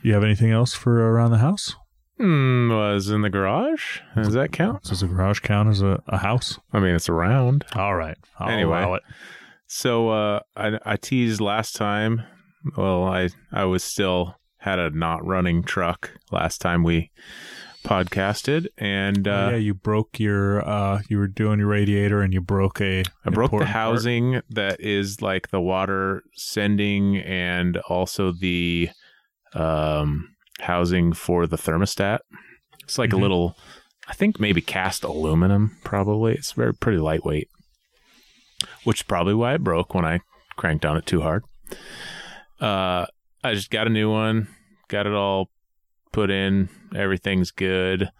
You 0.02 0.14
have 0.14 0.22
anything 0.24 0.52
else 0.52 0.72
for 0.72 1.10
around 1.12 1.32
the 1.32 1.38
house? 1.38 1.74
Hmm, 2.18 2.70
was 2.70 3.10
in 3.10 3.20
the 3.22 3.28
garage. 3.30 4.00
Does 4.14 4.32
that 4.32 4.50
count? 4.52 4.84
Does 4.84 5.00
the 5.00 5.06
garage 5.06 5.40
count 5.40 5.68
as 5.68 5.82
a, 5.82 6.02
a 6.08 6.16
house? 6.18 6.58
I 6.72 6.80
mean, 6.80 6.94
it's 6.94 7.08
around. 7.10 7.64
All 7.74 7.94
right. 7.94 8.16
I'll 8.38 8.48
Anyway. 8.48 8.78
allow 8.78 8.94
it. 8.94 9.02
So 9.66 10.08
uh, 10.10 10.40
I, 10.56 10.78
I 10.84 10.96
teased 10.96 11.40
last 11.40 11.76
time. 11.76 12.22
Well, 12.76 13.04
I 13.04 13.28
I 13.52 13.64
was 13.64 13.84
still 13.84 14.36
had 14.58 14.78
a 14.78 14.90
not 14.90 15.24
running 15.26 15.62
truck 15.62 16.10
last 16.32 16.60
time 16.60 16.82
we 16.82 17.10
podcasted, 17.84 18.66
and 18.78 19.28
uh, 19.28 19.30
Oh, 19.30 19.50
yeah, 19.50 19.56
you 19.56 19.74
broke 19.74 20.18
your 20.18 20.66
uh 20.68 21.02
you 21.08 21.18
were 21.18 21.28
doing 21.28 21.58
your 21.60 21.68
radiator 21.68 22.22
and 22.22 22.32
you 22.34 22.40
broke 22.40 22.80
a 22.80 23.04
I 23.24 23.30
broke 23.30 23.50
the 23.52 23.56
important 23.56 23.70
part. 23.70 23.84
housing 23.92 24.40
that 24.50 24.80
is 24.80 25.22
like 25.22 25.50
the 25.50 25.60
water 25.60 26.22
sending 26.34 27.18
and 27.18 27.76
also 27.88 28.32
the 28.32 28.88
um, 29.54 30.28
housing 30.60 31.12
for 31.12 31.46
the 31.46 31.56
thermostat. 31.56 32.20
It's 32.84 32.98
like 32.98 33.10
Mhm. 33.10 33.14
a 33.18 33.20
little, 33.20 33.56
I 34.08 34.14
think 34.14 34.38
maybe 34.40 34.60
cast 34.60 35.04
aluminum. 35.04 35.76
Probably 35.84 36.34
it's 36.34 36.52
very 36.52 36.72
pretty 36.74 36.98
lightweight, 36.98 37.48
which 38.84 38.98
is 39.00 39.02
probably 39.02 39.34
why 39.34 39.54
it 39.54 39.64
broke 39.64 39.94
when 39.94 40.04
I 40.04 40.20
cranked 40.56 40.84
on 40.86 40.96
it 40.96 41.06
too 41.06 41.22
hard. 41.22 41.44
Uh, 42.60 43.06
I 43.44 43.54
just 43.54 43.70
got 43.70 43.86
a 43.86 43.90
new 43.90 44.10
one, 44.10 44.48
got 44.88 45.06
it 45.06 45.12
all 45.12 45.50
put 46.12 46.30
in. 46.30 46.68
Everything's 46.94 47.50
good. 47.50 48.10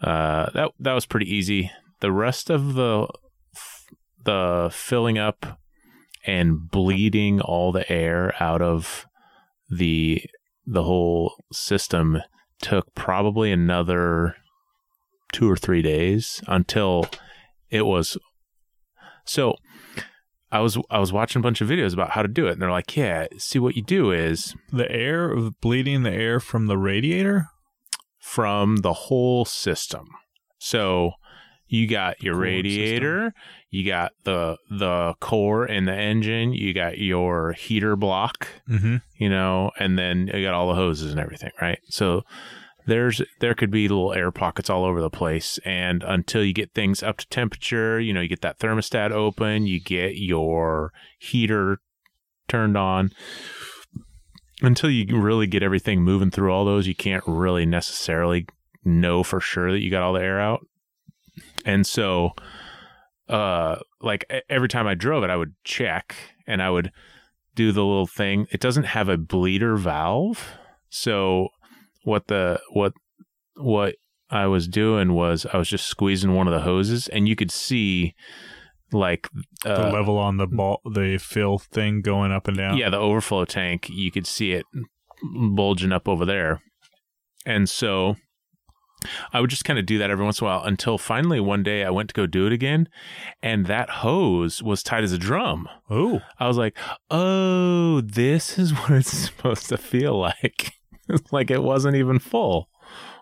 Uh, 0.00 0.50
that 0.54 0.70
that 0.80 0.94
was 0.94 1.06
pretty 1.06 1.32
easy. 1.32 1.70
The 2.00 2.10
rest 2.10 2.50
of 2.50 2.74
the 2.74 3.06
the 4.24 4.70
filling 4.72 5.18
up 5.18 5.58
and 6.26 6.68
bleeding 6.70 7.40
all 7.40 7.72
the 7.72 7.90
air 7.90 8.34
out 8.40 8.60
of 8.60 9.06
the 9.68 10.22
the 10.70 10.84
whole 10.84 11.34
system 11.52 12.22
took 12.62 12.94
probably 12.94 13.50
another 13.50 14.36
two 15.32 15.50
or 15.50 15.56
three 15.56 15.82
days 15.82 16.42
until 16.46 17.06
it 17.70 17.86
was 17.86 18.16
so 19.24 19.54
I 20.52 20.60
was 20.60 20.76
I 20.90 20.98
was 20.98 21.12
watching 21.12 21.40
a 21.40 21.42
bunch 21.42 21.60
of 21.60 21.68
videos 21.68 21.92
about 21.92 22.10
how 22.10 22.22
to 22.22 22.28
do 22.28 22.46
it 22.46 22.52
and 22.52 22.62
they're 22.62 22.70
like, 22.70 22.96
yeah, 22.96 23.26
see 23.38 23.58
what 23.58 23.76
you 23.76 23.82
do 23.82 24.10
is 24.10 24.54
the 24.72 24.90
air 24.90 25.30
of 25.30 25.60
bleeding 25.60 26.02
the 26.02 26.12
air 26.12 26.40
from 26.40 26.66
the 26.66 26.78
radiator. 26.78 27.46
from 28.18 28.76
the 28.78 28.92
whole 28.92 29.44
system. 29.44 30.08
So 30.58 31.12
you 31.72 31.86
got 31.86 32.20
your 32.22 32.34
radiator, 32.36 33.32
you 33.70 33.86
got 33.86 34.12
the 34.24 34.56
the 34.70 35.14
core 35.20 35.64
in 35.66 35.84
the 35.84 35.94
engine, 35.94 36.52
you 36.52 36.74
got 36.74 36.98
your 36.98 37.52
heater 37.52 37.94
block, 37.96 38.48
Mm-hmm. 38.68 38.96
you 39.16 39.28
know, 39.30 39.70
and 39.78 39.98
then 39.98 40.28
you 40.34 40.42
got 40.42 40.52
all 40.54 40.68
the 40.68 40.74
hoses 40.74 41.12
and 41.12 41.20
everything, 41.20 41.52
right? 41.62 41.78
So 41.88 42.22
there's 42.86 43.22
there 43.38 43.54
could 43.54 43.70
be 43.70 43.86
little 43.88 44.12
air 44.12 44.32
pockets 44.32 44.68
all 44.68 44.84
over 44.84 45.00
the 45.00 45.10
place 45.10 45.58
and 45.64 46.02
until 46.02 46.42
you 46.42 46.52
get 46.52 46.74
things 46.74 47.02
up 47.02 47.18
to 47.18 47.28
temperature, 47.28 48.00
you 48.00 48.12
know, 48.12 48.20
you 48.20 48.28
get 48.28 48.40
that 48.40 48.58
thermostat 48.58 49.12
open, 49.12 49.66
you 49.66 49.80
get 49.80 50.16
your 50.16 50.92
heater 51.18 51.78
turned 52.48 52.76
on. 52.76 53.10
Until 54.62 54.90
you 54.90 55.16
really 55.18 55.46
get 55.46 55.62
everything 55.62 56.02
moving 56.02 56.30
through 56.30 56.52
all 56.52 56.64
those, 56.66 56.86
you 56.86 56.94
can't 56.94 57.24
really 57.26 57.64
necessarily 57.64 58.46
know 58.84 59.22
for 59.22 59.40
sure 59.40 59.72
that 59.72 59.80
you 59.80 59.90
got 59.90 60.02
all 60.02 60.12
the 60.12 60.20
air 60.20 60.38
out. 60.40 60.66
And 61.64 61.86
so 61.86 62.32
uh 63.28 63.76
like 64.00 64.24
every 64.48 64.68
time 64.68 64.86
I 64.86 64.94
drove 64.94 65.24
it, 65.24 65.30
I 65.30 65.36
would 65.36 65.54
check 65.64 66.16
and 66.46 66.62
I 66.62 66.70
would 66.70 66.90
do 67.54 67.72
the 67.72 67.84
little 67.84 68.06
thing. 68.06 68.46
It 68.50 68.60
doesn't 68.60 68.84
have 68.84 69.08
a 69.08 69.16
bleeder 69.16 69.76
valve. 69.76 70.52
So 70.88 71.48
what 72.04 72.26
the 72.28 72.60
what 72.72 72.92
what 73.56 73.96
I 74.30 74.46
was 74.46 74.68
doing 74.68 75.14
was 75.14 75.46
I 75.52 75.58
was 75.58 75.68
just 75.68 75.86
squeezing 75.86 76.34
one 76.34 76.46
of 76.46 76.54
the 76.54 76.60
hoses 76.60 77.08
and 77.08 77.28
you 77.28 77.36
could 77.36 77.50
see 77.50 78.14
like 78.92 79.28
the 79.62 79.88
uh, 79.88 79.92
level 79.92 80.18
on 80.18 80.36
the 80.36 80.46
ball, 80.46 80.80
the 80.84 81.18
fill 81.18 81.58
thing 81.58 82.00
going 82.02 82.32
up 82.32 82.48
and 82.48 82.56
down. 82.56 82.76
yeah, 82.76 82.90
the 82.90 82.98
overflow 82.98 83.44
tank, 83.44 83.88
you 83.88 84.10
could 84.10 84.26
see 84.26 84.52
it 84.52 84.64
bulging 85.54 85.92
up 85.92 86.08
over 86.08 86.24
there. 86.24 86.62
And 87.46 87.68
so 87.68 88.16
I 89.32 89.40
would 89.40 89.50
just 89.50 89.64
kind 89.64 89.78
of 89.78 89.86
do 89.86 89.98
that 89.98 90.10
every 90.10 90.24
once 90.24 90.40
in 90.40 90.46
a 90.46 90.50
while 90.50 90.62
until 90.64 90.98
finally 90.98 91.40
one 91.40 91.62
day 91.62 91.84
I 91.84 91.90
went 91.90 92.08
to 92.10 92.14
go 92.14 92.26
do 92.26 92.46
it 92.46 92.52
again 92.52 92.88
and 93.42 93.66
that 93.66 93.88
hose 93.90 94.62
was 94.62 94.82
tight 94.82 95.04
as 95.04 95.12
a 95.12 95.18
drum. 95.18 95.68
Oh, 95.88 96.20
I 96.38 96.46
was 96.48 96.56
like, 96.56 96.76
"Oh, 97.10 98.00
this 98.00 98.58
is 98.58 98.72
what 98.78 98.90
it's 98.92 99.12
supposed 99.16 99.68
to 99.68 99.76
feel 99.78 100.18
like." 100.18 100.72
like 101.32 101.50
it 101.50 101.62
wasn't 101.62 101.96
even 101.96 102.18
full 102.18 102.68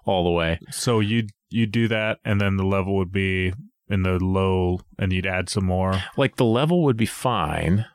all 0.04 0.24
the 0.24 0.30
way. 0.30 0.58
so 0.70 1.00
you 1.00 1.26
you 1.50 1.66
do 1.66 1.88
that, 1.88 2.18
and 2.24 2.40
then 2.40 2.56
the 2.56 2.64
level 2.66 2.96
would 2.96 3.12
be 3.12 3.52
in 3.88 4.02
the 4.02 4.18
low, 4.22 4.80
and 4.98 5.12
you'd 5.12 5.24
add 5.26 5.48
some 5.48 5.64
more. 5.64 6.02
Like 6.16 6.36
the 6.36 6.44
level 6.44 6.84
would 6.84 6.96
be 6.98 7.06
fine, 7.06 7.86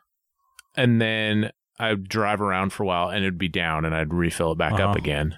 and 0.75 0.99
then 0.99 1.51
I'd 1.79 2.07
drive 2.09 2.41
around 2.41 2.71
for 2.73 2.83
a 2.83 2.85
while 2.87 3.09
and 3.09 3.19
it'd 3.23 3.37
be 3.37 3.47
down, 3.49 3.85
and 3.85 3.93
I'd 3.95 4.13
refill 4.13 4.51
it 4.53 4.57
back 4.57 4.73
Uh-huh. 4.73 4.89
up 4.91 4.95
again, 4.95 5.37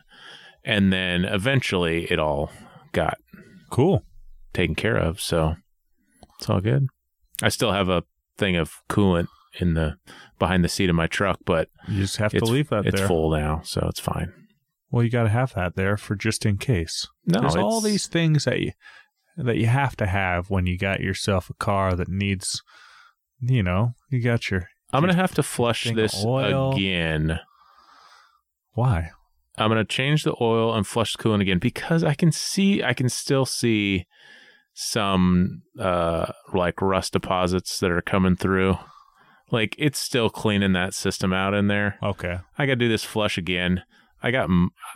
and 0.65 0.91
then 0.91 1.23
eventually 1.25 2.05
it 2.11 2.19
all 2.19 2.51
got 2.91 3.17
Cool. 3.69 4.03
taken 4.53 4.75
care 4.75 4.97
of. 4.97 5.21
So 5.21 5.55
it's 6.39 6.49
all 6.49 6.59
good. 6.61 6.87
I 7.41 7.49
still 7.49 7.71
have 7.71 7.87
a 7.89 8.03
thing 8.37 8.55
of 8.57 8.73
coolant 8.89 9.27
in 9.59 9.73
the 9.75 9.97
behind 10.39 10.63
the 10.63 10.69
seat 10.69 10.89
of 10.89 10.95
my 10.95 11.07
truck, 11.07 11.39
but 11.45 11.69
You 11.87 12.01
just 12.01 12.17
have 12.17 12.31
to 12.33 12.43
leave 12.45 12.69
that 12.69 12.85
it's 12.85 12.97
there. 12.97 13.07
full 13.07 13.31
now, 13.31 13.61
so 13.63 13.85
it's 13.89 13.99
fine. 13.99 14.33
Well, 14.91 15.03
you 15.03 15.09
got 15.09 15.23
to 15.23 15.29
have 15.29 15.53
that 15.55 15.75
there 15.75 15.97
for 15.97 16.15
just 16.15 16.45
in 16.45 16.57
case. 16.57 17.07
No, 17.25 17.39
There's 17.41 17.55
all 17.55 17.81
these 17.81 18.07
things 18.07 18.45
that 18.45 18.59
you 18.59 18.71
that 19.37 19.57
you 19.57 19.65
have 19.65 19.97
to 19.97 20.05
have 20.07 20.49
when 20.49 20.65
you 20.65 20.77
got 20.77 21.01
yourself 21.01 21.49
a 21.49 21.53
car 21.55 21.93
that 21.95 22.07
needs, 22.07 22.61
you 23.41 23.61
know, 23.63 23.91
you 24.09 24.21
got 24.21 24.49
your 24.49 24.69
I'm 24.93 25.01
gonna 25.01 25.13
have 25.15 25.35
to 25.35 25.43
flush 25.43 25.83
this 25.93 26.23
oil. 26.23 26.73
again. 26.73 27.39
why? 28.73 29.11
I'm 29.57 29.69
gonna 29.69 29.85
change 29.85 30.23
the 30.23 30.35
oil 30.41 30.73
and 30.75 30.85
flush 30.85 31.15
the 31.15 31.23
coolant 31.23 31.41
again 31.41 31.59
because 31.59 32.03
I 32.03 32.13
can 32.13 32.31
see 32.31 32.83
I 32.83 32.93
can 32.93 33.09
still 33.09 33.45
see 33.45 34.05
some 34.73 35.61
uh 35.79 36.31
like 36.53 36.81
rust 36.81 37.13
deposits 37.13 37.79
that 37.79 37.91
are 37.91 38.01
coming 38.01 38.35
through. 38.35 38.77
Like 39.51 39.75
it's 39.77 39.99
still 39.99 40.29
cleaning 40.29 40.73
that 40.73 40.93
system 40.93 41.31
out 41.33 41.53
in 41.53 41.67
there. 41.67 41.97
Okay. 42.03 42.39
I 42.57 42.65
gotta 42.65 42.75
do 42.75 42.89
this 42.89 43.03
flush 43.03 43.37
again. 43.37 43.83
I 44.21 44.31
got 44.31 44.49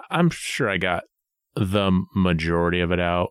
I'm 0.10 0.30
sure 0.30 0.70
I 0.70 0.78
got 0.78 1.04
the 1.56 1.92
majority 2.16 2.80
of 2.82 2.92
it 2.92 3.00
out, 3.00 3.30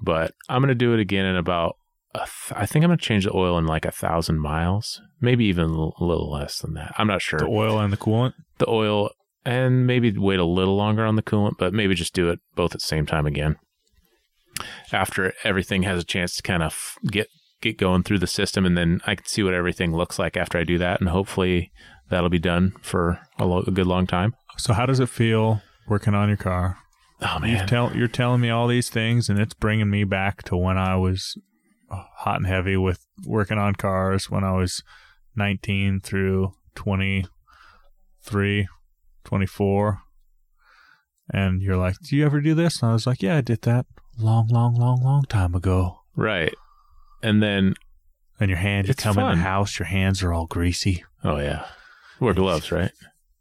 but 0.00 0.32
I'm 0.48 0.60
gonna 0.62 0.74
do 0.74 0.92
it 0.94 1.00
again 1.00 1.24
in 1.24 1.36
about 1.36 1.76
a 2.14 2.18
th- 2.20 2.52
I 2.58 2.66
think 2.66 2.84
I'm 2.84 2.88
gonna 2.90 2.96
change 2.98 3.24
the 3.24 3.34
oil 3.36 3.56
in 3.58 3.66
like 3.66 3.84
a 3.84 3.90
thousand 3.92 4.40
miles, 4.40 5.00
maybe 5.20 5.44
even 5.46 5.64
a 5.66 5.68
little 6.04 6.30
less 6.30 6.58
than 6.58 6.74
that. 6.74 6.92
I'm 6.98 7.06
not 7.06 7.22
sure 7.22 7.38
The 7.38 7.46
oil 7.46 7.78
and 7.78 7.92
the 7.92 7.96
coolant. 7.96 8.32
the 8.58 8.68
oil 8.68 9.10
and 9.44 9.86
maybe 9.86 10.16
wait 10.16 10.38
a 10.38 10.44
little 10.44 10.76
longer 10.76 11.04
on 11.04 11.16
the 11.16 11.22
coolant, 11.22 11.58
but 11.58 11.72
maybe 11.72 11.94
just 11.94 12.14
do 12.14 12.28
it 12.30 12.40
both 12.54 12.74
at 12.74 12.80
the 12.80 12.86
same 12.86 13.06
time 13.06 13.26
again. 13.26 13.56
After 14.92 15.32
everything 15.44 15.82
has 15.84 16.00
a 16.02 16.06
chance 16.06 16.36
to 16.36 16.42
kind 16.42 16.62
of 16.62 16.94
get 17.06 17.28
get 17.60 17.76
going 17.78 18.02
through 18.02 18.18
the 18.20 18.26
system, 18.26 18.64
and 18.64 18.76
then 18.76 19.00
I 19.06 19.14
can 19.14 19.26
see 19.26 19.42
what 19.42 19.54
everything 19.54 19.94
looks 19.94 20.18
like 20.18 20.36
after 20.36 20.58
I 20.58 20.64
do 20.64 20.78
that, 20.78 21.00
and 21.00 21.08
hopefully 21.08 21.72
that'll 22.08 22.28
be 22.30 22.38
done 22.38 22.74
for 22.82 23.20
a, 23.38 23.44
lo- 23.46 23.64
a 23.66 23.70
good 23.70 23.86
long 23.86 24.06
time. 24.06 24.34
So 24.56 24.72
how 24.72 24.86
does 24.86 25.00
it 25.00 25.08
feel 25.08 25.62
working 25.88 26.14
on 26.14 26.28
your 26.28 26.36
car? 26.36 26.78
Oh 27.20 27.34
You 27.36 27.52
man, 27.52 27.66
tell 27.66 27.96
you're 27.96 28.08
telling 28.08 28.40
me 28.40 28.50
all 28.50 28.66
these 28.68 28.88
things, 28.90 29.28
and 29.28 29.38
it's 29.38 29.54
bringing 29.54 29.90
me 29.90 30.04
back 30.04 30.42
to 30.44 30.56
when 30.56 30.78
I 30.78 30.96
was 30.96 31.36
uh, 31.90 32.04
hot 32.18 32.36
and 32.36 32.46
heavy 32.46 32.76
with 32.76 33.04
working 33.26 33.58
on 33.58 33.74
cars 33.74 34.30
when 34.30 34.44
I 34.44 34.52
was 34.52 34.82
19 35.36 36.00
through 36.00 36.52
23, 36.74 38.68
24. 39.28 40.00
And 41.30 41.60
you're 41.60 41.76
like, 41.76 41.96
"Do 41.98 42.16
you 42.16 42.24
ever 42.24 42.40
do 42.40 42.54
this?" 42.54 42.80
And 42.80 42.90
I 42.90 42.94
was 42.94 43.06
like, 43.06 43.22
"Yeah, 43.22 43.36
I 43.36 43.42
did 43.42 43.60
that 43.62 43.84
long, 44.18 44.48
long, 44.48 44.74
long, 44.74 45.02
long 45.02 45.24
time 45.24 45.54
ago." 45.54 46.00
right? 46.16 46.54
And 47.22 47.42
then 47.42 47.74
And 48.40 48.48
your 48.48 48.58
hand, 48.58 48.88
you 48.88 48.94
come 48.94 49.18
in 49.18 49.38
the 49.38 49.44
house, 49.44 49.78
your 49.78 49.86
hands 49.86 50.22
are 50.22 50.32
all 50.32 50.46
greasy. 50.46 51.04
Oh 51.22 51.36
yeah. 51.38 51.66
Wear 52.20 52.32
gloves, 52.34 52.72
right? 52.72 52.92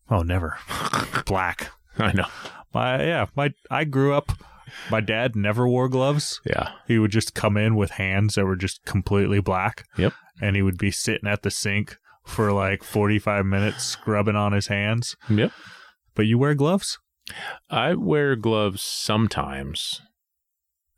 Oh, 0.09 0.21
never. 0.23 0.57
Black. 1.25 1.69
I 1.97 2.11
know. 2.11 2.27
My 2.73 3.03
yeah, 3.03 3.25
my 3.35 3.53
I 3.71 3.85
grew 3.85 4.13
up. 4.13 4.31
My 4.91 4.99
dad 4.99 5.35
never 5.35 5.67
wore 5.67 5.87
gloves. 5.87 6.41
Yeah. 6.45 6.71
He 6.87 6.99
would 6.99 7.11
just 7.11 7.33
come 7.33 7.55
in 7.55 7.75
with 7.75 7.91
hands 7.91 8.35
that 8.35 8.45
were 8.45 8.57
just 8.57 8.83
completely 8.85 9.39
black. 9.39 9.85
Yep. 9.97 10.13
And 10.41 10.55
he 10.57 10.61
would 10.61 10.77
be 10.77 10.91
sitting 10.91 11.29
at 11.29 11.41
the 11.43 11.49
sink 11.49 11.95
for 12.25 12.51
like 12.51 12.83
45 12.83 13.45
minutes 13.45 13.85
scrubbing 13.85 14.35
on 14.35 14.51
his 14.51 14.67
hands. 14.67 15.15
Yep. 15.29 15.51
But 16.17 16.25
you 16.25 16.39
wear 16.39 16.55
gloves? 16.55 16.97
I 17.69 17.93
wear 17.93 18.35
gloves 18.35 18.81
sometimes, 18.81 20.01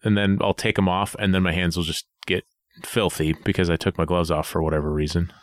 and 0.02 0.18
then 0.18 0.38
I'll 0.42 0.54
take 0.54 0.78
them 0.78 0.88
off, 0.88 1.14
and 1.20 1.36
then 1.36 1.44
my 1.44 1.52
hands 1.52 1.76
will 1.76 1.84
just 1.84 2.06
get 2.26 2.46
filthy 2.86 3.36
because 3.44 3.70
I 3.70 3.76
took 3.76 3.98
my 3.98 4.06
gloves 4.06 4.32
off 4.32 4.48
for 4.48 4.64
whatever 4.64 4.94
reason. 4.94 5.34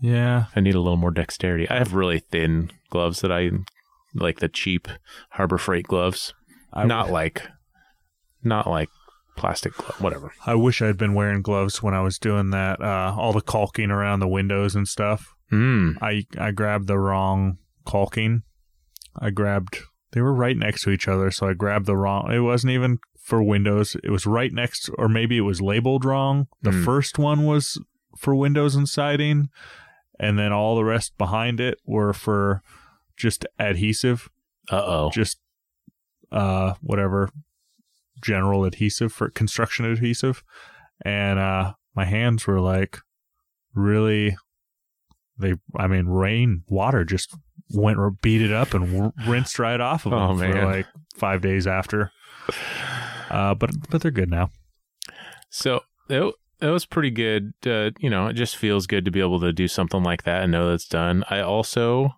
Yeah. 0.00 0.46
I 0.56 0.60
need 0.60 0.74
a 0.74 0.80
little 0.80 0.96
more 0.96 1.10
dexterity. 1.10 1.68
I 1.68 1.76
have 1.76 1.92
really 1.92 2.20
thin 2.20 2.70
gloves 2.88 3.20
that 3.20 3.30
I 3.30 3.50
like 4.14 4.40
the 4.40 4.48
cheap 4.48 4.88
Harbor 5.32 5.58
Freight 5.58 5.86
gloves, 5.86 6.32
I, 6.72 6.86
not 6.86 7.10
like, 7.10 7.46
not 8.42 8.66
like 8.66 8.88
plastic 9.36 9.74
glove, 9.74 10.00
whatever. 10.00 10.32
I 10.46 10.54
wish 10.54 10.80
I'd 10.80 10.96
been 10.96 11.12
wearing 11.12 11.42
gloves 11.42 11.82
when 11.82 11.92
I 11.92 12.00
was 12.00 12.18
doing 12.18 12.48
that. 12.50 12.80
Uh, 12.80 13.14
all 13.14 13.34
the 13.34 13.42
caulking 13.42 13.90
around 13.90 14.20
the 14.20 14.28
windows 14.28 14.74
and 14.74 14.88
stuff. 14.88 15.34
Mm. 15.52 15.98
I 16.00 16.24
I 16.38 16.50
grabbed 16.52 16.86
the 16.86 16.98
wrong 16.98 17.58
caulking. 17.84 18.44
I 19.18 19.30
grabbed 19.30 19.78
they 20.12 20.20
were 20.20 20.34
right 20.34 20.56
next 20.56 20.82
to 20.82 20.90
each 20.90 21.08
other, 21.08 21.30
so 21.30 21.48
I 21.48 21.54
grabbed 21.54 21.86
the 21.86 21.96
wrong. 21.96 22.30
It 22.32 22.40
wasn't 22.40 22.72
even 22.72 22.98
for 23.18 23.42
windows. 23.42 23.96
It 24.04 24.10
was 24.10 24.26
right 24.26 24.52
next, 24.52 24.90
or 24.98 25.08
maybe 25.08 25.38
it 25.38 25.42
was 25.42 25.62
labeled 25.62 26.04
wrong. 26.04 26.48
The 26.60 26.72
Hmm. 26.72 26.84
first 26.84 27.18
one 27.18 27.44
was 27.44 27.80
for 28.18 28.34
windows 28.34 28.74
and 28.74 28.86
siding, 28.88 29.48
and 30.20 30.38
then 30.38 30.52
all 30.52 30.76
the 30.76 30.84
rest 30.84 31.16
behind 31.16 31.60
it 31.60 31.78
were 31.86 32.12
for 32.12 32.62
just 33.16 33.46
adhesive, 33.58 34.28
Uh 34.70 34.82
oh. 34.84 35.10
just 35.10 35.38
uh 36.30 36.74
whatever 36.80 37.30
general 38.22 38.64
adhesive 38.64 39.12
for 39.12 39.30
construction 39.30 39.84
adhesive, 39.86 40.42
and 41.04 41.38
uh 41.38 41.74
my 41.94 42.04
hands 42.04 42.46
were 42.46 42.60
like 42.60 42.98
really 43.74 44.36
they 45.42 45.54
i 45.76 45.86
mean 45.86 46.06
rain 46.06 46.62
water 46.68 47.04
just 47.04 47.34
went 47.74 47.98
beat 48.22 48.40
it 48.40 48.52
up 48.52 48.72
and 48.74 49.02
r- 49.02 49.12
rinsed 49.26 49.58
right 49.58 49.80
off 49.80 50.06
of 50.06 50.10
them 50.12 50.20
Oh, 50.20 50.36
for 50.38 50.46
like 50.64 50.86
five 51.16 51.40
days 51.42 51.66
after 51.66 52.10
uh 53.30 53.54
but 53.54 53.70
but 53.90 54.00
they're 54.02 54.10
good 54.10 54.30
now 54.30 54.50
So 55.50 55.80
it, 56.08 56.34
it 56.60 56.66
was 56.66 56.86
pretty 56.86 57.10
good. 57.10 57.52
Uh, 57.66 57.90
you 57.98 58.08
know, 58.08 58.26
it 58.28 58.32
just 58.34 58.56
feels 58.56 58.86
good 58.86 59.04
to 59.04 59.10
be 59.10 59.20
able 59.20 59.40
to 59.40 59.52
do 59.52 59.68
something 59.68 60.02
like 60.02 60.22
that 60.24 60.42
and 60.42 60.52
know 60.52 60.70
that's 60.70 60.88
done. 60.88 61.24
I 61.28 61.40
also, 61.40 62.10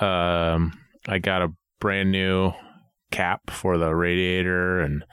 um, 0.00 0.78
I 1.08 1.18
got 1.18 1.42
a 1.42 1.52
brand 1.80 2.10
new 2.12 2.52
cap 3.10 3.50
for 3.50 3.78
the 3.78 3.94
radiator 3.94 4.80
and, 4.80 5.04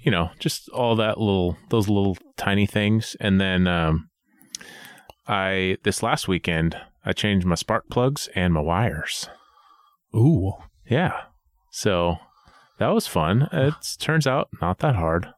you 0.00 0.10
know, 0.10 0.30
just 0.38 0.68
all 0.70 0.96
that 0.96 1.18
little, 1.18 1.56
those 1.70 1.88
little 1.88 2.16
tiny 2.36 2.66
things. 2.66 3.16
And 3.20 3.40
then, 3.40 3.66
um, 3.66 4.08
I, 5.28 5.78
this 5.82 6.02
last 6.02 6.28
weekend, 6.28 6.76
I 7.04 7.12
changed 7.12 7.46
my 7.46 7.54
spark 7.56 7.88
plugs 7.90 8.28
and 8.34 8.54
my 8.54 8.60
wires. 8.60 9.28
ooh 10.14 10.52
Yeah. 10.88 11.20
So 11.70 12.16
that 12.78 12.88
was 12.88 13.06
fun. 13.06 13.48
It 13.52 13.74
turns 13.98 14.26
out 14.26 14.48
not 14.60 14.78
that 14.80 14.96
hard. 14.96 15.28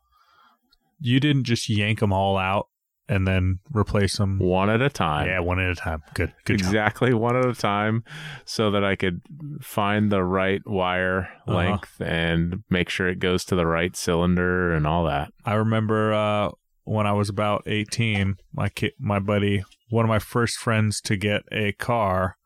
you 1.00 1.20
didn't 1.20 1.44
just 1.44 1.68
yank 1.68 2.00
them 2.00 2.12
all 2.12 2.36
out 2.36 2.66
and 3.10 3.26
then 3.26 3.60
replace 3.72 4.18
them 4.18 4.38
One 4.38 4.68
at 4.68 4.82
a 4.82 4.90
time. 4.90 5.26
yeah 5.28 5.38
one 5.40 5.58
at 5.58 5.70
a 5.70 5.74
time 5.74 6.02
good 6.12 6.34
good 6.44 6.58
job 6.58 6.66
exactly 6.66 7.14
one 7.14 7.36
at 7.36 7.46
a 7.46 7.54
time 7.54 8.04
so 8.44 8.70
that 8.72 8.84
I 8.84 8.96
could 8.96 9.22
find 9.62 10.10
the 10.12 10.22
right 10.22 10.60
wire 10.66 11.28
Uh-huh. 11.46 11.54
length 11.56 12.00
and 12.02 12.64
make 12.68 12.90
sure 12.90 13.08
it 13.08 13.18
goes 13.20 13.44
to 13.46 13.54
the 13.56 13.66
right 13.66 13.96
cylinder 13.96 14.72
and 14.74 14.86
all 14.86 15.04
that. 15.06 15.32
I 15.46 15.54
remember 15.54 16.12
uh, 16.12 16.50
when 16.84 17.06
I 17.06 17.12
was 17.12 17.28
about 17.30 17.62
18, 17.66 18.36
my 18.52 18.68
ki- 18.68 18.92
my 18.98 19.20
buddy, 19.20 19.64
one 19.90 20.04
of 20.04 20.08
my 20.08 20.18
first 20.18 20.56
friends 20.58 21.00
to 21.02 21.16
get 21.16 21.42
a 21.52 21.72
car, 21.72 22.36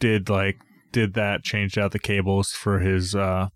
did 0.00 0.28
like 0.28 0.58
did 0.92 1.14
that, 1.14 1.42
changed 1.42 1.78
out 1.78 1.92
the 1.92 1.98
cables 1.98 2.50
for 2.50 2.78
his 2.80 3.14
uh, 3.14 3.48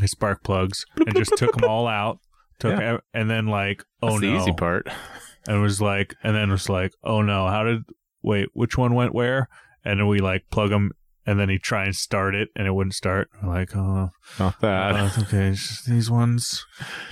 his 0.00 0.10
spark 0.12 0.42
plugs, 0.42 0.84
and 0.96 1.14
just 1.16 1.36
took 1.36 1.54
them 1.54 1.68
all 1.68 1.86
out. 1.86 2.18
Took 2.58 2.80
ev- 2.80 3.00
and 3.14 3.30
then 3.30 3.46
like 3.46 3.84
oh 4.02 4.10
That's 4.12 4.22
no, 4.22 4.32
the 4.32 4.36
easy 4.40 4.52
part. 4.52 4.88
and 5.46 5.62
was 5.62 5.80
like, 5.80 6.14
and 6.22 6.34
then 6.34 6.50
was 6.50 6.68
like 6.68 6.92
oh 7.04 7.22
no, 7.22 7.46
how 7.46 7.62
did 7.64 7.82
wait 8.22 8.48
which 8.52 8.76
one 8.76 8.94
went 8.94 9.14
where? 9.14 9.48
And 9.84 10.00
then 10.00 10.08
we 10.08 10.18
like 10.18 10.44
plug 10.50 10.70
them. 10.70 10.92
And 11.26 11.38
then 11.38 11.50
he 11.50 11.58
try 11.58 11.84
and 11.84 11.94
start 11.94 12.34
it, 12.34 12.48
and 12.56 12.66
it 12.66 12.70
wouldn't 12.70 12.94
start. 12.94 13.28
We're 13.42 13.50
like, 13.50 13.76
oh, 13.76 14.08
Not 14.38 14.58
that. 14.62 14.94
uh, 14.96 15.10
okay, 15.24 15.50
just 15.50 15.84
these 15.84 16.10
ones, 16.10 16.64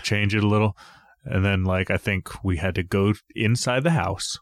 change 0.03 0.35
it 0.35 0.43
a 0.43 0.49
little. 0.49 0.75
And 1.23 1.45
then, 1.45 1.65
like, 1.65 1.91
I 1.91 1.99
think 1.99 2.43
we 2.43 2.57
had 2.57 2.75
to 2.77 2.83
go 2.83 3.13
inside 3.35 3.83
the 3.83 3.91
house 3.91 4.39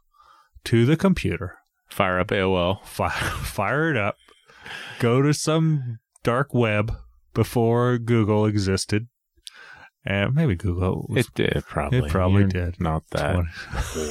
to 0.64 0.84
the 0.86 0.96
computer, 0.96 1.56
Fire 1.90 2.18
up 2.18 2.28
AOL. 2.28 2.82
fire, 2.84 3.10
fire 3.10 3.90
it 3.90 3.96
up, 3.96 4.16
go 4.98 5.22
to 5.22 5.32
some 5.34 5.98
dark 6.22 6.52
web 6.54 6.96
before 7.34 7.98
Google 7.98 8.46
existed. 8.46 9.08
And 10.06 10.34
maybe 10.34 10.54
Google 10.54 11.06
was 11.08 11.26
It 11.26 11.34
did 11.34 11.64
probably. 11.66 11.98
It 12.00 12.08
probably 12.10 12.40
You're 12.42 12.48
did. 12.48 12.80
Not 12.80 13.04
that 13.12 13.32
20. 13.34 13.48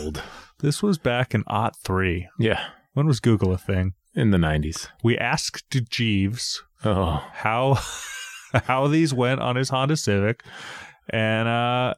old. 0.06 0.24
This 0.60 0.82
was 0.82 0.97
back 0.97 1.36
in 1.36 1.43
Ot 1.47 1.76
3. 1.84 2.30
Yeah, 2.39 2.68
When 2.93 3.06
was 3.06 3.20
Google 3.20 3.51
a 3.51 3.58
thing? 3.58 3.93
in 4.16 4.32
the 4.32 4.38
nineties. 4.38 4.88
We 5.04 5.18
asked 5.18 5.70
Jeeves 5.89 6.64
Oh, 6.86 7.22
how 7.34 7.80
how 8.54 8.88
these 8.88 9.14
went 9.14 9.41
on 9.41 9.56
his 9.58 9.70
Honda 9.70 9.97
Civic, 9.97 10.41
and 11.10 11.47
uh, 11.49 11.95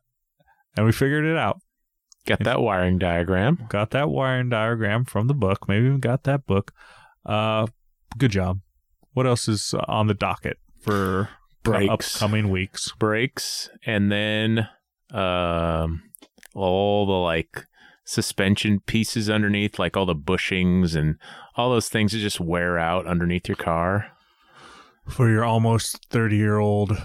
and 0.75 0.85
we 0.85 0.91
figured 0.93 1.25
it 1.25 1.37
out. 1.37 1.59
Got 2.25 2.39
that 2.43 2.61
wiring 2.61 2.97
diagram. 2.97 3.65
Got 3.69 3.91
that 3.91 4.09
wiring 4.09 4.49
diagram 4.49 5.05
from 5.05 5.27
the 5.27 5.33
book. 5.33 5.67
Maybe 5.67 5.85
even 5.85 5.99
got 5.99 6.23
that 6.23 6.45
book. 6.45 6.73
Uh, 7.25 7.67
good 8.17 8.31
job. 8.31 8.59
What 9.13 9.25
else 9.25 9.47
is 9.47 9.73
on 9.87 10.07
the 10.07 10.13
docket 10.13 10.57
for 10.81 11.29
for 11.63 11.71
Brakes. 11.71 12.15
upcoming 12.15 12.49
weeks? 12.49 12.91
Breaks, 12.99 13.69
and 13.85 14.11
then 14.11 14.67
um 15.11 16.03
all 16.53 17.05
the 17.05 17.13
like 17.13 17.65
suspension 18.05 18.79
pieces 18.81 19.29
underneath 19.29 19.77
like 19.79 19.95
all 19.97 20.05
the 20.05 20.15
bushings 20.15 20.95
and 20.95 21.15
all 21.55 21.69
those 21.71 21.89
things 21.89 22.11
that 22.11 22.19
just 22.19 22.39
wear 22.39 22.77
out 22.77 23.07
underneath 23.07 23.47
your 23.47 23.55
car 23.55 24.07
For 25.07 25.29
your 25.29 25.43
almost 25.45 26.05
thirty 26.09 26.35
year 26.37 26.57
old 26.57 26.97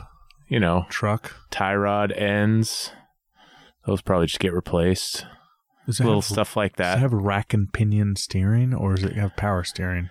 you 0.49 0.59
know 0.61 0.87
truck, 0.89 1.35
tie 1.51 1.75
rod 1.75 2.13
ends 2.13 2.93
those 3.87 4.03
probably 4.03 4.27
just 4.27 4.41
get 4.41 4.53
replaced 4.53 5.27
does 5.87 5.99
it 6.01 6.05
little 6.05 6.21
have, 6.21 6.31
stuff 6.31 6.57
like 6.57 6.77
that. 6.77 6.95
Does 6.95 6.99
it 6.99 7.03
have 7.03 7.13
rack 7.13 7.53
and 7.55 7.73
pinion 7.73 8.15
steering, 8.17 8.73
or 8.75 8.95
does 8.95 9.05
it 9.05 9.15
have 9.17 9.35
power 9.37 9.65
steering? 9.65 10.11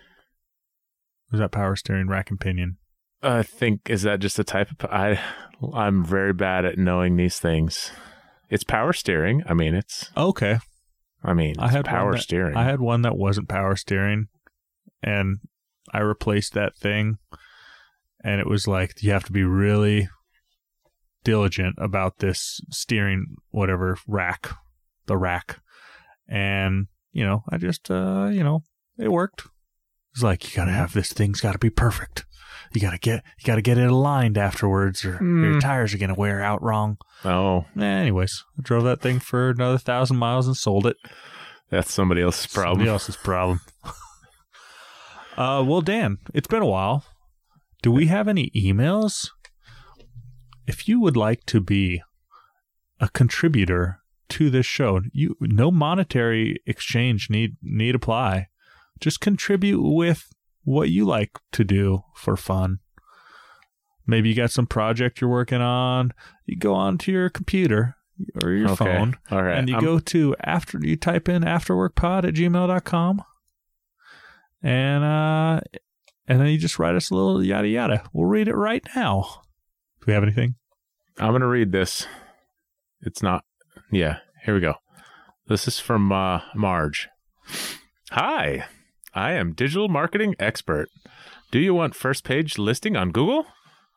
Is 1.31 1.39
that 1.39 1.51
power 1.51 1.75
steering 1.75 2.07
rack 2.07 2.29
and 2.29 2.39
pinion? 2.39 2.77
i 3.21 3.43
think 3.43 3.89
is 3.89 4.03
that 4.03 4.21
just 4.21 4.39
a 4.39 4.45
type 4.45 4.71
of 4.71 4.89
i 4.89 5.19
i'm 5.73 6.05
very 6.05 6.31
bad 6.31 6.63
at 6.63 6.77
knowing 6.77 7.17
these 7.17 7.37
things 7.37 7.91
it's 8.49 8.63
power 8.63 8.93
steering 8.93 9.43
i 9.45 9.53
mean 9.53 9.75
it's 9.75 10.09
Okay, 10.15 10.59
i 11.21 11.33
mean 11.33 11.55
I 11.59 11.65
it's 11.65 11.75
had 11.75 11.83
power 11.85 12.13
that- 12.13 12.21
steering 12.21 12.55
I 12.55 12.63
had 12.63 12.79
one 12.79 13.01
that 13.01 13.17
wasn't 13.17 13.49
power 13.49 13.75
steering, 13.75 14.27
and 15.03 15.39
I 15.93 15.99
replaced 15.99 16.53
that 16.53 16.77
thing, 16.77 17.17
and 18.23 18.39
it 18.39 18.47
was 18.47 18.67
like 18.69 19.03
you 19.03 19.11
have 19.11 19.25
to 19.25 19.33
be 19.33 19.43
really 19.43 20.07
diligent 21.23 21.75
about 21.77 22.19
this 22.19 22.61
steering 22.69 23.35
whatever 23.51 23.97
rack, 24.07 24.49
the 25.07 25.17
rack, 25.17 25.59
and 26.27 26.87
you 27.11 27.25
know 27.25 27.43
I 27.49 27.57
just 27.57 27.89
uh 27.91 28.29
you 28.31 28.43
know 28.43 28.63
it 28.97 29.11
worked. 29.11 29.43
It's 30.13 30.23
like 30.23 30.49
you 30.49 30.55
gotta 30.55 30.71
have 30.71 30.93
this 30.93 31.13
thing's 31.13 31.41
got 31.41 31.51
to 31.53 31.57
be 31.59 31.69
perfect. 31.69 32.25
You 32.73 32.81
gotta 32.81 32.97
get 32.97 33.23
you 33.39 33.45
gotta 33.45 33.61
get 33.61 33.77
it 33.77 33.89
aligned 33.89 34.37
afterwards, 34.37 35.03
or 35.05 35.11
your 35.13 35.19
Mm. 35.21 35.61
tires 35.61 35.93
are 35.93 35.97
gonna 35.97 36.13
wear 36.15 36.41
out 36.41 36.61
wrong. 36.61 36.97
oh 37.25 37.65
anyways, 37.79 38.43
I 38.57 38.61
drove 38.61 38.83
that 38.85 39.01
thing 39.01 39.19
for 39.19 39.49
another 39.49 39.77
thousand 39.77 40.17
miles 40.17 40.47
and 40.47 40.55
sold 40.57 40.85
it. 40.85 40.97
that's 41.69 41.91
somebody 41.93 42.21
else's 42.21 42.47
problem 42.47 42.77
Somebody 42.79 42.89
else's 42.93 43.17
problem. 43.17 43.59
uh, 45.37 45.63
well, 45.65 45.81
Dan, 45.81 46.17
it's 46.33 46.47
been 46.47 46.61
a 46.61 46.65
while. 46.67 47.03
Do 47.81 47.91
we 47.91 48.07
have 48.07 48.27
any 48.27 48.51
emails? 48.55 49.29
If 50.69 50.87
you 50.87 50.99
would 51.01 51.17
like 51.17 51.45
to 51.47 51.59
be 51.59 52.01
a 52.99 53.09
contributor 53.09 54.01
to 54.29 54.49
this 54.51 54.65
show, 54.65 55.01
you 55.11 55.35
no 55.41 55.71
monetary 55.71 56.61
exchange 56.67 57.29
need 57.29 57.57
need 57.63 57.95
apply. 57.95 58.47
Just 58.99 59.19
contribute 59.21 59.81
with 59.81 60.31
what 60.63 60.89
you 60.89 61.05
like 61.05 61.31
to 61.53 61.63
do 61.63 62.03
for 62.15 62.35
fun. 62.37 62.79
Maybe 64.05 64.29
you 64.29 64.35
got 64.35 64.51
some 64.51 64.67
project 64.67 65.21
you're 65.21 65.29
working 65.29 65.61
on. 65.61 66.11
You 66.45 66.57
go 66.57 66.73
onto 66.75 67.11
your 67.11 67.29
computer, 67.29 67.95
or 68.43 68.51
your 68.51 68.69
Okay. 68.71 68.85
phone, 68.85 69.15
All 69.31 69.41
right. 69.43 69.57
and 69.57 69.69
you 69.69 69.75
I'm- 69.75 69.83
go 69.83 69.99
to 69.99 70.35
after 70.43 70.79
you 70.83 70.95
type 70.97 71.27
in 71.29 71.41
afterworkpod 71.43 72.25
at 72.25 72.33
gmail.com 72.35 73.23
and 74.61 75.03
uh 75.03 75.61
and 76.27 76.39
then 76.39 76.47
you 76.49 76.57
just 76.59 76.77
write 76.77 76.93
us 76.95 77.09
a 77.09 77.15
little 77.15 77.43
yada 77.43 77.67
yada. 77.67 78.03
We'll 78.13 78.27
read 78.29 78.47
it 78.47 78.55
right 78.55 78.85
now. 78.95 79.41
Do 80.01 80.05
we 80.07 80.13
have 80.13 80.21
anything? 80.23 80.55
I'm 81.19 81.31
going 81.31 81.41
to 81.41 81.47
read 81.47 81.71
this. 81.73 82.07
It's 83.01 83.21
not. 83.21 83.43
Yeah, 83.91 84.19
here 84.45 84.53
we 84.53 84.61
go. 84.61 84.75
This 85.47 85.67
is 85.67 85.79
from 85.79 86.11
uh, 86.11 86.41
Marge. 86.55 87.09
Hi, 88.11 88.65
I 89.13 89.33
am 89.33 89.53
digital 89.53 89.89
marketing 89.89 90.35
expert. 90.39 90.87
Do 91.51 91.59
you 91.59 91.73
want 91.73 91.93
first 91.93 92.23
page 92.23 92.57
listing 92.57 92.95
on 92.95 93.11
Google? 93.11 93.45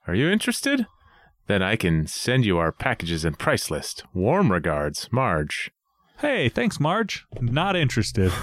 Are 0.06 0.14
you 0.14 0.28
interested? 0.30 0.86
Then 1.46 1.62
I 1.62 1.76
can 1.76 2.06
send 2.06 2.44
you 2.44 2.58
our 2.58 2.72
packages 2.72 3.24
and 3.24 3.38
price 3.38 3.70
list. 3.70 4.02
Warm 4.14 4.50
regards, 4.50 5.08
Marge. 5.12 5.70
Hey, 6.18 6.48
thanks, 6.48 6.80
Marge. 6.80 7.24
Not 7.40 7.76
interested. 7.76 8.32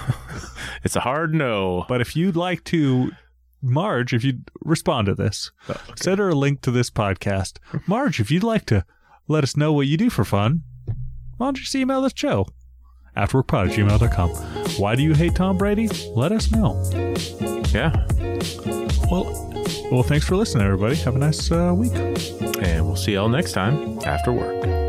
It's 0.82 0.96
a 0.96 1.02
hard 1.02 1.34
no. 1.34 1.86
But 1.90 2.00
if 2.00 2.16
you'd 2.16 2.38
like 2.38 2.64
to, 2.66 3.12
Marge, 3.62 4.14
if 4.14 4.24
you'd 4.24 4.50
respond 4.62 5.08
to 5.08 5.16
this, 5.16 5.52
send 5.96 6.20
her 6.20 6.30
a 6.30 6.36
link 6.36 6.62
to 6.62 6.72
this 6.72 6.90
podcast. 6.90 7.58
Marge, 7.88 8.20
if 8.20 8.32
you'd 8.32 8.44
like 8.44 8.66
to 8.68 8.86
let 9.28 9.44
us 9.44 9.58
know 9.58 9.74
what 9.74 9.88
you 9.88 9.98
do 9.98 10.10
for 10.10 10.24
fun, 10.24 10.64
why 11.38 11.48
don't 11.48 11.58
you 11.58 11.64
just 11.64 11.76
email 11.76 12.02
this 12.02 12.14
show? 12.16 12.48
Afterworkpod 13.18 13.70
at 13.70 13.78
gmail.com. 13.78 14.30
Why 14.80 14.96
do 14.96 15.04
you 15.04 15.14
hate 15.14 15.36
Tom 15.36 15.58
Brady? 15.58 15.88
Let 16.16 16.32
us 16.32 16.52
know. 16.52 16.82
Yeah, 17.74 18.06
Well, 19.12 19.46
well, 19.92 20.04
thanks 20.04 20.26
for 20.26 20.36
listening, 20.36 20.66
everybody. 20.66 20.96
Have 20.98 21.16
a 21.16 21.20
nice 21.20 21.52
uh, 21.52 21.74
week. 21.76 21.94
and 21.96 22.86
we'll 22.86 22.96
see 22.96 23.14
y'all 23.14 23.30
next 23.30 23.52
time 23.54 24.00
after 24.06 24.32
work. 24.32 24.89